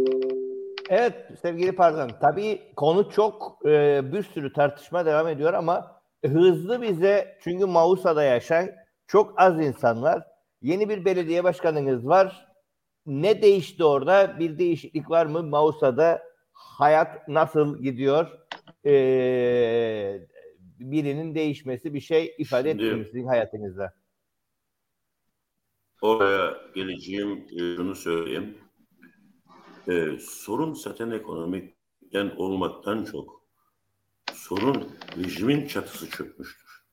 Evet 0.88 1.14
sevgili 1.42 1.72
pardon. 1.72 2.10
Tabii 2.20 2.60
konu 2.76 3.10
çok 3.10 3.58
e, 3.66 4.02
bir 4.12 4.22
sürü 4.22 4.52
tartışma 4.52 5.06
devam 5.06 5.28
ediyor 5.28 5.54
ama 5.54 5.93
hızlı 6.24 6.82
bize 6.82 7.38
çünkü 7.40 7.66
Mausa'da 7.66 8.22
yaşayan 8.22 8.70
çok 9.06 9.40
az 9.40 9.60
insan 9.60 10.02
var. 10.02 10.22
Yeni 10.62 10.88
bir 10.88 11.04
belediye 11.04 11.44
başkanınız 11.44 12.08
var. 12.08 12.48
Ne 13.06 13.42
değişti 13.42 13.84
orada? 13.84 14.38
Bir 14.38 14.58
değişiklik 14.58 15.10
var 15.10 15.26
mı? 15.26 15.42
Mausa'da 15.42 16.22
hayat 16.52 17.28
nasıl 17.28 17.82
gidiyor? 17.82 18.38
Ee, 18.86 20.20
birinin 20.78 21.34
değişmesi 21.34 21.94
bir 21.94 22.00
şey 22.00 22.34
ifade 22.38 22.70
etmiyor 22.70 23.04
sizin 23.04 23.26
hayatınızda. 23.26 23.94
Oraya 26.02 26.56
geleceğim 26.74 27.46
e, 27.52 27.58
şunu 27.58 27.94
söyleyeyim. 27.94 28.58
E, 29.88 30.18
sorun 30.20 30.74
zaten 30.74 31.10
ekonomikten 31.10 32.30
olmaktan 32.36 33.04
çok 33.04 33.43
sorun 34.44 34.88
rejimin 35.16 35.66
çatısı 35.66 36.10
çökmüştür. 36.10 36.84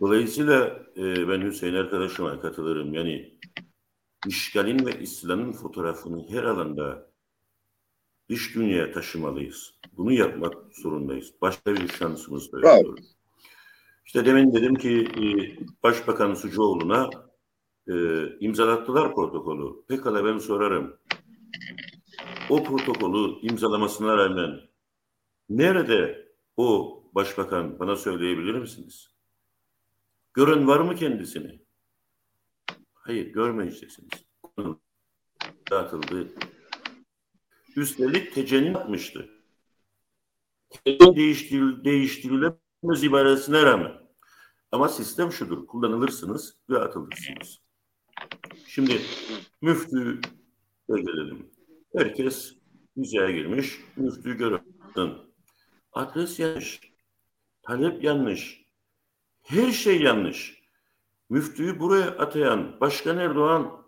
Dolayısıyla 0.00 0.82
e, 0.96 1.28
ben 1.28 1.42
Hüseyin 1.42 1.74
arkadaşıma 1.74 2.40
katılırım. 2.40 2.94
Yani 2.94 3.38
işgalin 4.26 4.86
ve 4.86 5.00
istilanın 5.00 5.52
fotoğrafını 5.52 6.28
her 6.28 6.42
alanda 6.44 7.10
dış 8.30 8.54
dünyaya 8.54 8.92
taşımalıyız. 8.92 9.74
Bunu 9.92 10.12
yapmak 10.12 10.54
zorundayız. 10.72 11.32
Başka 11.42 11.74
bir 11.74 11.88
şansımız 11.88 12.52
da 12.52 12.60
yok. 12.60 12.98
İşte 14.06 14.26
demin 14.26 14.54
dedim 14.54 14.74
ki 14.74 15.08
e, 15.16 15.22
Başbakan 15.82 16.34
Sucuoğlu'na 16.34 17.10
e, 17.88 17.94
imzalattılar 18.40 19.14
protokolü. 19.14 19.86
Pekala 19.88 20.24
ben 20.24 20.38
sorarım. 20.38 20.96
O 22.50 22.64
protokolü 22.64 23.40
imzalamasına 23.42 24.16
rağmen 24.16 24.66
nerede 25.48 26.28
o 26.56 26.96
başbakan 27.14 27.78
bana 27.78 27.96
söyleyebilir 27.96 28.54
misiniz? 28.54 29.10
Gören 30.34 30.66
var 30.66 30.80
mı 30.80 30.94
kendisini? 30.94 31.60
Hayır 32.94 33.26
görmeyeceksiniz. 33.26 34.10
Dağıtıldı. 35.70 36.28
Üstelik 37.76 38.34
tecennin 38.34 38.72
yapmıştı. 38.72 39.30
Tecennin 40.70 41.16
değiştiril, 41.16 41.84
değiştirilemez 41.84 43.04
ibaresine 43.04 43.62
rağmen. 43.62 43.92
Ama 44.72 44.88
sistem 44.88 45.32
şudur. 45.32 45.66
Kullanılırsınız 45.66 46.56
ve 46.70 46.78
atılırsınız. 46.78 47.60
Şimdi 48.66 49.00
müftü 49.62 50.20
gelelim. 50.88 51.50
Herkes 51.96 52.54
müzeye 52.96 53.32
girmiş. 53.32 53.80
Müftü 53.96 54.38
görürsün. 54.38 55.25
Adres 55.96 56.38
yanlış. 56.38 56.80
Talep 57.62 58.04
yanlış. 58.04 58.64
Her 59.42 59.72
şey 59.72 60.02
yanlış. 60.02 60.62
Müftüyü 61.30 61.80
buraya 61.80 62.06
atayan 62.06 62.80
Başkan 62.80 63.18
Erdoğan 63.18 63.86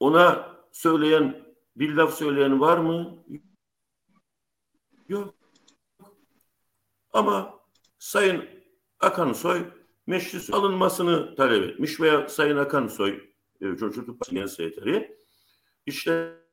ona 0.00 0.56
söyleyen 0.72 1.44
bir 1.76 1.94
laf 1.94 2.14
söyleyen 2.14 2.60
var 2.60 2.78
mı? 2.78 3.24
Yok. 5.08 5.34
Ama 7.12 7.60
Sayın 7.98 8.44
Akansoy 9.00 9.72
meclis 10.06 10.50
alınmasını 10.50 11.34
talep 11.34 11.70
etmiş 11.70 12.00
veya 12.00 12.28
Sayın 12.28 12.56
Akansoy 12.56 13.30
e, 13.60 13.76
Çocuk 13.76 14.06
Partisi 14.06 14.34
Genel 14.34 14.48
Sekreteri 14.48 15.18
işte 15.86 16.43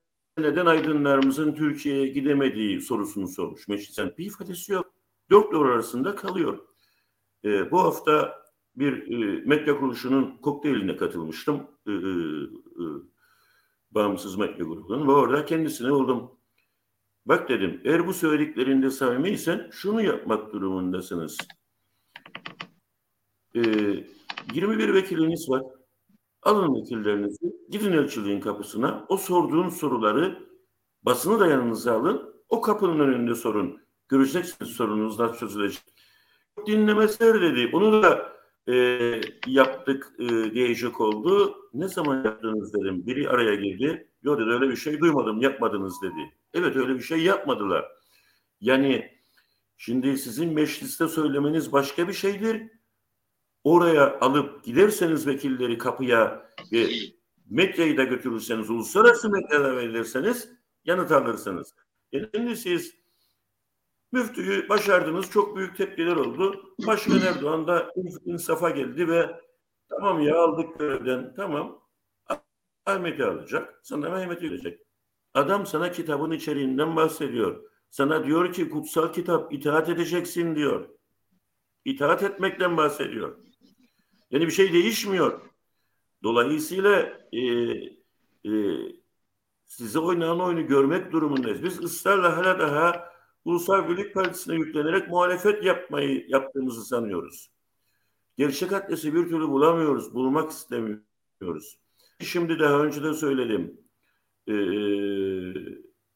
neden 0.41 0.65
aydınlarımızın 0.65 1.55
Türkiye'ye 1.55 2.07
gidemediği 2.07 2.81
sorusunu 2.81 3.27
sormuş. 3.27 3.67
Meclisten 3.67 4.13
bir 4.17 4.25
ifadesi 4.25 4.71
yok. 4.71 4.93
Dört 5.29 5.51
duvar 5.53 5.69
arasında 5.69 6.15
kalıyor. 6.15 6.59
E, 7.45 7.71
bu 7.71 7.79
hafta 7.79 8.41
bir 8.75 9.11
e, 9.11 9.41
medya 9.45 9.79
kuruluşunun 9.79 10.37
kokteyline 10.41 10.97
katılmıştım. 10.97 11.67
E, 11.87 11.91
e, 11.91 11.95
e, 11.95 12.85
bağımsız 13.91 14.35
medya 14.35 14.65
grubunun 14.65 15.07
ve 15.07 15.11
orada 15.11 15.45
kendisine 15.45 15.91
buldum. 15.91 16.31
Bak 17.25 17.49
dedim 17.49 17.81
eğer 17.83 18.07
bu 18.07 18.13
söylediklerinde 18.13 18.89
samimiysen 18.89 19.69
şunu 19.71 20.01
yapmak 20.01 20.53
durumundasınız. 20.53 21.37
Ee, 23.55 23.61
21 24.53 24.93
vekiliniz 24.93 25.49
var. 25.49 25.61
Alın 26.41 26.75
vekillerinizi, 26.75 27.55
gidin 27.69 27.91
elçiliğin 27.91 28.41
kapısına. 28.41 29.05
O 29.09 29.17
sorduğun 29.17 29.69
soruları 29.69 30.39
basını 31.03 31.39
da 31.39 31.47
yanınıza 31.47 31.93
alın. 31.99 32.35
O 32.49 32.61
kapının 32.61 32.99
önünde 32.99 33.35
sorun. 33.35 33.81
Göreceksiniz 34.09 34.71
sorunuz 34.71 35.19
nasıl 35.19 35.37
çözülecek. 35.37 35.83
Dinlemezler 36.65 37.41
dedi. 37.41 37.69
Onu 37.73 38.03
da 38.03 38.33
e, 38.67 38.75
yaptık 39.47 40.13
e, 40.19 40.27
diyecek 40.53 41.01
oldu. 41.01 41.55
Ne 41.73 41.87
zaman 41.87 42.23
yaptınız 42.23 42.73
dedim. 42.73 43.07
Biri 43.07 43.29
araya 43.29 43.55
girdi. 43.55 44.07
Yok 44.23 44.39
dedi 44.39 44.49
öyle 44.49 44.69
bir 44.69 44.75
şey 44.75 44.99
duymadım 44.99 45.41
yapmadınız 45.41 46.01
dedi. 46.01 46.33
Evet 46.53 46.75
öyle 46.75 46.95
bir 46.95 47.03
şey 47.03 47.19
yapmadılar. 47.19 47.85
Yani 48.61 49.11
şimdi 49.77 50.17
sizin 50.17 50.53
mecliste 50.53 51.07
söylemeniz 51.07 51.71
başka 51.71 52.07
bir 52.07 52.13
şeydir. 52.13 52.71
Oraya 53.63 54.19
alıp 54.19 54.63
giderseniz 54.63 55.27
vekilleri 55.27 55.77
kapıya 55.77 56.49
ve 56.71 56.87
medyayı 57.49 57.97
da 57.97 58.03
götürürseniz, 58.03 58.69
uluslararası 58.69 59.29
medyada 59.29 59.77
verirseniz 59.77 60.49
yanıt 60.85 61.11
alırsınız. 61.11 61.75
Şimdi 62.13 62.55
siz 62.55 62.95
müftüyü 64.11 64.69
başardınız, 64.69 65.29
çok 65.29 65.57
büyük 65.57 65.77
tepkiler 65.77 66.15
oldu. 66.15 66.75
Başkan 66.87 67.21
Erdoğan 67.21 67.67
da 67.67 67.93
insafa 68.25 68.69
geldi 68.69 69.07
ve 69.07 69.41
tamam 69.89 70.21
ya 70.21 70.37
aldık 70.37 70.79
görevden, 70.79 71.33
tamam 71.35 71.81
Ahmet'i 72.85 73.25
alacak, 73.25 73.79
sana 73.83 74.09
Mehmet'i 74.09 74.51
verecek. 74.51 74.79
Adam 75.33 75.65
sana 75.65 75.91
kitabın 75.91 76.31
içeriğinden 76.31 76.95
bahsediyor. 76.95 77.63
Sana 77.89 78.25
diyor 78.25 78.53
ki 78.53 78.69
kutsal 78.69 79.13
kitap 79.13 79.53
itaat 79.53 79.89
edeceksin 79.89 80.55
diyor. 80.55 80.89
İtaat 81.85 82.23
etmekten 82.23 82.77
bahsediyor. 82.77 83.37
Yani 84.31 84.45
bir 84.47 84.51
şey 84.51 84.73
değişmiyor. 84.73 85.41
Dolayısıyla 86.23 87.19
e, 87.33 87.41
e, 88.45 88.51
size 89.65 89.99
oynanan 89.99 90.41
oyunu 90.41 90.67
görmek 90.67 91.11
durumundayız. 91.11 91.63
Biz 91.63 91.83
ısrarla 91.83 92.37
hala 92.37 92.59
daha 92.59 93.11
Ulusal 93.45 93.89
Birlik 93.89 94.13
Partisi'ne 94.13 94.55
yüklenerek 94.55 95.07
muhalefet 95.07 95.63
yapmayı 95.63 96.25
yaptığımızı 96.27 96.85
sanıyoruz. 96.85 97.51
Gerçek 98.37 98.73
adresi 98.73 99.13
bir 99.13 99.29
türlü 99.29 99.47
bulamıyoruz, 99.47 100.13
bulmak 100.13 100.51
istemiyoruz. 100.51 101.79
şimdi 102.19 102.59
daha 102.59 102.83
önce 102.83 103.03
de 103.03 103.13
söyledim. 103.13 103.77
Ee, 104.47 104.53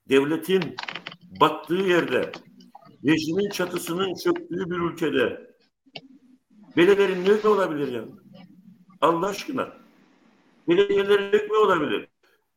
devletin 0.10 0.76
battığı 1.42 1.76
yerde, 1.76 2.32
rejimin 3.06 3.50
çatısının 3.50 4.14
çöktüğü 4.16 4.70
bir 4.70 4.80
ülkede 4.80 5.45
belediyelerin 6.78 7.26
ne 7.44 7.50
olabilir 7.50 7.92
ya? 7.92 8.06
Allah 9.02 9.28
aşkına. 9.28 9.74
Belediyelerin 10.68 11.50
ne 11.50 11.58
olabilir? 11.58 12.08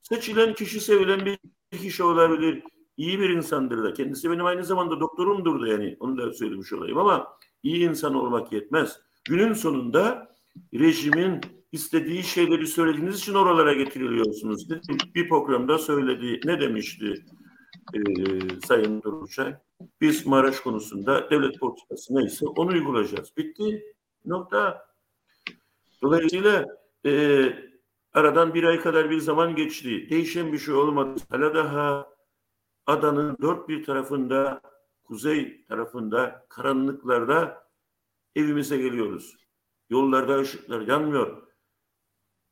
Seçilen 0.02 0.54
kişi 0.54 0.80
sevilen 0.80 1.26
bir 1.26 1.38
kişi 1.78 2.02
olabilir. 2.02 2.62
İyi 2.96 3.20
bir 3.20 3.30
insandır 3.30 3.84
da. 3.84 3.92
Kendisi 3.92 4.30
benim 4.30 4.46
aynı 4.46 4.64
zamanda 4.64 5.00
doktorumdur 5.00 5.60
da 5.62 5.68
yani. 5.68 5.96
Onu 6.00 6.18
da 6.18 6.32
söylemiş 6.32 6.72
olayım 6.72 6.98
ama 6.98 7.28
iyi 7.62 7.88
insan 7.88 8.14
olmak 8.14 8.52
yetmez. 8.52 9.00
Günün 9.28 9.52
sonunda 9.52 10.34
rejimin 10.74 11.40
istediği 11.72 12.22
şeyleri 12.22 12.66
söylediğiniz 12.66 13.18
için 13.18 13.34
oralara 13.34 13.72
getiriliyorsunuz. 13.72 14.70
Bir 15.14 15.28
programda 15.28 15.78
söyledi. 15.78 16.40
Ne 16.44 16.60
demişti 16.60 17.24
e, 17.94 18.00
Sayın 18.66 19.02
Duruşay? 19.02 19.54
Biz 20.00 20.26
Maraş 20.26 20.60
konusunda 20.60 21.30
devlet 21.30 21.60
politikası 21.60 22.14
neyse 22.14 22.46
onu 22.46 22.70
uygulayacağız. 22.70 23.32
Bitti. 23.36 23.82
Nokta. 24.24 24.88
Dolayısıyla 26.02 26.66
e, 27.06 27.68
aradan 28.12 28.54
bir 28.54 28.64
ay 28.64 28.80
kadar 28.80 29.10
bir 29.10 29.20
zaman 29.20 29.56
geçti. 29.56 30.10
Değişen 30.10 30.52
bir 30.52 30.58
şey 30.58 30.74
olmadı. 30.74 31.20
Hala 31.30 31.54
daha 31.54 32.08
adanın 32.86 33.36
dört 33.42 33.68
bir 33.68 33.84
tarafında, 33.84 34.60
kuzey 35.04 35.64
tarafında, 35.64 36.46
karanlıklarda 36.48 37.68
evimize 38.36 38.76
geliyoruz. 38.76 39.36
Yollarda 39.90 40.40
ışıklar 40.40 40.80
yanmıyor. 40.80 41.48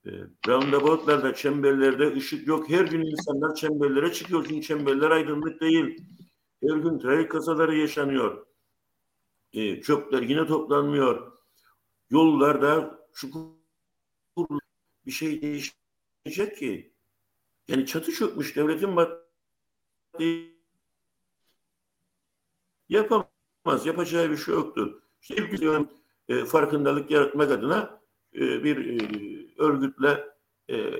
E, 0.07 0.11
roundaboutlarda, 0.49 1.35
çemberlerde 1.35 2.13
ışık 2.13 2.47
yok. 2.49 2.71
Her 2.71 2.85
gün 2.85 3.01
insanlar 3.01 3.55
çemberlere 3.55 4.13
çıkıyor. 4.13 4.45
Çünkü 4.49 4.63
çemberler 4.63 5.11
aydınlık 5.11 5.61
değil. 5.61 6.05
Her 6.63 6.77
gün 6.77 6.99
trafik 6.99 7.31
kazaları 7.31 7.77
yaşanıyor. 7.77 8.47
E, 9.53 9.83
çöpler 9.83 10.23
yine 10.23 10.47
toplanmıyor. 10.47 11.36
Yollarda 12.11 12.99
çukur 13.13 13.57
bir 15.07 15.11
şey 15.11 15.43
değişecek 15.43 16.57
ki. 16.59 16.93
Yani 17.69 17.87
çatı 17.87 18.13
çökmüş 18.13 18.57
devletin 18.57 18.97
bak 18.97 19.27
yapamaz. 22.89 23.87
Yapacağı 23.87 24.31
bir 24.31 24.37
şey 24.37 24.55
yoktur. 24.55 25.03
İşte 25.23 25.37
ilk 25.37 25.63
e, 26.29 26.45
farkındalık 26.45 27.11
yaratmak 27.11 27.51
adına 27.51 28.01
e, 28.35 28.65
bir 28.65 28.77
e, 28.77 29.09
örgütle 29.59 30.25
e, 30.71 30.91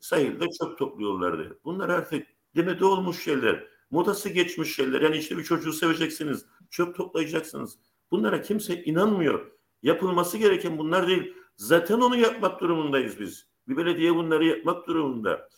sahilde 0.00 0.44
çöp 0.60 0.78
topluyorlardı. 0.78 1.60
Bunlar 1.64 1.88
artık 1.88 2.26
demede 2.56 2.84
olmuş 2.84 3.24
şeyler. 3.24 3.68
Modası 3.90 4.28
geçmiş 4.28 4.74
şeyler. 4.74 5.00
Yani 5.00 5.16
işte 5.16 5.38
bir 5.38 5.44
çocuğu 5.44 5.72
seveceksiniz. 5.72 6.46
Çöp 6.70 6.96
toplayacaksınız. 6.96 7.78
Bunlara 8.10 8.42
kimse 8.42 8.84
inanmıyor. 8.84 9.57
Yapılması 9.82 10.38
gereken 10.38 10.78
bunlar 10.78 11.08
değil. 11.08 11.34
Zaten 11.56 12.00
onu 12.00 12.16
yapmak 12.16 12.60
durumundayız 12.60 13.20
biz. 13.20 13.46
Bir 13.68 13.76
belediye 13.76 14.14
bunları 14.14 14.44
yapmak 14.44 14.86
durumunda. 14.86 15.48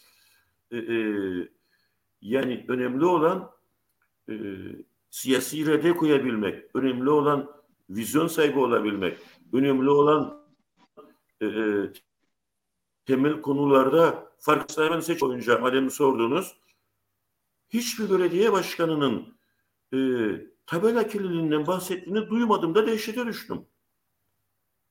Ee, 0.73 1.49
yani 2.21 2.65
önemli 2.69 3.05
olan 3.05 3.51
e, 4.31 4.35
siyasi 5.11 5.59
irade 5.59 5.97
koyabilmek. 5.97 6.65
Önemli 6.75 7.11
olan 7.11 7.51
vizyon 7.91 8.27
sahibi 8.27 8.59
olabilmek. 8.59 9.19
Önemli 9.53 9.91
olan 9.91 10.47
e, 11.41 11.47
e 11.47 11.93
temel 13.07 13.41
konularda 13.41 14.33
fark 14.39 14.71
sahibi 14.71 15.03
seç 15.03 15.23
oyunca 15.23 15.59
madem 15.59 15.91
sordunuz 15.91 16.57
hiçbir 17.69 18.11
belediye 18.11 18.53
başkanının 18.53 19.35
e, 19.95 19.99
tabela 20.67 21.07
kirliliğinden 21.07 21.67
bahsettiğini 21.67 22.31
duymadım 22.31 22.75
da 22.75 22.87
dehşete 22.87 23.27
düştüm. 23.27 23.67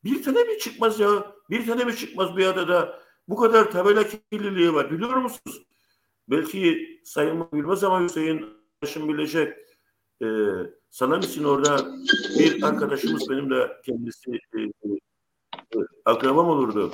Bir 0.04 0.24
tane 0.24 0.44
mi 0.44 0.60
çıkmaz 0.60 1.00
ya? 1.00 1.36
Bir 1.50 1.68
tane 1.68 1.84
mi 1.84 1.96
çıkmaz 1.96 2.38
bir 2.38 2.46
adada? 2.46 3.00
Bu 3.28 3.36
kadar 3.36 3.72
tabela 3.72 4.04
kirliliği 4.32 4.74
var. 4.74 4.92
Biliyor 4.92 5.16
musunuz? 5.16 5.64
Belki 6.30 6.88
Sayın 7.06 7.52
bilmez 7.54 7.84
ama 7.84 8.04
Hüseyin 8.04 8.46
Başım 8.82 9.10
bilecek. 9.10 9.58
Ee, 10.22 10.26
sanam 10.90 11.20
için 11.20 11.44
orada 11.44 11.86
bir 12.40 12.64
arkadaşımız 12.64 13.30
benim 13.30 13.50
de 13.50 13.72
kendisi 13.86 14.32
e, 14.32 14.62
e, 14.62 14.90
akrabam 16.06 16.48
olurdu. 16.50 16.92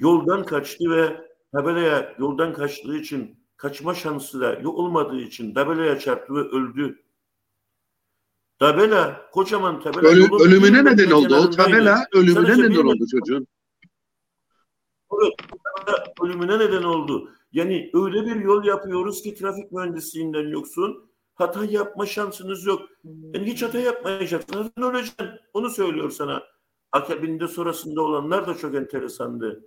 Yoldan 0.00 0.44
kaçtı 0.44 0.90
ve 0.90 1.30
tabelaya 1.52 2.14
yoldan 2.18 2.52
kaçtığı 2.52 2.96
için 2.96 3.38
kaçma 3.56 3.94
şansı 3.94 4.40
da 4.40 4.52
yok 4.52 4.78
olmadığı 4.78 5.20
için 5.20 5.54
tabelaya 5.54 5.98
çarptı 5.98 6.34
ve 6.34 6.40
öldü. 6.40 7.02
Tabela, 8.60 9.30
kocaman 9.32 9.80
tabela. 9.80 10.08
Ölü, 10.08 10.28
ölümüne 10.40 10.84
neden 10.84 11.10
oldu. 11.10 11.36
O 11.36 11.50
tabela 11.50 12.06
ölümüne 12.12 12.46
Sadece 12.46 12.62
neden 12.62 12.86
oldu 12.86 13.04
çocuğun. 13.10 13.46
Evet, 15.22 15.34
ölümüne 16.22 16.58
neden 16.58 16.82
oldu. 16.82 17.30
Yani 17.52 17.90
öyle 17.94 18.26
bir 18.26 18.36
yol 18.36 18.64
yapıyoruz 18.64 19.22
ki 19.22 19.34
trafik 19.34 19.72
mühendisliğinden 19.72 20.48
yoksun. 20.48 21.10
Hata 21.34 21.64
yapma 21.64 22.06
şansınız 22.06 22.66
yok. 22.66 22.82
Yani 23.04 23.46
hiç 23.46 23.62
hata 23.62 23.78
yapmayacaksın. 23.78 24.52
Zaten 24.62 24.84
öleceksin. 24.84 25.26
Onu 25.52 25.70
söylüyor 25.70 26.10
sana. 26.10 26.42
Akabinde 26.92 27.48
sonrasında 27.48 28.02
olanlar 28.02 28.46
da 28.46 28.54
çok 28.54 28.74
enteresandı. 28.74 29.64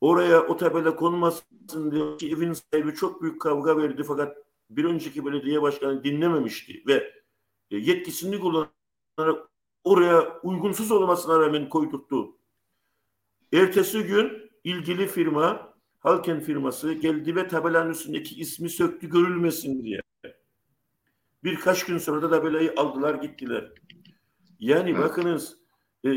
Oraya 0.00 0.46
o 0.46 0.56
tabela 0.56 0.96
konmasın 0.96 1.90
diye 1.90 2.32
evin 2.32 2.52
sahibi 2.52 2.94
çok 2.94 3.22
büyük 3.22 3.40
kavga 3.40 3.76
verdi 3.76 4.02
fakat 4.02 4.36
bir 4.70 4.84
önceki 4.84 5.26
belediye 5.26 5.62
başkanı 5.62 6.04
dinlememişti 6.04 6.82
ve 6.86 7.17
yetkisini 7.70 8.40
kullanarak 8.40 9.48
oraya 9.84 10.40
uygunsuz 10.42 10.92
olmasına 10.92 11.40
rağmen 11.40 11.68
koydurttu. 11.68 12.36
Ertesi 13.52 14.02
gün 14.02 14.50
ilgili 14.64 15.06
firma, 15.06 15.68
Halken 15.98 16.40
firması 16.40 16.92
geldi 16.92 17.36
ve 17.36 17.48
tabelanın 17.48 17.90
üstündeki 17.90 18.40
ismi 18.40 18.70
söktü 18.70 19.10
görülmesin 19.10 19.82
diye. 19.82 20.00
Birkaç 21.44 21.86
gün 21.86 21.98
sonra 21.98 22.22
da 22.22 22.30
tabelayı 22.30 22.74
aldılar 22.76 23.14
gittiler. 23.14 23.72
Yani 24.60 24.90
evet. 24.90 25.00
bakınız 25.00 25.58
e, 26.04 26.10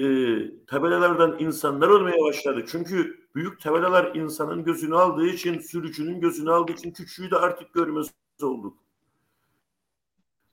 tabelalardan 0.68 1.40
insanlar 1.40 1.88
olmaya 1.88 2.24
başladı. 2.24 2.66
Çünkü 2.68 3.28
büyük 3.36 3.62
tabelalar 3.62 4.16
insanın 4.16 4.64
gözünü 4.64 4.96
aldığı 4.96 5.28
için, 5.28 5.60
sürücünün 5.60 6.22
gözünü 6.22 6.52
aldığı 6.52 6.72
için 6.72 6.92
küçüğü 6.92 7.32
de 7.32 7.36
artık 7.36 7.74
görmez 7.74 8.08
olduk. 8.42 8.78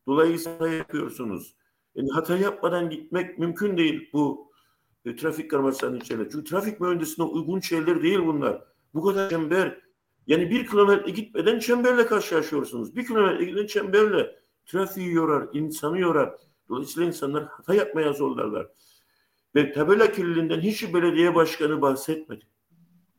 Dolayısıyla 0.08 0.68
yapıyorsunuz. 0.68 1.54
Yani 1.94 2.10
hata 2.12 2.36
yapmadan 2.36 2.90
gitmek 2.90 3.38
mümkün 3.38 3.76
değil 3.76 4.10
bu 4.12 4.52
e, 5.04 5.16
trafik 5.16 5.50
karmaşasının 5.50 6.00
içine. 6.00 6.30
Çünkü 6.32 6.44
trafik 6.44 6.80
mühendisine 6.80 7.24
uygun 7.26 7.60
şeyler 7.60 8.02
değil 8.02 8.18
bunlar. 8.18 8.64
Bu 8.94 9.04
kadar 9.04 9.30
çember. 9.30 9.80
Yani 10.26 10.50
bir 10.50 10.66
kilometre 10.66 11.10
gitmeden 11.10 11.58
çemberle 11.58 12.06
karşılaşıyorsunuz. 12.06 12.96
Bir 12.96 13.06
kilometre 13.06 13.44
giden 13.44 13.66
çemberle 13.66 14.36
trafiği 14.66 15.12
yorar, 15.12 15.48
insanı 15.52 15.98
yorar. 15.98 16.38
Dolayısıyla 16.68 17.06
insanlar 17.06 17.44
hata 17.44 17.74
yapmaya 17.74 18.12
zorlarlar. 18.12 18.68
Ve 19.54 19.72
tabela 19.72 20.12
kirliliğinden 20.12 20.60
hiçbir 20.60 20.94
belediye 20.94 21.34
başkanı 21.34 21.82
bahsetmedi. 21.82 22.44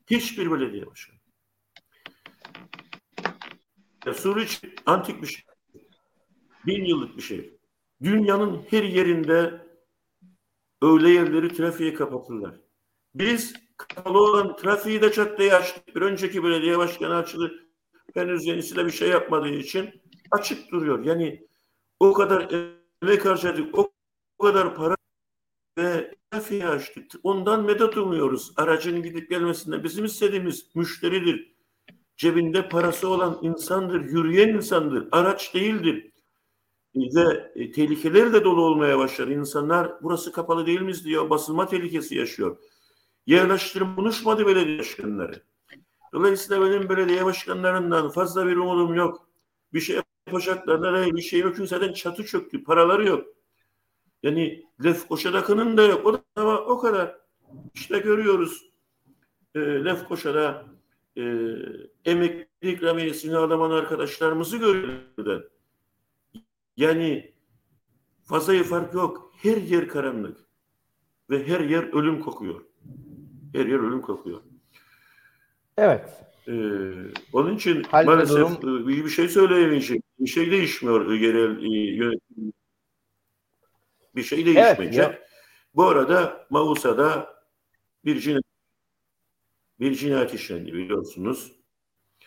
Hiçbir 0.10 0.52
belediye 0.52 0.86
başkanı. 0.86 1.20
Suriç 4.14 4.62
antik 4.86 5.22
bir 5.22 5.28
şey. 5.28 5.49
Bin 6.66 6.86
yıllık 6.86 7.18
bir 7.18 7.22
şey. 7.22 7.60
Dünyanın 8.04 8.62
her 8.70 8.84
yerinde 8.84 9.66
öyle 10.82 11.10
yerleri 11.10 11.54
trafiğe 11.54 11.94
kapatırlar. 11.94 12.56
Biz 13.16 13.54
kapalı 13.78 14.20
olan 14.20 14.56
trafiği 14.56 15.02
de 15.02 15.12
caddeye 15.12 15.54
açtık. 15.54 15.96
Bir 15.96 16.02
önceki 16.02 16.44
belediye 16.44 16.78
başkanı 16.78 17.16
açıldı. 17.16 17.54
Henüz 18.14 18.46
yenisi 18.46 18.76
de 18.76 18.86
bir 18.86 18.92
şey 18.92 19.10
yapmadığı 19.10 19.50
için 19.50 20.02
açık 20.32 20.72
duruyor. 20.72 21.06
Yani 21.06 21.48
o 22.00 22.14
kadar 22.14 22.52
emek 23.02 23.26
harcadık, 23.26 23.78
o 23.78 23.92
kadar 24.42 24.76
para 24.76 24.96
ve 25.78 26.16
trafiği 26.32 26.68
açtık. 26.68 27.12
Ondan 27.24 27.66
medet 27.66 27.98
umuyoruz. 27.98 28.54
Aracın 28.56 29.04
gidip 29.04 29.30
gelmesinde 29.30 29.84
bizim 29.84 30.06
istediğimiz 30.06 30.76
müşteridir. 30.76 31.54
Cebinde 32.18 32.70
parası 32.70 33.08
olan 33.10 33.40
insandır, 33.42 34.02
yürüyen 34.02 34.50
insandır. 34.50 35.08
Araç 35.12 35.54
değildir 35.54 36.12
ve 36.96 37.52
e, 37.56 37.72
tehlikelerle 37.72 38.44
dolu 38.44 38.62
olmaya 38.62 39.00
başladı. 39.00 39.34
İnsanlar 39.34 39.92
burası 40.04 40.32
kapalı 40.32 40.66
değil 40.66 40.82
mi 40.82 40.94
diyor. 41.04 41.30
Basılma 41.30 41.68
tehlikesi 41.68 42.16
yaşıyor. 42.16 42.58
Yerleştirim 43.28 43.96
konuşmadı 43.96 44.48
belediye 44.48 44.80
başkanları. 44.80 45.44
Dolayısıyla 46.14 46.66
benim 46.66 46.90
belediye 46.90 47.26
başkanlarından 47.26 48.10
fazla 48.10 48.48
bir 48.48 48.58
umudum 48.58 48.96
yok. 48.96 49.30
Bir 49.74 49.80
şey 49.80 50.02
yapacaklarına 50.28 51.16
bir 51.16 51.22
şey 51.22 51.40
yok. 51.40 51.56
Çünkü 51.56 51.68
zaten 51.68 51.94
çatı 51.94 52.26
çöktü. 52.26 52.64
Paraları 52.64 53.08
yok. 53.08 53.28
Yani 54.24 54.66
Lefkoşa'dakının 54.84 55.78
da 55.78 55.84
yok. 55.84 56.06
O 56.06 56.14
da 56.14 56.66
o 56.66 56.80
kadar. 56.80 57.20
İşte 57.74 58.00
görüyoruz. 58.00 58.70
e, 59.56 59.60
Lefkoşa'da 59.60 60.66
e, 61.18 61.24
emekli 62.06 62.72
ikramiyesini 62.72 63.38
alaman 63.38 63.72
arkadaşlarımızı 63.72 64.58
görüyorlar. 64.58 65.44
Yani 66.80 67.32
fazla 68.26 68.64
fark 68.64 68.94
yok. 68.94 69.32
Her 69.42 69.58
yer 69.58 69.88
karanlık. 69.88 70.38
Ve 71.30 71.48
her 71.48 71.60
yer 71.60 71.84
ölüm 71.84 72.20
kokuyor. 72.20 72.66
Her 73.54 73.66
yer 73.66 73.80
ölüm 73.80 74.02
kokuyor. 74.02 74.42
Evet. 75.78 76.10
Ee, 76.48 76.52
onun 77.34 77.56
için 77.56 77.84
Halde 77.84 78.06
maalesef 78.06 78.62
durum- 78.62 78.90
e, 78.90 78.94
iyi 78.94 79.06
bir 79.06 79.10
şey 79.10 79.30
söyleyemeyecek. 79.30 80.04
Bir 80.20 80.28
şey 80.30 80.52
değişmiyor 80.52 81.12
yerel 81.14 81.64
e, 81.64 81.78
yönetim. 81.96 82.54
Bir 84.16 84.24
şey 84.24 84.46
değişmeyecek. 84.46 84.98
ya- 85.04 85.20
Bu 85.76 85.84
arada 85.86 86.48
Mausa'da 86.50 87.36
bir 88.06 88.20
cinayet, 88.20 88.44
bir 89.80 89.96
cinayet 89.96 90.34
işlendi 90.34 90.74
biliyorsunuz. 90.74 91.52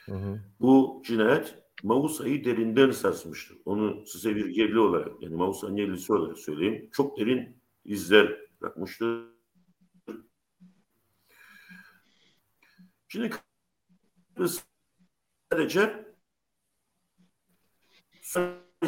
Hı 0.06 0.12
hı. 0.14 0.40
Bu 0.60 1.02
cinayet 1.06 1.54
Mausa'yı 1.82 2.44
derinden 2.44 2.90
sarsmıştır. 2.90 3.58
Onu 3.64 4.06
size 4.06 4.36
bir 4.36 4.46
yerli 4.46 4.78
olarak 4.78 5.22
yani 5.22 5.36
Mausa'nın 5.36 5.76
yerlisi 5.76 6.12
olarak 6.12 6.38
söyleyeyim. 6.38 6.90
Çok 6.92 7.18
derin 7.18 7.62
izler 7.84 8.40
bırakmıştır. 8.60 9.32
Şimdi 13.08 13.30
Kıbrıs 14.34 14.64
sadece 15.50 16.06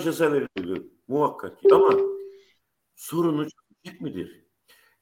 ceza 0.02 0.32
veriliyor 0.32 0.84
muhakkak 1.08 1.58
ama 1.72 2.00
sorunu 2.94 3.46
çözecek 3.50 4.00
midir? 4.00 4.44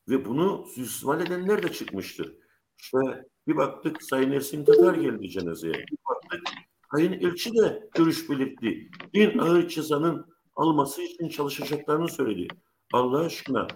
Ve 0.09 0.25
bunu 0.25 0.67
suistimal 0.67 1.21
edenler 1.21 1.63
de 1.63 1.73
çıkmıştır. 1.73 2.35
İşte 2.79 2.99
bir 3.47 3.57
baktık 3.57 4.03
Sayın 4.03 4.33
Ersin 4.33 4.65
Tatar 4.65 4.95
geldi 4.95 5.31
cenazeye. 5.31 5.75
Bir 5.75 5.99
baktık 6.09 6.62
Sayın 6.93 7.13
Elçi 7.13 7.55
de 7.55 7.89
görüş 7.95 8.31
belirtti. 8.31 8.91
En 9.15 9.39
ağır 9.39 9.69
cezanın 9.69 10.27
alması 10.57 11.03
için 11.03 11.29
çalışacaklarını 11.29 12.09
söyledi. 12.09 12.49
Allah 12.93 13.19
aşkına 13.19 13.67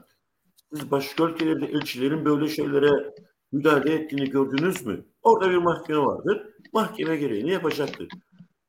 siz 0.73 0.91
başka 0.91 1.25
ülkelerde 1.25 1.67
elçilerin 1.67 2.25
böyle 2.25 2.49
şeylere 2.49 3.14
müdahale 3.53 3.95
ettiğini 3.95 4.31
gördünüz 4.31 4.87
mü? 4.87 5.07
Orada 5.23 5.51
bir 5.51 5.57
mahkeme 5.57 5.99
vardır. 5.99 6.43
Mahkeme 6.73 7.17
gereğini 7.17 7.51
yapacaktır. 7.51 8.09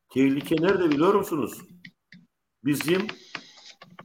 Tehlike 0.09 0.55
nerede 0.55 0.91
biliyor 0.91 1.13
musunuz? 1.13 1.61
Bizim 2.65 3.07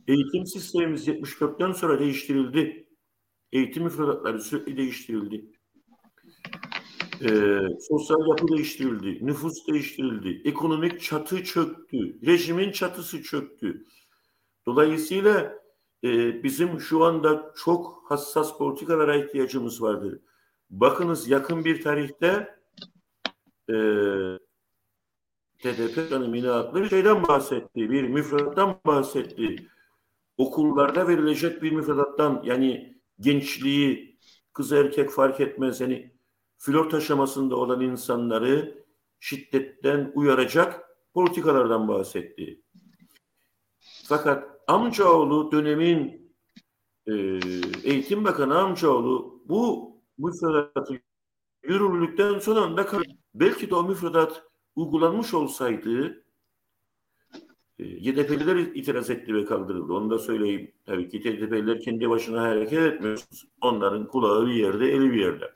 eğitim 0.09 0.47
sistemimiz 0.47 1.09
74'ten 1.09 1.72
sonra 1.72 1.99
değiştirildi. 1.99 2.88
Eğitim 3.53 3.84
müfredatları 3.84 4.40
sürekli 4.40 4.76
değiştirildi. 4.76 5.53
Ee, 7.24 7.60
sosyal 7.80 8.28
yapı 8.28 8.48
değiştirildi, 8.48 9.26
nüfus 9.26 9.66
değiştirildi, 9.66 10.48
ekonomik 10.48 11.00
çatı 11.00 11.44
çöktü, 11.44 12.26
rejimin 12.26 12.72
çatısı 12.72 13.22
çöktü. 13.22 13.84
Dolayısıyla 14.66 15.58
e, 16.04 16.42
bizim 16.42 16.80
şu 16.80 17.04
anda 17.04 17.52
çok 17.56 18.04
hassas 18.08 18.58
politikalara 18.58 19.16
ihtiyacımız 19.16 19.82
vardır. 19.82 20.18
Bakınız 20.70 21.28
yakın 21.28 21.64
bir 21.64 21.82
tarihte 21.82 22.56
e, 23.68 23.74
TDP 25.58 26.10
dönemine 26.10 26.50
adlı 26.50 26.82
bir 26.82 26.88
şeyden 26.88 27.22
bahsetti, 27.28 27.90
bir 27.90 28.02
müfredattan 28.02 28.80
bahsetti. 28.86 29.56
Okullarda 30.36 31.08
verilecek 31.08 31.62
bir 31.62 31.72
müfredattan 31.72 32.42
yani 32.44 32.98
gençliği 33.20 34.18
kız 34.52 34.72
erkek 34.72 35.10
fark 35.10 35.40
etmez 35.40 35.80
yani 35.80 36.12
flört 36.62 36.94
aşamasında 36.94 37.56
olan 37.56 37.80
insanları 37.80 38.84
şiddetten 39.20 40.12
uyaracak 40.14 40.80
politikalardan 41.14 41.88
bahsetti. 41.88 42.62
Fakat 44.04 44.60
amcaoğlu 44.66 45.52
dönemin 45.52 46.32
e, 47.06 47.12
eğitim 47.84 48.24
bakanı 48.24 48.58
amcaoğlu 48.58 49.42
bu 49.44 49.92
müfredatı 50.18 51.00
yürürlükten 51.62 52.38
son 52.38 52.56
anda 52.56 52.86
belki 53.34 53.70
de 53.70 53.74
o 53.74 53.84
müfredat 53.84 54.42
uygulanmış 54.76 55.34
olsaydı 55.34 56.24
e, 57.78 57.84
YDP'liler 57.84 58.56
itiraz 58.56 59.10
etti 59.10 59.34
ve 59.34 59.44
kaldırıldı. 59.44 59.92
Onu 59.92 60.10
da 60.10 60.18
söyleyeyim. 60.18 60.72
Tabii 60.86 61.08
ki 61.08 61.16
YDP'liler 61.16 61.80
kendi 61.80 62.10
başına 62.10 62.42
hareket 62.42 62.78
etmiyorsunuz. 62.78 63.44
Onların 63.60 64.06
kulağı 64.06 64.46
bir 64.46 64.54
yerde, 64.54 64.92
eli 64.92 65.12
bir 65.12 65.20
yerde. 65.20 65.52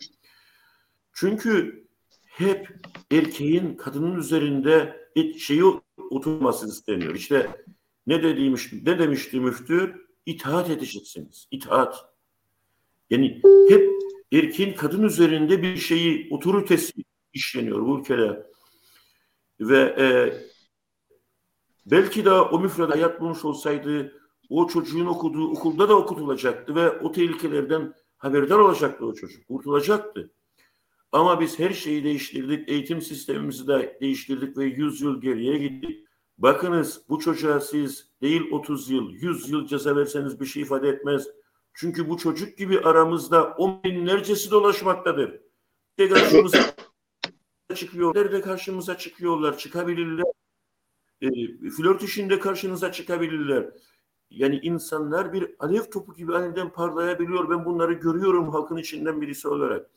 Çünkü 1.18 1.84
hep 2.26 2.68
erkeğin 3.10 3.74
kadının 3.74 4.18
üzerinde 4.18 5.06
et- 5.16 5.38
şeyi 5.38 5.64
oturması 6.10 6.68
isteniyor. 6.68 7.14
İşte 7.14 7.64
ne 8.06 8.22
dediğimiz, 8.22 8.72
ne 8.72 8.98
demişti 8.98 9.40
müftü? 9.40 10.06
İtaat 10.26 10.70
edeceksiniz. 10.70 11.48
İtaat. 11.50 12.04
Yani 13.10 13.42
hep 13.68 13.90
erkeğin 14.32 14.74
kadın 14.74 15.02
üzerinde 15.02 15.62
bir 15.62 15.76
şeyi 15.76 16.28
otoritesi 16.30 16.92
işleniyor 17.32 17.86
bu 17.86 17.98
ülkede. 18.00 18.46
Ve 19.60 19.78
e, 19.98 20.06
belki 21.86 22.24
de 22.24 22.32
o 22.32 22.60
müfredat 22.60 22.98
yatmış 22.98 23.44
olsaydı 23.44 24.12
o 24.50 24.66
çocuğun 24.66 25.06
okuduğu 25.06 25.50
okulda 25.50 25.88
da 25.88 25.96
okutulacaktı 25.96 26.74
ve 26.74 26.90
o 26.90 27.12
tehlikelerden 27.12 27.94
haberdar 28.16 28.58
olacaktı 28.58 29.06
o 29.06 29.14
çocuk. 29.14 29.48
Kurtulacaktı. 29.48 30.30
Ama 31.12 31.40
biz 31.40 31.59
her 31.59 31.70
şeyi 31.70 32.04
değiştirdik. 32.04 32.68
Eğitim 32.68 33.02
sistemimizi 33.02 33.68
de 33.68 33.98
değiştirdik 34.00 34.59
ve 34.59 34.64
100 34.64 35.00
yıl 35.00 35.20
geriye 35.20 35.59
gittik. 35.59 36.07
Bakınız 36.38 37.02
bu 37.09 37.18
çocuğa 37.18 37.61
siz 37.61 38.12
değil 38.22 38.50
30 38.52 38.90
yıl, 38.90 39.11
100 39.11 39.50
yıl 39.50 39.66
ceza 39.66 39.96
verseniz 39.96 40.40
bir 40.40 40.46
şey 40.46 40.62
ifade 40.62 40.88
etmez. 40.88 41.26
Çünkü 41.74 42.09
bu 42.09 42.16
çocuk 42.16 42.59
gibi 42.59 42.80
aramızda 42.80 43.44
on 43.44 43.82
binlercesi 43.84 44.50
dolaşmaktadır. 44.50 45.40
De 45.98 46.09
karşımıza 46.09 46.59
çıkıyor. 47.74 48.14
Nerede 48.14 48.40
karşımıza 48.40 48.98
çıkıyorlar, 48.98 49.59
çıkabilirler. 49.59 50.24
E, 51.20 51.28
flört 51.70 52.02
işinde 52.02 52.38
karşınıza 52.38 52.92
çıkabilirler. 52.92 53.70
Yani 54.30 54.61
insanlar 54.62 55.32
bir 55.32 55.57
alev 55.59 55.82
topu 55.82 56.14
gibi 56.14 56.36
aniden 56.36 56.72
parlayabiliyor. 56.72 57.50
Ben 57.50 57.64
bunları 57.64 57.92
görüyorum 57.92 58.48
halkın 58.48 58.76
içinden 58.76 59.20
birisi 59.20 59.48
olarak. 59.48 59.90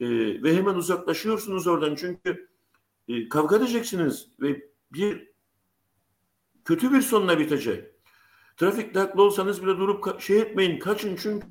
E, 0.00 0.06
ve 0.42 0.56
hemen 0.56 0.74
uzaklaşıyorsunuz 0.74 1.66
oradan 1.66 1.94
çünkü 1.94 2.48
e, 3.08 3.28
kavga 3.28 3.56
edeceksiniz 3.56 4.28
ve 4.40 4.70
bir 4.92 5.30
kötü 6.64 6.92
bir 6.92 7.02
sonuna 7.02 7.38
bitecek. 7.38 7.84
Trafikte 8.56 9.00
haklı 9.00 9.22
olsanız 9.22 9.62
bile 9.62 9.70
durup 9.70 10.20
şey 10.20 10.40
etmeyin, 10.40 10.78
kaçın 10.78 11.16
çünkü 11.16 11.46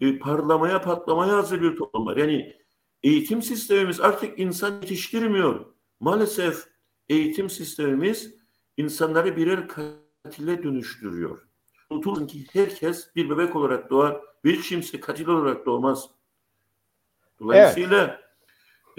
e, 0.00 0.18
parlamaya, 0.18 0.80
patlamaya 0.80 1.36
hazır 1.36 1.62
bir 1.62 1.76
toplum 1.76 2.06
var. 2.06 2.16
Yani 2.16 2.56
eğitim 3.02 3.42
sistemimiz 3.42 4.00
artık 4.00 4.38
insan 4.38 4.72
yetiştirmiyor. 4.72 5.66
Maalesef 6.00 6.64
eğitim 7.08 7.50
sistemimiz 7.50 8.34
insanları 8.76 9.36
birer 9.36 9.68
katile 9.68 10.62
dönüştürüyor. 10.62 11.48
Unutulun 11.90 12.26
ki 12.26 12.46
herkes 12.52 13.16
bir 13.16 13.30
bebek 13.30 13.56
olarak 13.56 13.90
doğar, 13.90 14.20
bir 14.44 14.62
kimse 14.62 15.00
katil 15.00 15.26
olarak 15.26 15.66
doğmaz. 15.66 16.10
Dolayısıyla 17.40 18.20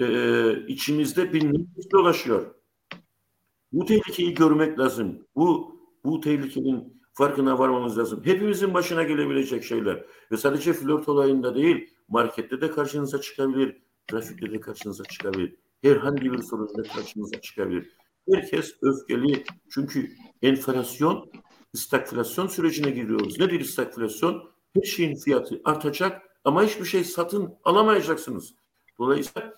e, 0.00 0.66
içimizde 0.66 1.32
binlerce 1.32 1.90
dolaşıyor. 1.92 2.54
Bu 3.72 3.84
tehlikeyi 3.84 4.34
görmek 4.34 4.78
lazım. 4.78 5.26
Bu 5.36 5.76
bu 6.04 6.20
tehlikenin 6.20 7.02
farkına 7.12 7.58
varmamız 7.58 7.98
lazım. 7.98 8.20
Hepimizin 8.24 8.74
başına 8.74 9.02
gelebilecek 9.02 9.64
şeyler. 9.64 10.04
Ve 10.32 10.36
sadece 10.36 10.72
flört 10.72 11.08
olayında 11.08 11.54
değil, 11.54 11.90
markette 12.08 12.60
de 12.60 12.70
karşınıza 12.70 13.20
çıkabilir, 13.20 13.76
trafikte 14.06 14.52
de 14.52 14.60
karşınıza 14.60 15.04
çıkabilir. 15.04 15.56
Herhangi 15.82 16.32
bir 16.32 16.42
sorunda 16.42 16.82
karşınıza 16.82 17.40
çıkabilir. 17.40 17.90
Herkes 18.32 18.76
öfkeli. 18.82 19.44
Çünkü 19.70 20.10
enflasyon, 20.42 21.30
stagflasyon 21.74 22.46
sürecine 22.46 22.90
giriyoruz. 22.90 23.40
Nedir 23.40 23.64
stagflasyon? 23.64 24.50
Her 24.76 24.82
şeyin 24.82 25.16
fiyatı 25.16 25.60
artacak 25.64 26.22
ama 26.46 26.62
hiçbir 26.62 26.84
şey 26.84 27.04
satın 27.04 27.54
alamayacaksınız. 27.64 28.54
Dolayısıyla 28.98 29.54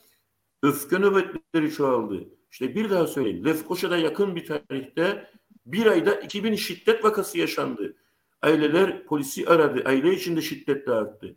öfke 0.62 0.98
nöbetleri 0.98 1.72
çoğaldı. 1.72 2.28
İşte 2.50 2.74
bir 2.74 2.90
daha 2.90 3.06
söyleyeyim. 3.06 3.44
Lefkoşa'da 3.44 3.96
yakın 3.96 4.36
bir 4.36 4.46
tarihte 4.46 5.30
bir 5.66 5.86
ayda 5.86 6.14
2000 6.14 6.54
şiddet 6.54 7.04
vakası 7.04 7.38
yaşandı. 7.38 7.96
Aileler 8.42 9.04
polisi 9.04 9.48
aradı. 9.48 9.82
Aile 9.86 10.14
içinde 10.14 10.42
şiddet 10.42 10.86
de 10.86 10.92
arttı. 10.92 11.36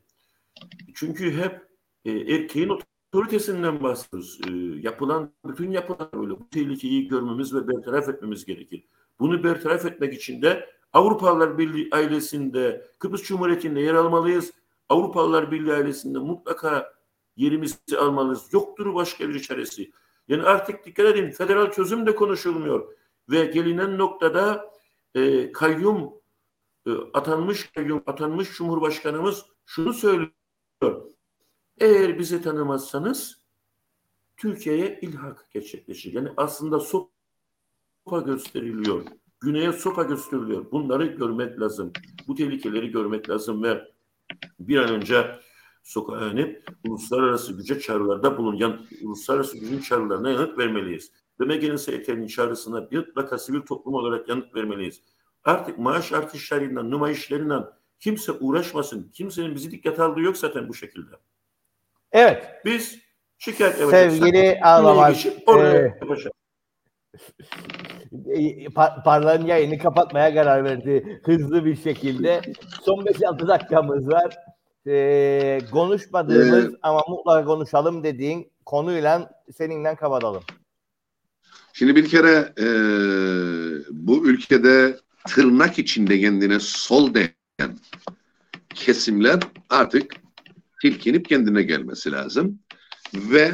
Çünkü 0.96 1.32
hep 1.32 1.68
e, 2.06 2.12
erkeğin 2.12 2.80
otoritesinden 3.14 3.84
bahsediyoruz. 3.84 4.40
E, 4.48 4.52
yapılan 4.82 5.34
bütün 5.46 5.72
yapılan 5.72 6.10
böyle 6.14 6.32
bu 6.32 6.50
tehlikeyi 6.50 7.08
görmemiz 7.08 7.54
ve 7.54 7.68
bertaraf 7.68 8.10
etmemiz 8.10 8.46
gerekir. 8.46 8.84
Bunu 9.20 9.44
bertaraf 9.44 9.86
etmek 9.86 10.14
için 10.14 10.42
de 10.42 10.70
Avrupalılar 10.94 11.58
Birliği 11.58 11.90
ailesinde 11.92 12.88
Kıbrıs 13.00 13.24
Cumhuriyeti'nde 13.24 13.80
yer 13.80 13.94
almalıyız. 13.94 14.52
Avrupalılar 14.92 15.52
Birliği 15.52 15.74
ailesinde 15.74 16.20
mutlaka 16.20 16.94
yerimizi 17.36 17.98
almalıyız. 18.00 18.54
Yoktur 18.54 18.96
başka 18.96 19.30
bir 19.30 19.40
çaresi. 19.40 19.92
Yani 20.28 20.44
artık 20.44 20.86
dikkat 20.86 21.06
edin 21.06 21.32
federal 21.32 21.72
çözüm 21.72 22.06
de 22.06 22.16
konuşulmuyor. 22.16 22.94
Ve 23.30 23.46
gelinen 23.46 23.98
noktada 23.98 24.72
e, 25.16 25.52
kayyum 25.52 26.14
e, 26.88 26.92
atanmış 27.14 27.72
kayyum 27.72 28.04
atanmış 28.06 28.52
Cumhurbaşkanımız 28.58 29.46
şunu 29.66 29.94
söylüyor. 29.94 30.32
Eğer 31.78 32.20
bizi 32.20 32.42
tanımazsanız 32.42 33.42
Türkiye'ye 34.38 35.00
ilhak 35.02 35.48
gerçekleşir. 35.52 36.14
Yani 36.14 36.30
aslında 36.38 36.80
sopa 36.80 38.20
gösteriliyor. 38.26 39.06
Güney'e 39.40 39.74
sopa 39.74 40.04
gösteriliyor. 40.04 40.72
Bunları 40.72 41.06
görmek 41.06 41.60
lazım. 41.60 41.94
Bu 42.28 42.36
tehlikeleri 42.36 42.92
görmek 42.92 43.30
lazım 43.30 43.64
ve 43.64 43.92
bir 44.60 44.78
an 44.78 44.90
önce 44.90 45.26
sokağa 45.84 46.28
inip 46.28 46.64
uluslararası 46.88 47.54
güce 47.58 47.80
çağrılarda 47.80 48.38
bulunyan 48.38 48.86
uluslararası 49.04 49.58
gücün 49.58 49.80
çağrılarına 49.80 50.30
yanıt 50.30 50.58
vermeliyiz. 50.58 51.12
Ve 51.40 51.46
Megen'in 51.46 51.76
ST'nin 51.76 52.28
çağrısına 52.28 52.88
mutlaka 52.92 53.38
sivil 53.38 53.62
toplum 53.62 53.94
olarak 53.94 54.30
yanıt 54.30 54.56
vermeliyiz. 54.56 55.02
Artık 55.44 55.78
maaş 55.78 56.12
artışlarından, 56.12 56.92
nümayişlerinden 56.92 57.66
kimse 58.00 58.32
uğraşmasın. 58.32 59.12
Kimsenin 59.14 59.56
bizi 59.56 59.72
dikkate 59.72 60.04
aldığı 60.04 60.22
yok 60.22 60.38
zaten 60.38 60.70
bu 60.70 60.74
şekilde. 60.74 61.12
Evet. 62.12 62.48
Biz 62.66 63.00
şikayet 63.38 63.76
Sevgili 63.76 64.60
Ağlamaz. 64.64 65.26
Oraya 65.46 65.98
e, 68.12 68.66
Parla'nın 69.06 69.46
yayını 69.46 69.78
kapatmaya 69.78 70.34
karar 70.34 70.64
verdi 70.64 71.22
hızlı 71.26 71.66
bir 71.66 71.76
şekilde. 71.76 72.42
Son 72.82 73.06
5-6 73.06 73.48
dakikamız 73.48 74.08
var. 74.08 74.38
Ee, 74.88 75.60
konuşmadığımız 75.72 76.66
ee, 76.66 76.78
ama 76.82 77.02
mutlaka 77.10 77.46
konuşalım 77.46 78.04
dediğin 78.04 78.52
konuyla 78.66 79.32
seninle 79.58 79.96
kapatalım. 79.96 80.44
Şimdi 81.74 81.96
bir 81.96 82.10
kere 82.10 82.54
e, 82.60 82.66
bu 83.92 84.28
ülkede 84.28 84.98
tırnak 85.28 85.80
içinde 85.80 86.20
kendine 86.20 86.60
sol 86.60 87.14
diyen 87.14 87.78
kesimler 88.76 89.40
artık 89.70 90.16
tilkinip 90.82 91.30
kendine 91.30 91.64
gelmesi 91.64 92.12
lazım. 92.12 92.60
Ve 93.14 93.52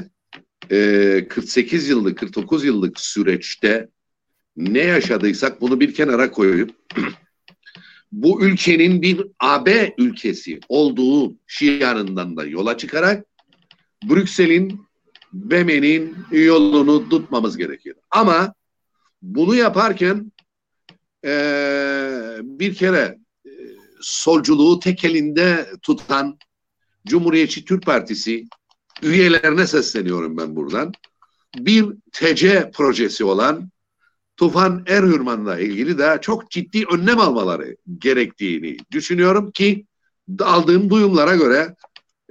e, 0.72 1.28
48 1.28 1.90
yıllık, 1.90 2.18
49 2.18 2.66
yıllık 2.66 3.00
süreçte 3.00 3.90
ne 4.58 4.80
yaşadıysak 4.80 5.62
bunu 5.62 5.80
bir 5.80 5.94
kenara 5.94 6.32
koyup 6.32 6.72
bu 8.12 8.42
ülkenin 8.42 9.02
bir 9.02 9.28
AB 9.40 9.94
ülkesi 9.98 10.60
olduğu 10.70 11.36
şiarından 11.48 12.38
da 12.38 12.46
yola 12.46 12.78
çıkarak 12.78 13.26
Brüksel'in 14.04 14.82
BEM'in 15.34 16.18
yolunu 16.32 17.10
tutmamız 17.10 17.58
gerekir. 17.58 17.96
Ama 18.12 18.54
bunu 19.22 19.56
yaparken 19.56 20.32
e, 21.26 21.32
bir 22.42 22.76
kere 22.76 23.18
e, 23.46 23.52
solculuğu 24.02 24.80
tek 24.80 25.06
elinde 25.06 25.70
tutan 25.82 26.38
Cumhuriyetçi 27.08 27.66
Türk 27.66 27.86
Partisi 27.86 28.46
üyelerine 29.02 29.68
sesleniyorum 29.68 30.38
ben 30.38 30.56
buradan. 30.56 30.94
Bir 31.58 31.86
TC 32.12 32.72
projesi 32.74 33.24
olan 33.24 33.70
Tufan 34.38 34.84
Erhürman'la 34.88 35.60
ilgili 35.60 35.98
de 35.98 36.18
çok 36.22 36.52
ciddi 36.52 36.86
önlem 36.86 37.20
almaları 37.20 37.78
gerektiğini 38.00 38.78
düşünüyorum 38.92 39.52
ki 39.52 39.86
aldığım 40.40 40.90
duyumlara 40.90 41.36
göre 41.36 41.76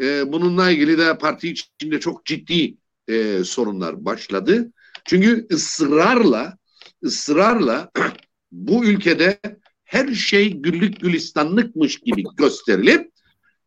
e, 0.00 0.32
bununla 0.32 0.70
ilgili 0.70 0.98
de 0.98 1.18
parti 1.18 1.48
içinde 1.48 2.00
çok 2.00 2.26
ciddi 2.26 2.76
e, 3.08 3.44
sorunlar 3.44 4.04
başladı. 4.04 4.72
Çünkü 5.04 5.46
ısrarla 5.52 6.58
ısrarla 7.04 7.90
bu 8.52 8.84
ülkede 8.84 9.38
her 9.84 10.14
şey 10.14 10.52
güllük 10.52 11.00
gülistanlıkmış 11.00 11.98
gibi 11.98 12.24
gösterilip 12.36 13.10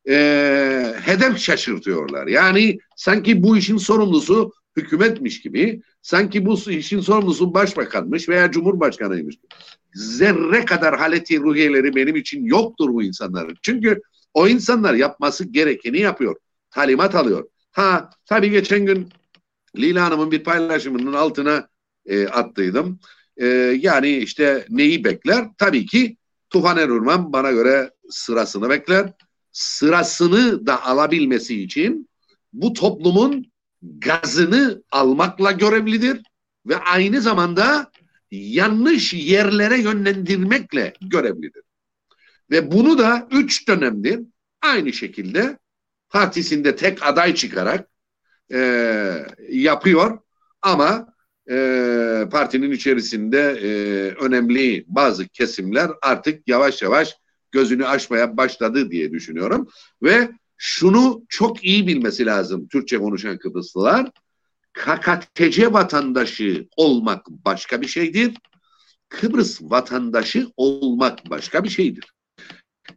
e, 0.09 0.95
hedef 1.01 1.37
şaşırtıyorlar. 1.37 2.27
Yani 2.27 2.77
sanki 2.95 3.43
bu 3.43 3.57
işin 3.57 3.77
sorumlusu 3.77 4.51
hükümetmiş 4.77 5.41
gibi, 5.41 5.81
sanki 6.01 6.45
bu 6.45 6.71
işin 6.71 6.99
sorumlusu 6.99 7.53
başbakanmış 7.53 8.29
veya 8.29 8.51
cumhurbaşkanıymış. 8.51 9.35
Zerre 9.93 10.65
kadar 10.65 10.97
haleti 10.97 11.39
ruhiyeleri 11.39 11.95
benim 11.95 12.15
için 12.15 12.45
yoktur 12.45 12.89
bu 12.89 13.03
insanların. 13.03 13.57
Çünkü 13.61 14.01
o 14.33 14.47
insanlar 14.47 14.93
yapması 14.93 15.45
gerekeni 15.45 15.99
yapıyor. 15.99 16.35
Talimat 16.71 17.15
alıyor. 17.15 17.49
Ha 17.71 18.09
tabii 18.25 18.49
geçen 18.49 18.85
gün 18.85 19.09
Lila 19.77 20.05
Hanım'ın 20.05 20.31
bir 20.31 20.43
paylaşımının 20.43 21.13
altına 21.13 21.67
e, 22.05 22.27
attıydım. 22.27 22.99
E, 23.37 23.45
yani 23.81 24.09
işte 24.09 24.65
neyi 24.69 25.03
bekler? 25.03 25.45
Tabii 25.57 25.85
ki 25.85 26.17
Tufan 26.49 26.77
Erurman 26.77 27.33
bana 27.33 27.51
göre 27.51 27.91
sırasını 28.09 28.69
bekler. 28.69 29.13
Sırasını 29.51 30.67
da 30.67 30.85
alabilmesi 30.85 31.63
için 31.63 32.09
bu 32.53 32.73
toplumun 32.73 33.48
gazını 33.81 34.83
almakla 34.91 35.51
görevlidir 35.51 36.21
ve 36.65 36.77
aynı 36.77 37.21
zamanda 37.21 37.91
yanlış 38.31 39.13
yerlere 39.13 39.79
yönlendirmekle 39.79 40.93
görevlidir. 41.01 41.63
Ve 42.51 42.71
bunu 42.71 42.97
da 42.97 43.27
üç 43.31 43.67
dönemdir 43.67 44.19
aynı 44.61 44.93
şekilde 44.93 45.57
partisinde 46.09 46.75
tek 46.75 47.03
aday 47.03 47.35
çıkarak 47.35 47.89
e, 48.53 48.59
yapıyor 49.49 50.19
ama 50.61 51.13
e, 51.49 52.25
partinin 52.31 52.71
içerisinde 52.71 53.39
e, 53.39 53.69
önemli 54.13 54.85
bazı 54.87 55.27
kesimler 55.27 55.91
artık 56.01 56.47
yavaş 56.47 56.81
yavaş 56.81 57.17
gözünü 57.51 57.85
açmaya 57.85 58.37
başladı 58.37 58.91
diye 58.91 59.11
düşünüyorum 59.11 59.69
ve 60.03 60.29
şunu 60.61 61.23
çok 61.29 61.65
iyi 61.65 61.87
bilmesi 61.87 62.25
lazım 62.25 62.67
Türkçe 62.67 62.97
konuşan 62.97 63.37
Kıbrıslılar. 63.37 64.11
KKTC 64.73 65.73
vatandaşı 65.73 66.67
olmak 66.77 67.29
başka 67.29 67.81
bir 67.81 67.87
şeydir. 67.87 68.35
Kıbrıs 69.09 69.61
vatandaşı 69.61 70.47
olmak 70.57 71.29
başka 71.29 71.63
bir 71.63 71.69
şeydir. 71.69 72.13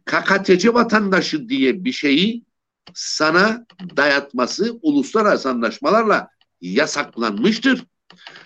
KKTC 0.05 0.73
vatandaşı 0.73 1.49
diye 1.49 1.85
bir 1.85 1.91
şeyi 1.91 2.43
sana 2.93 3.65
dayatması 3.97 4.79
uluslararası 4.81 5.49
anlaşmalarla 5.49 6.27
yasaklanmıştır. 6.61 7.85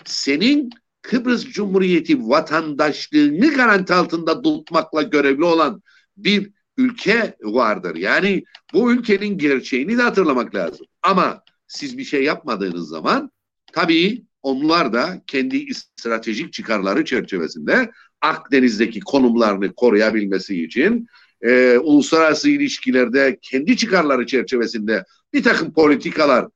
Senin 0.06 0.70
Kıbrıs 1.02 1.46
Cumhuriyeti 1.46 2.30
vatandaşlığını 2.30 3.54
garanti 3.54 3.94
altında 3.94 4.42
tutmakla 4.42 5.02
görevli 5.02 5.44
olan 5.44 5.82
bir 6.18 6.57
ülke 6.78 7.36
vardır. 7.42 7.96
Yani 7.96 8.44
bu 8.74 8.92
ülkenin 8.92 9.38
gerçeğini 9.38 9.98
de 9.98 10.02
hatırlamak 10.02 10.56
lazım. 10.56 10.86
Ama 11.04 11.44
siz 11.68 11.98
bir 11.98 12.04
şey 12.04 12.24
yapmadığınız 12.24 12.90
zaman 12.90 13.32
tabii 13.74 14.26
onlar 14.44 14.94
da 14.94 15.22
kendi 15.28 15.74
stratejik 15.74 16.54
çıkarları 16.54 17.06
çerçevesinde 17.06 17.92
Akdeniz'deki 18.22 19.00
konumlarını 19.00 19.74
koruyabilmesi 19.74 20.64
için 20.64 21.08
e, 21.42 21.78
uluslararası 21.78 22.50
ilişkilerde 22.50 23.38
kendi 23.42 23.78
çıkarları 23.78 24.26
çerçevesinde 24.26 25.06
bir 25.34 25.44
takım 25.44 25.74
politikalar 25.74 26.48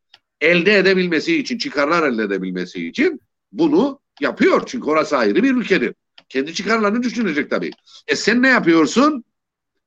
elde 0.42 0.78
edebilmesi 0.78 1.38
için, 1.38 1.58
çıkarlar 1.58 2.10
elde 2.10 2.24
edebilmesi 2.24 2.88
için 2.88 3.22
bunu 3.52 4.00
yapıyor. 4.22 4.64
Çünkü 4.66 4.86
orası 4.86 5.18
ayrı 5.18 5.44
bir 5.44 5.56
ülkedir. 5.56 5.94
Kendi 6.30 6.54
çıkarlarını 6.54 7.04
düşünecek 7.04 7.50
tabii. 7.50 7.72
E 8.08 8.16
sen 8.16 8.42
ne 8.42 8.48
yapıyorsun? 8.48 9.24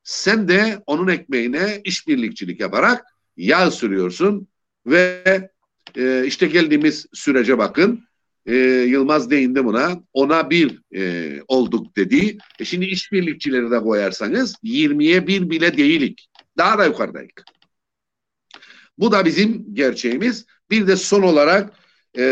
Sen 0.05 0.48
de 0.48 0.82
onun 0.86 1.09
ekmeğine 1.09 1.80
işbirlikçilik 1.84 2.61
yaparak 2.61 3.05
yağ 3.36 3.70
sürüyorsun 3.70 4.48
ve 4.86 5.24
e, 5.96 6.24
işte 6.26 6.46
geldiğimiz 6.46 7.07
sürece 7.12 7.59
bakın 7.59 8.05
e, 8.46 8.55
Yılmaz 8.88 9.30
değindi 9.30 9.64
buna. 9.64 10.02
Ona 10.12 10.50
bir 10.50 10.80
e, 10.96 11.42
olduk 11.48 11.96
dedi. 11.96 12.38
E 12.59 12.64
şimdi 12.64 12.84
işbirlikçileri 12.84 13.70
de 13.70 13.78
koyarsanız 13.78 14.57
20'ye 14.64 15.26
bir 15.26 15.50
bile 15.50 15.76
değilik. 15.76 16.28
Daha 16.59 16.78
da 16.78 16.84
yukarıdayık. 16.84 17.44
Bu 18.98 19.12
da 19.12 19.24
bizim 19.24 19.74
gerçeğimiz. 19.74 20.46
Bir 20.70 20.86
de 20.86 20.96
son 20.96 21.22
olarak 21.22 21.72
e, 22.18 22.22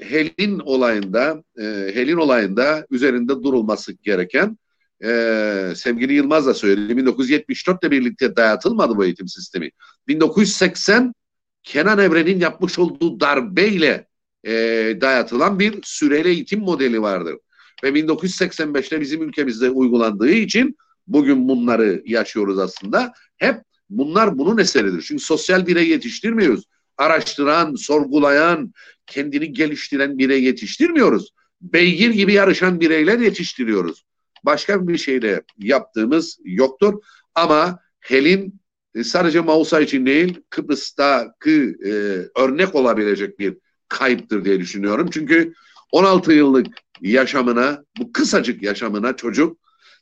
Helin 0.00 0.58
olayında 0.58 1.44
e, 1.58 1.62
Helin 1.94 2.16
olayında 2.16 2.86
üzerinde 2.90 3.32
durulması 3.32 3.92
gereken 3.92 4.58
e, 5.04 5.72
sevgili 5.76 6.12
Yılmaz 6.12 6.46
da 6.46 6.54
söyledi. 6.54 6.96
1974 6.96 7.82
ile 7.82 7.90
birlikte 7.90 8.36
dayatılmadı 8.36 8.96
bu 8.96 9.04
eğitim 9.04 9.28
sistemi. 9.28 9.70
1980 10.08 11.14
Kenan 11.62 11.98
Evren'in 11.98 12.40
yapmış 12.40 12.78
olduğu 12.78 13.20
darbeyle 13.20 14.06
e, 14.44 14.52
dayatılan 15.00 15.58
bir 15.58 15.78
süreli 15.82 16.28
eğitim 16.28 16.60
modeli 16.60 17.02
vardır. 17.02 17.36
Ve 17.84 17.88
1985'te 17.88 19.00
bizim 19.00 19.22
ülkemizde 19.22 19.70
uygulandığı 19.70 20.30
için 20.30 20.76
bugün 21.06 21.48
bunları 21.48 22.02
yaşıyoruz 22.06 22.58
aslında. 22.58 23.12
Hep 23.36 23.56
bunlar 23.90 24.38
bunun 24.38 24.58
eseridir. 24.58 25.02
Çünkü 25.02 25.24
sosyal 25.24 25.66
birey 25.66 25.88
yetiştirmiyoruz. 25.88 26.64
araştıran, 26.98 27.74
sorgulayan, 27.74 28.72
kendini 29.06 29.52
geliştiren 29.52 30.18
birey 30.18 30.42
yetiştirmiyoruz. 30.44 31.30
Beygir 31.60 32.10
gibi 32.10 32.32
yarışan 32.32 32.80
bireyler 32.80 33.18
yetiştiriyoruz. 33.18 34.04
Başka 34.44 34.88
bir 34.88 34.98
şeyle 34.98 35.42
yaptığımız 35.58 36.38
yoktur. 36.44 36.94
Ama 37.34 37.78
Helin 38.00 38.60
e, 38.94 39.04
sadece 39.04 39.40
Mausa 39.40 39.80
için 39.80 40.06
değil 40.06 40.40
Kıbrıs'taki 40.50 41.76
e, 41.84 41.90
örnek 42.40 42.74
olabilecek 42.74 43.38
bir 43.38 43.58
kayıptır 43.88 44.44
diye 44.44 44.60
düşünüyorum. 44.60 45.08
Çünkü 45.12 45.52
16 45.92 46.32
yıllık 46.32 46.66
yaşamına, 47.00 47.84
bu 47.98 48.12
kısacık 48.12 48.62
yaşamına 48.62 49.16
çocuk 49.16 49.58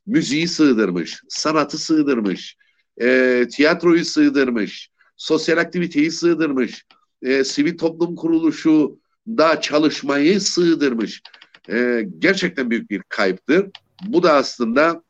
müziği 0.06 0.48
sığdırmış, 0.48 1.22
sanatı 1.28 1.78
sığdırmış, 1.78 2.56
e, 3.00 3.46
tiyatroyu 3.52 4.04
sığdırmış, 4.04 4.90
sosyal 5.16 5.58
aktiviteyi 5.58 6.10
sığdırmış, 6.10 6.84
e, 7.22 7.44
sivil 7.44 7.78
toplum 7.78 8.16
kuruluşu 8.16 8.98
da 9.28 9.60
çalışmayı 9.60 10.40
sığdırmış. 10.40 11.22
E, 11.70 12.06
gerçekten 12.18 12.70
büyük 12.70 12.90
bir 12.90 13.02
kayıptır. 13.08 13.66
Bu 14.06 14.22
da 14.22 14.32
aslında 14.32 15.02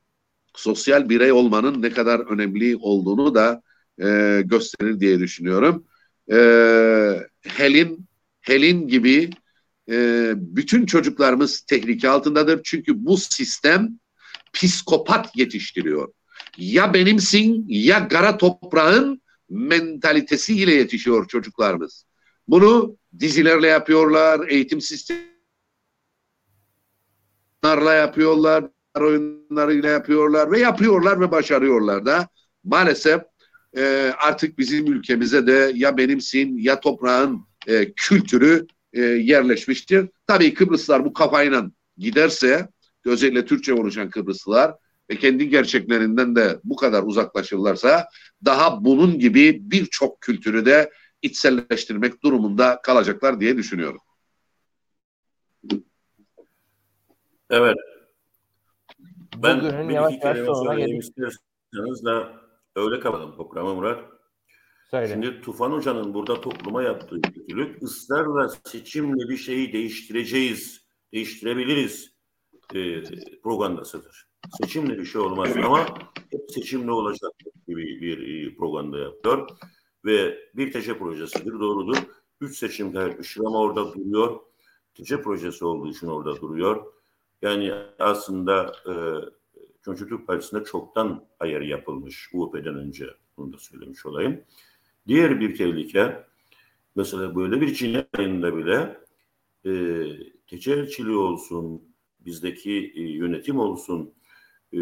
sosyal 0.54 1.08
birey 1.08 1.32
olmanın 1.32 1.82
ne 1.82 1.90
kadar 1.90 2.20
önemli 2.20 2.76
olduğunu 2.76 3.34
da 3.34 3.62
e, 4.02 4.42
gösterir 4.44 5.00
diye 5.00 5.20
düşünüyorum. 5.20 5.84
E, 6.32 6.38
Helin, 7.40 8.08
Helin 8.40 8.88
gibi 8.88 9.30
e, 9.90 10.32
bütün 10.36 10.86
çocuklarımız 10.86 11.60
tehlike 11.60 12.08
altındadır. 12.08 12.60
Çünkü 12.64 13.06
bu 13.06 13.16
sistem 13.16 13.98
psikopat 14.52 15.36
yetiştiriyor. 15.36 16.12
Ya 16.56 16.94
benimsin 16.94 17.64
ya 17.68 18.08
kara 18.08 18.36
toprağın 18.36 19.22
mentalitesiyle 19.50 20.72
yetişiyor 20.72 21.28
çocuklarımız. 21.28 22.04
Bunu 22.48 22.96
dizilerle 23.18 23.66
yapıyorlar, 23.66 24.48
eğitim 24.48 24.80
sistemlerle 24.80 25.28
yapıyorlar, 27.90 28.64
oyunlarıyla 29.00 29.90
yapıyorlar 29.90 30.50
ve 30.50 30.58
yapıyorlar 30.58 31.20
ve 31.20 31.30
başarıyorlar 31.30 32.06
da. 32.06 32.28
Maalesef 32.64 33.22
e, 33.76 34.12
artık 34.22 34.58
bizim 34.58 34.92
ülkemize 34.92 35.46
de 35.46 35.72
ya 35.74 35.96
benimsin 35.96 36.56
ya 36.56 36.80
toprağın 36.80 37.40
e, 37.66 37.92
kültürü 37.92 38.66
e, 38.92 39.00
yerleşmiştir. 39.00 40.08
Tabii 40.26 40.54
Kıbrıslılar 40.54 41.04
bu 41.04 41.12
kafayla 41.12 41.70
giderse 41.96 42.68
özellikle 43.04 43.44
Türkçe 43.44 43.74
konuşan 43.74 44.10
Kıbrıslılar 44.10 44.74
ve 45.10 45.16
kendi 45.16 45.48
gerçeklerinden 45.48 46.36
de 46.36 46.60
bu 46.64 46.76
kadar 46.76 47.02
uzaklaşırlarsa 47.02 48.08
daha 48.44 48.84
bunun 48.84 49.18
gibi 49.18 49.58
birçok 49.60 50.20
kültürü 50.20 50.66
de 50.66 50.90
içselleştirmek 51.22 52.22
durumunda 52.22 52.80
kalacaklar 52.82 53.40
diye 53.40 53.56
düşünüyorum. 53.56 54.00
Evet. 57.50 57.76
Ben 59.42 59.60
Bugünün 59.60 59.88
bir 59.88 59.94
yavaş 59.94 60.14
iki 60.14 60.22
kelime 60.22 60.54
söyleyeyim 60.54 60.98
isterseniz 60.98 62.04
de 62.04 62.26
öyle 62.76 63.00
kapatalım 63.00 63.36
programı 63.36 63.74
Murat. 63.74 64.04
Söyle. 64.90 65.08
Şimdi 65.08 65.40
Tufan 65.40 65.72
Hoca'nın 65.72 66.14
burada 66.14 66.40
topluma 66.40 66.82
yaptığı 66.82 67.22
kötülük 67.22 67.82
ısrarla 67.82 68.48
seçimle 68.48 69.28
bir 69.28 69.36
şeyi 69.36 69.72
değiştireceğiz, 69.72 70.86
değiştirebiliriz 71.12 72.12
e, 72.74 73.02
propagandasıdır. 73.42 74.28
Seçimle 74.62 74.98
bir 74.98 75.04
şey 75.04 75.20
olmaz 75.20 75.56
ama 75.56 75.86
hep 76.30 76.50
seçimle 76.50 76.92
olacak 76.92 77.32
gibi 77.68 78.00
bir 78.00 78.46
e, 78.46 78.56
propaganda 78.56 78.98
yapıyor. 78.98 79.48
Ve 80.04 80.38
bir 80.54 80.72
TC 80.72 80.98
projesidir, 80.98 81.52
doğrudur. 81.52 81.96
Üç 82.40 82.58
seçim 82.58 82.92
kaybetmiştir 82.92 83.40
ama 83.40 83.58
orada 83.58 83.94
duruyor. 83.94 84.40
TC 84.94 85.22
projesi 85.22 85.64
olduğu 85.64 85.90
için 85.90 86.06
orada 86.06 86.40
duruyor. 86.40 86.97
Yani 87.42 87.72
aslında 87.98 88.72
e, 88.86 88.94
Türk 89.96 90.26
Partisi'nde 90.26 90.64
çoktan 90.64 91.26
ayarı 91.40 91.64
yapılmış 91.64 92.30
UOP'den 92.32 92.74
önce. 92.74 93.06
Bunu 93.36 93.52
da 93.52 93.58
söylemiş 93.58 94.06
olayım. 94.06 94.40
Diğer 95.06 95.40
bir 95.40 95.56
tehlike 95.56 96.24
mesela 96.96 97.36
böyle 97.36 97.60
bir 97.60 97.74
cinayetinde 97.74 98.56
bile 98.56 99.00
e, 99.64 99.72
teçhirçiliği 100.46 101.16
olsun, 101.16 101.82
bizdeki 102.20 102.92
e, 102.96 103.00
yönetim 103.02 103.58
olsun 103.58 104.14
e, 104.72 104.78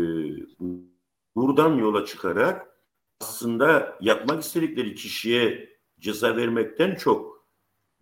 buradan 1.37 1.75
yola 1.75 2.05
çıkarak 2.05 2.67
aslında 3.21 3.99
yapmak 4.01 4.43
istedikleri 4.43 4.95
kişiye 4.95 5.71
ceza 6.01 6.37
vermekten 6.37 6.95
çok 6.95 7.47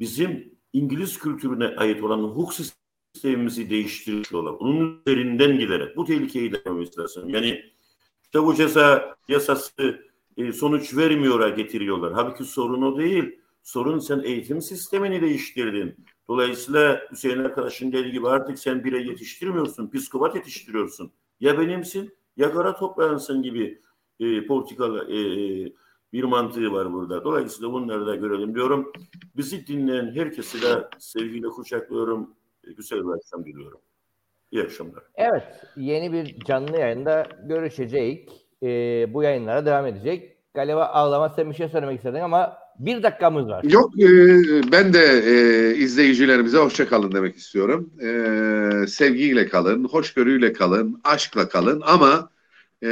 bizim 0.00 0.58
İngiliz 0.72 1.18
kültürüne 1.18 1.66
ait 1.66 2.02
olan 2.02 2.18
hukuk 2.18 2.54
sistemimizi 3.14 3.70
değiştiriyorlar. 3.70 4.60
Bunun 4.60 5.00
üzerinden 5.06 5.58
giderek 5.58 5.96
bu 5.96 6.04
tehlikeyi 6.04 6.52
de 6.52 6.62
lazım. 6.98 7.28
Yani 7.28 7.64
işte 8.22 8.42
bu 8.42 8.54
ceza 8.54 9.16
yasası 9.28 10.00
e, 10.36 10.52
sonuç 10.52 10.96
vermiyor'a 10.96 11.48
getiriyorlar. 11.48 12.12
Halbuki 12.12 12.44
sorun 12.44 12.82
o 12.82 12.98
değil. 12.98 13.38
Sorun 13.62 13.98
sen 13.98 14.20
eğitim 14.24 14.62
sistemini 14.62 15.20
değiştirdin. 15.20 15.96
Dolayısıyla 16.28 17.00
Hüseyin 17.10 17.38
arkadaşın 17.38 17.92
dediği 17.92 18.12
gibi 18.12 18.28
artık 18.28 18.58
sen 18.58 18.84
birey 18.84 19.06
yetiştirmiyorsun, 19.06 19.90
psikopat 19.90 20.34
yetiştiriyorsun. 20.34 21.12
Ya 21.40 21.58
benimsin 21.58 22.14
ya 22.36 22.52
kara 22.52 22.76
toprağınsın 22.76 23.42
gibi 23.42 23.80
e, 24.20 24.46
politikalı 24.46 25.12
e, 25.12 25.18
bir 26.12 26.24
mantığı 26.24 26.72
var 26.72 26.92
burada. 26.92 27.24
Dolayısıyla 27.24 27.72
bunları 27.72 28.06
da 28.06 28.16
görelim 28.16 28.54
diyorum. 28.54 28.92
Bizi 29.36 29.66
dinleyen 29.66 30.14
herkesi 30.14 30.62
de 30.62 30.88
sevgiyle 30.98 31.48
kucaklıyorum. 31.48 32.34
Güzel 32.76 32.98
bir 32.98 33.16
akşam 33.16 33.44
diliyorum. 33.44 33.80
İyi 34.50 34.62
akşamlar. 34.62 35.02
Evet, 35.14 35.42
yeni 35.76 36.12
bir 36.12 36.40
canlı 36.40 36.78
yayında 36.78 37.26
görüşeceğiz. 37.44 38.18
Ee, 38.62 38.66
bu 39.14 39.22
yayınlara 39.22 39.66
devam 39.66 39.86
edecek. 39.86 40.36
Galiba 40.54 40.84
ağlama 40.84 41.28
sen 41.28 41.50
bir 41.50 41.54
şey 41.54 41.68
söylemek 41.68 41.96
istedin 41.96 42.20
ama 42.20 42.58
bir 42.78 43.02
dakikamız 43.02 43.48
var. 43.48 43.64
Yok 43.64 44.00
e, 44.00 44.08
ben 44.72 44.92
de 44.92 45.22
e, 45.26 45.74
izleyicilerimize 45.76 46.58
hoşça 46.58 46.88
kalın 46.88 47.12
demek 47.12 47.36
istiyorum. 47.36 47.90
E, 48.00 48.86
sevgiyle 48.86 49.48
kalın, 49.48 49.84
hoşgörüyle 49.84 50.52
kalın, 50.52 51.00
aşkla 51.04 51.48
kalın 51.48 51.82
ama 51.86 52.30
e, 52.84 52.88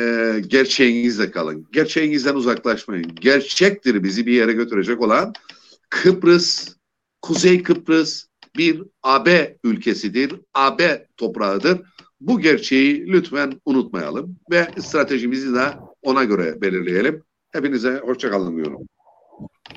gerçeğinizle 0.47 1.31
kalın. 1.31 1.67
Gerçeğinizden 1.73 2.35
uzaklaşmayın. 2.35 3.15
Gerçektir 3.21 4.03
bizi 4.03 4.27
bir 4.27 4.33
yere 4.33 4.53
götürecek 4.53 5.01
olan 5.01 5.33
Kıbrıs, 5.91 6.77
Kuzey 7.23 7.63
Kıbrıs 7.63 8.25
bir 8.57 8.83
AB 9.03 9.57
ülkesidir, 9.65 10.41
AB 10.55 11.07
toprağıdır. 11.17 11.81
Bu 12.21 12.41
gerçeği 12.41 13.07
lütfen 13.07 13.53
unutmayalım 13.65 14.37
ve 14.51 14.67
stratejimizi 14.79 15.55
de 15.55 15.65
ona 16.03 16.25
göre 16.25 16.61
belirleyelim. 16.61 17.23
Hepinize 17.53 17.99
hoşça 17.99 18.31
kalın 18.31 18.57
diyorum. 18.57 18.87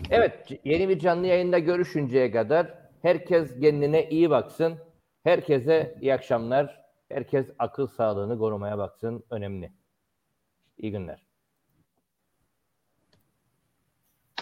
Evet, 0.09 0.59
yeni 0.63 0.89
bir 0.89 0.99
canlı 0.99 1.27
yayında 1.27 1.59
görüşünceye 1.59 2.31
kadar 2.31 2.73
herkes 3.01 3.59
kendine 3.59 4.09
iyi 4.09 4.29
baksın. 4.29 4.77
Herkese 5.23 5.97
iyi 6.01 6.13
akşamlar. 6.13 6.85
Herkes 7.09 7.45
akıl 7.59 7.87
sağlığını 7.87 8.39
korumaya 8.39 8.77
baksın. 8.77 9.23
Önemli. 9.29 9.71
İyi 10.77 10.91
günler. 10.91 11.24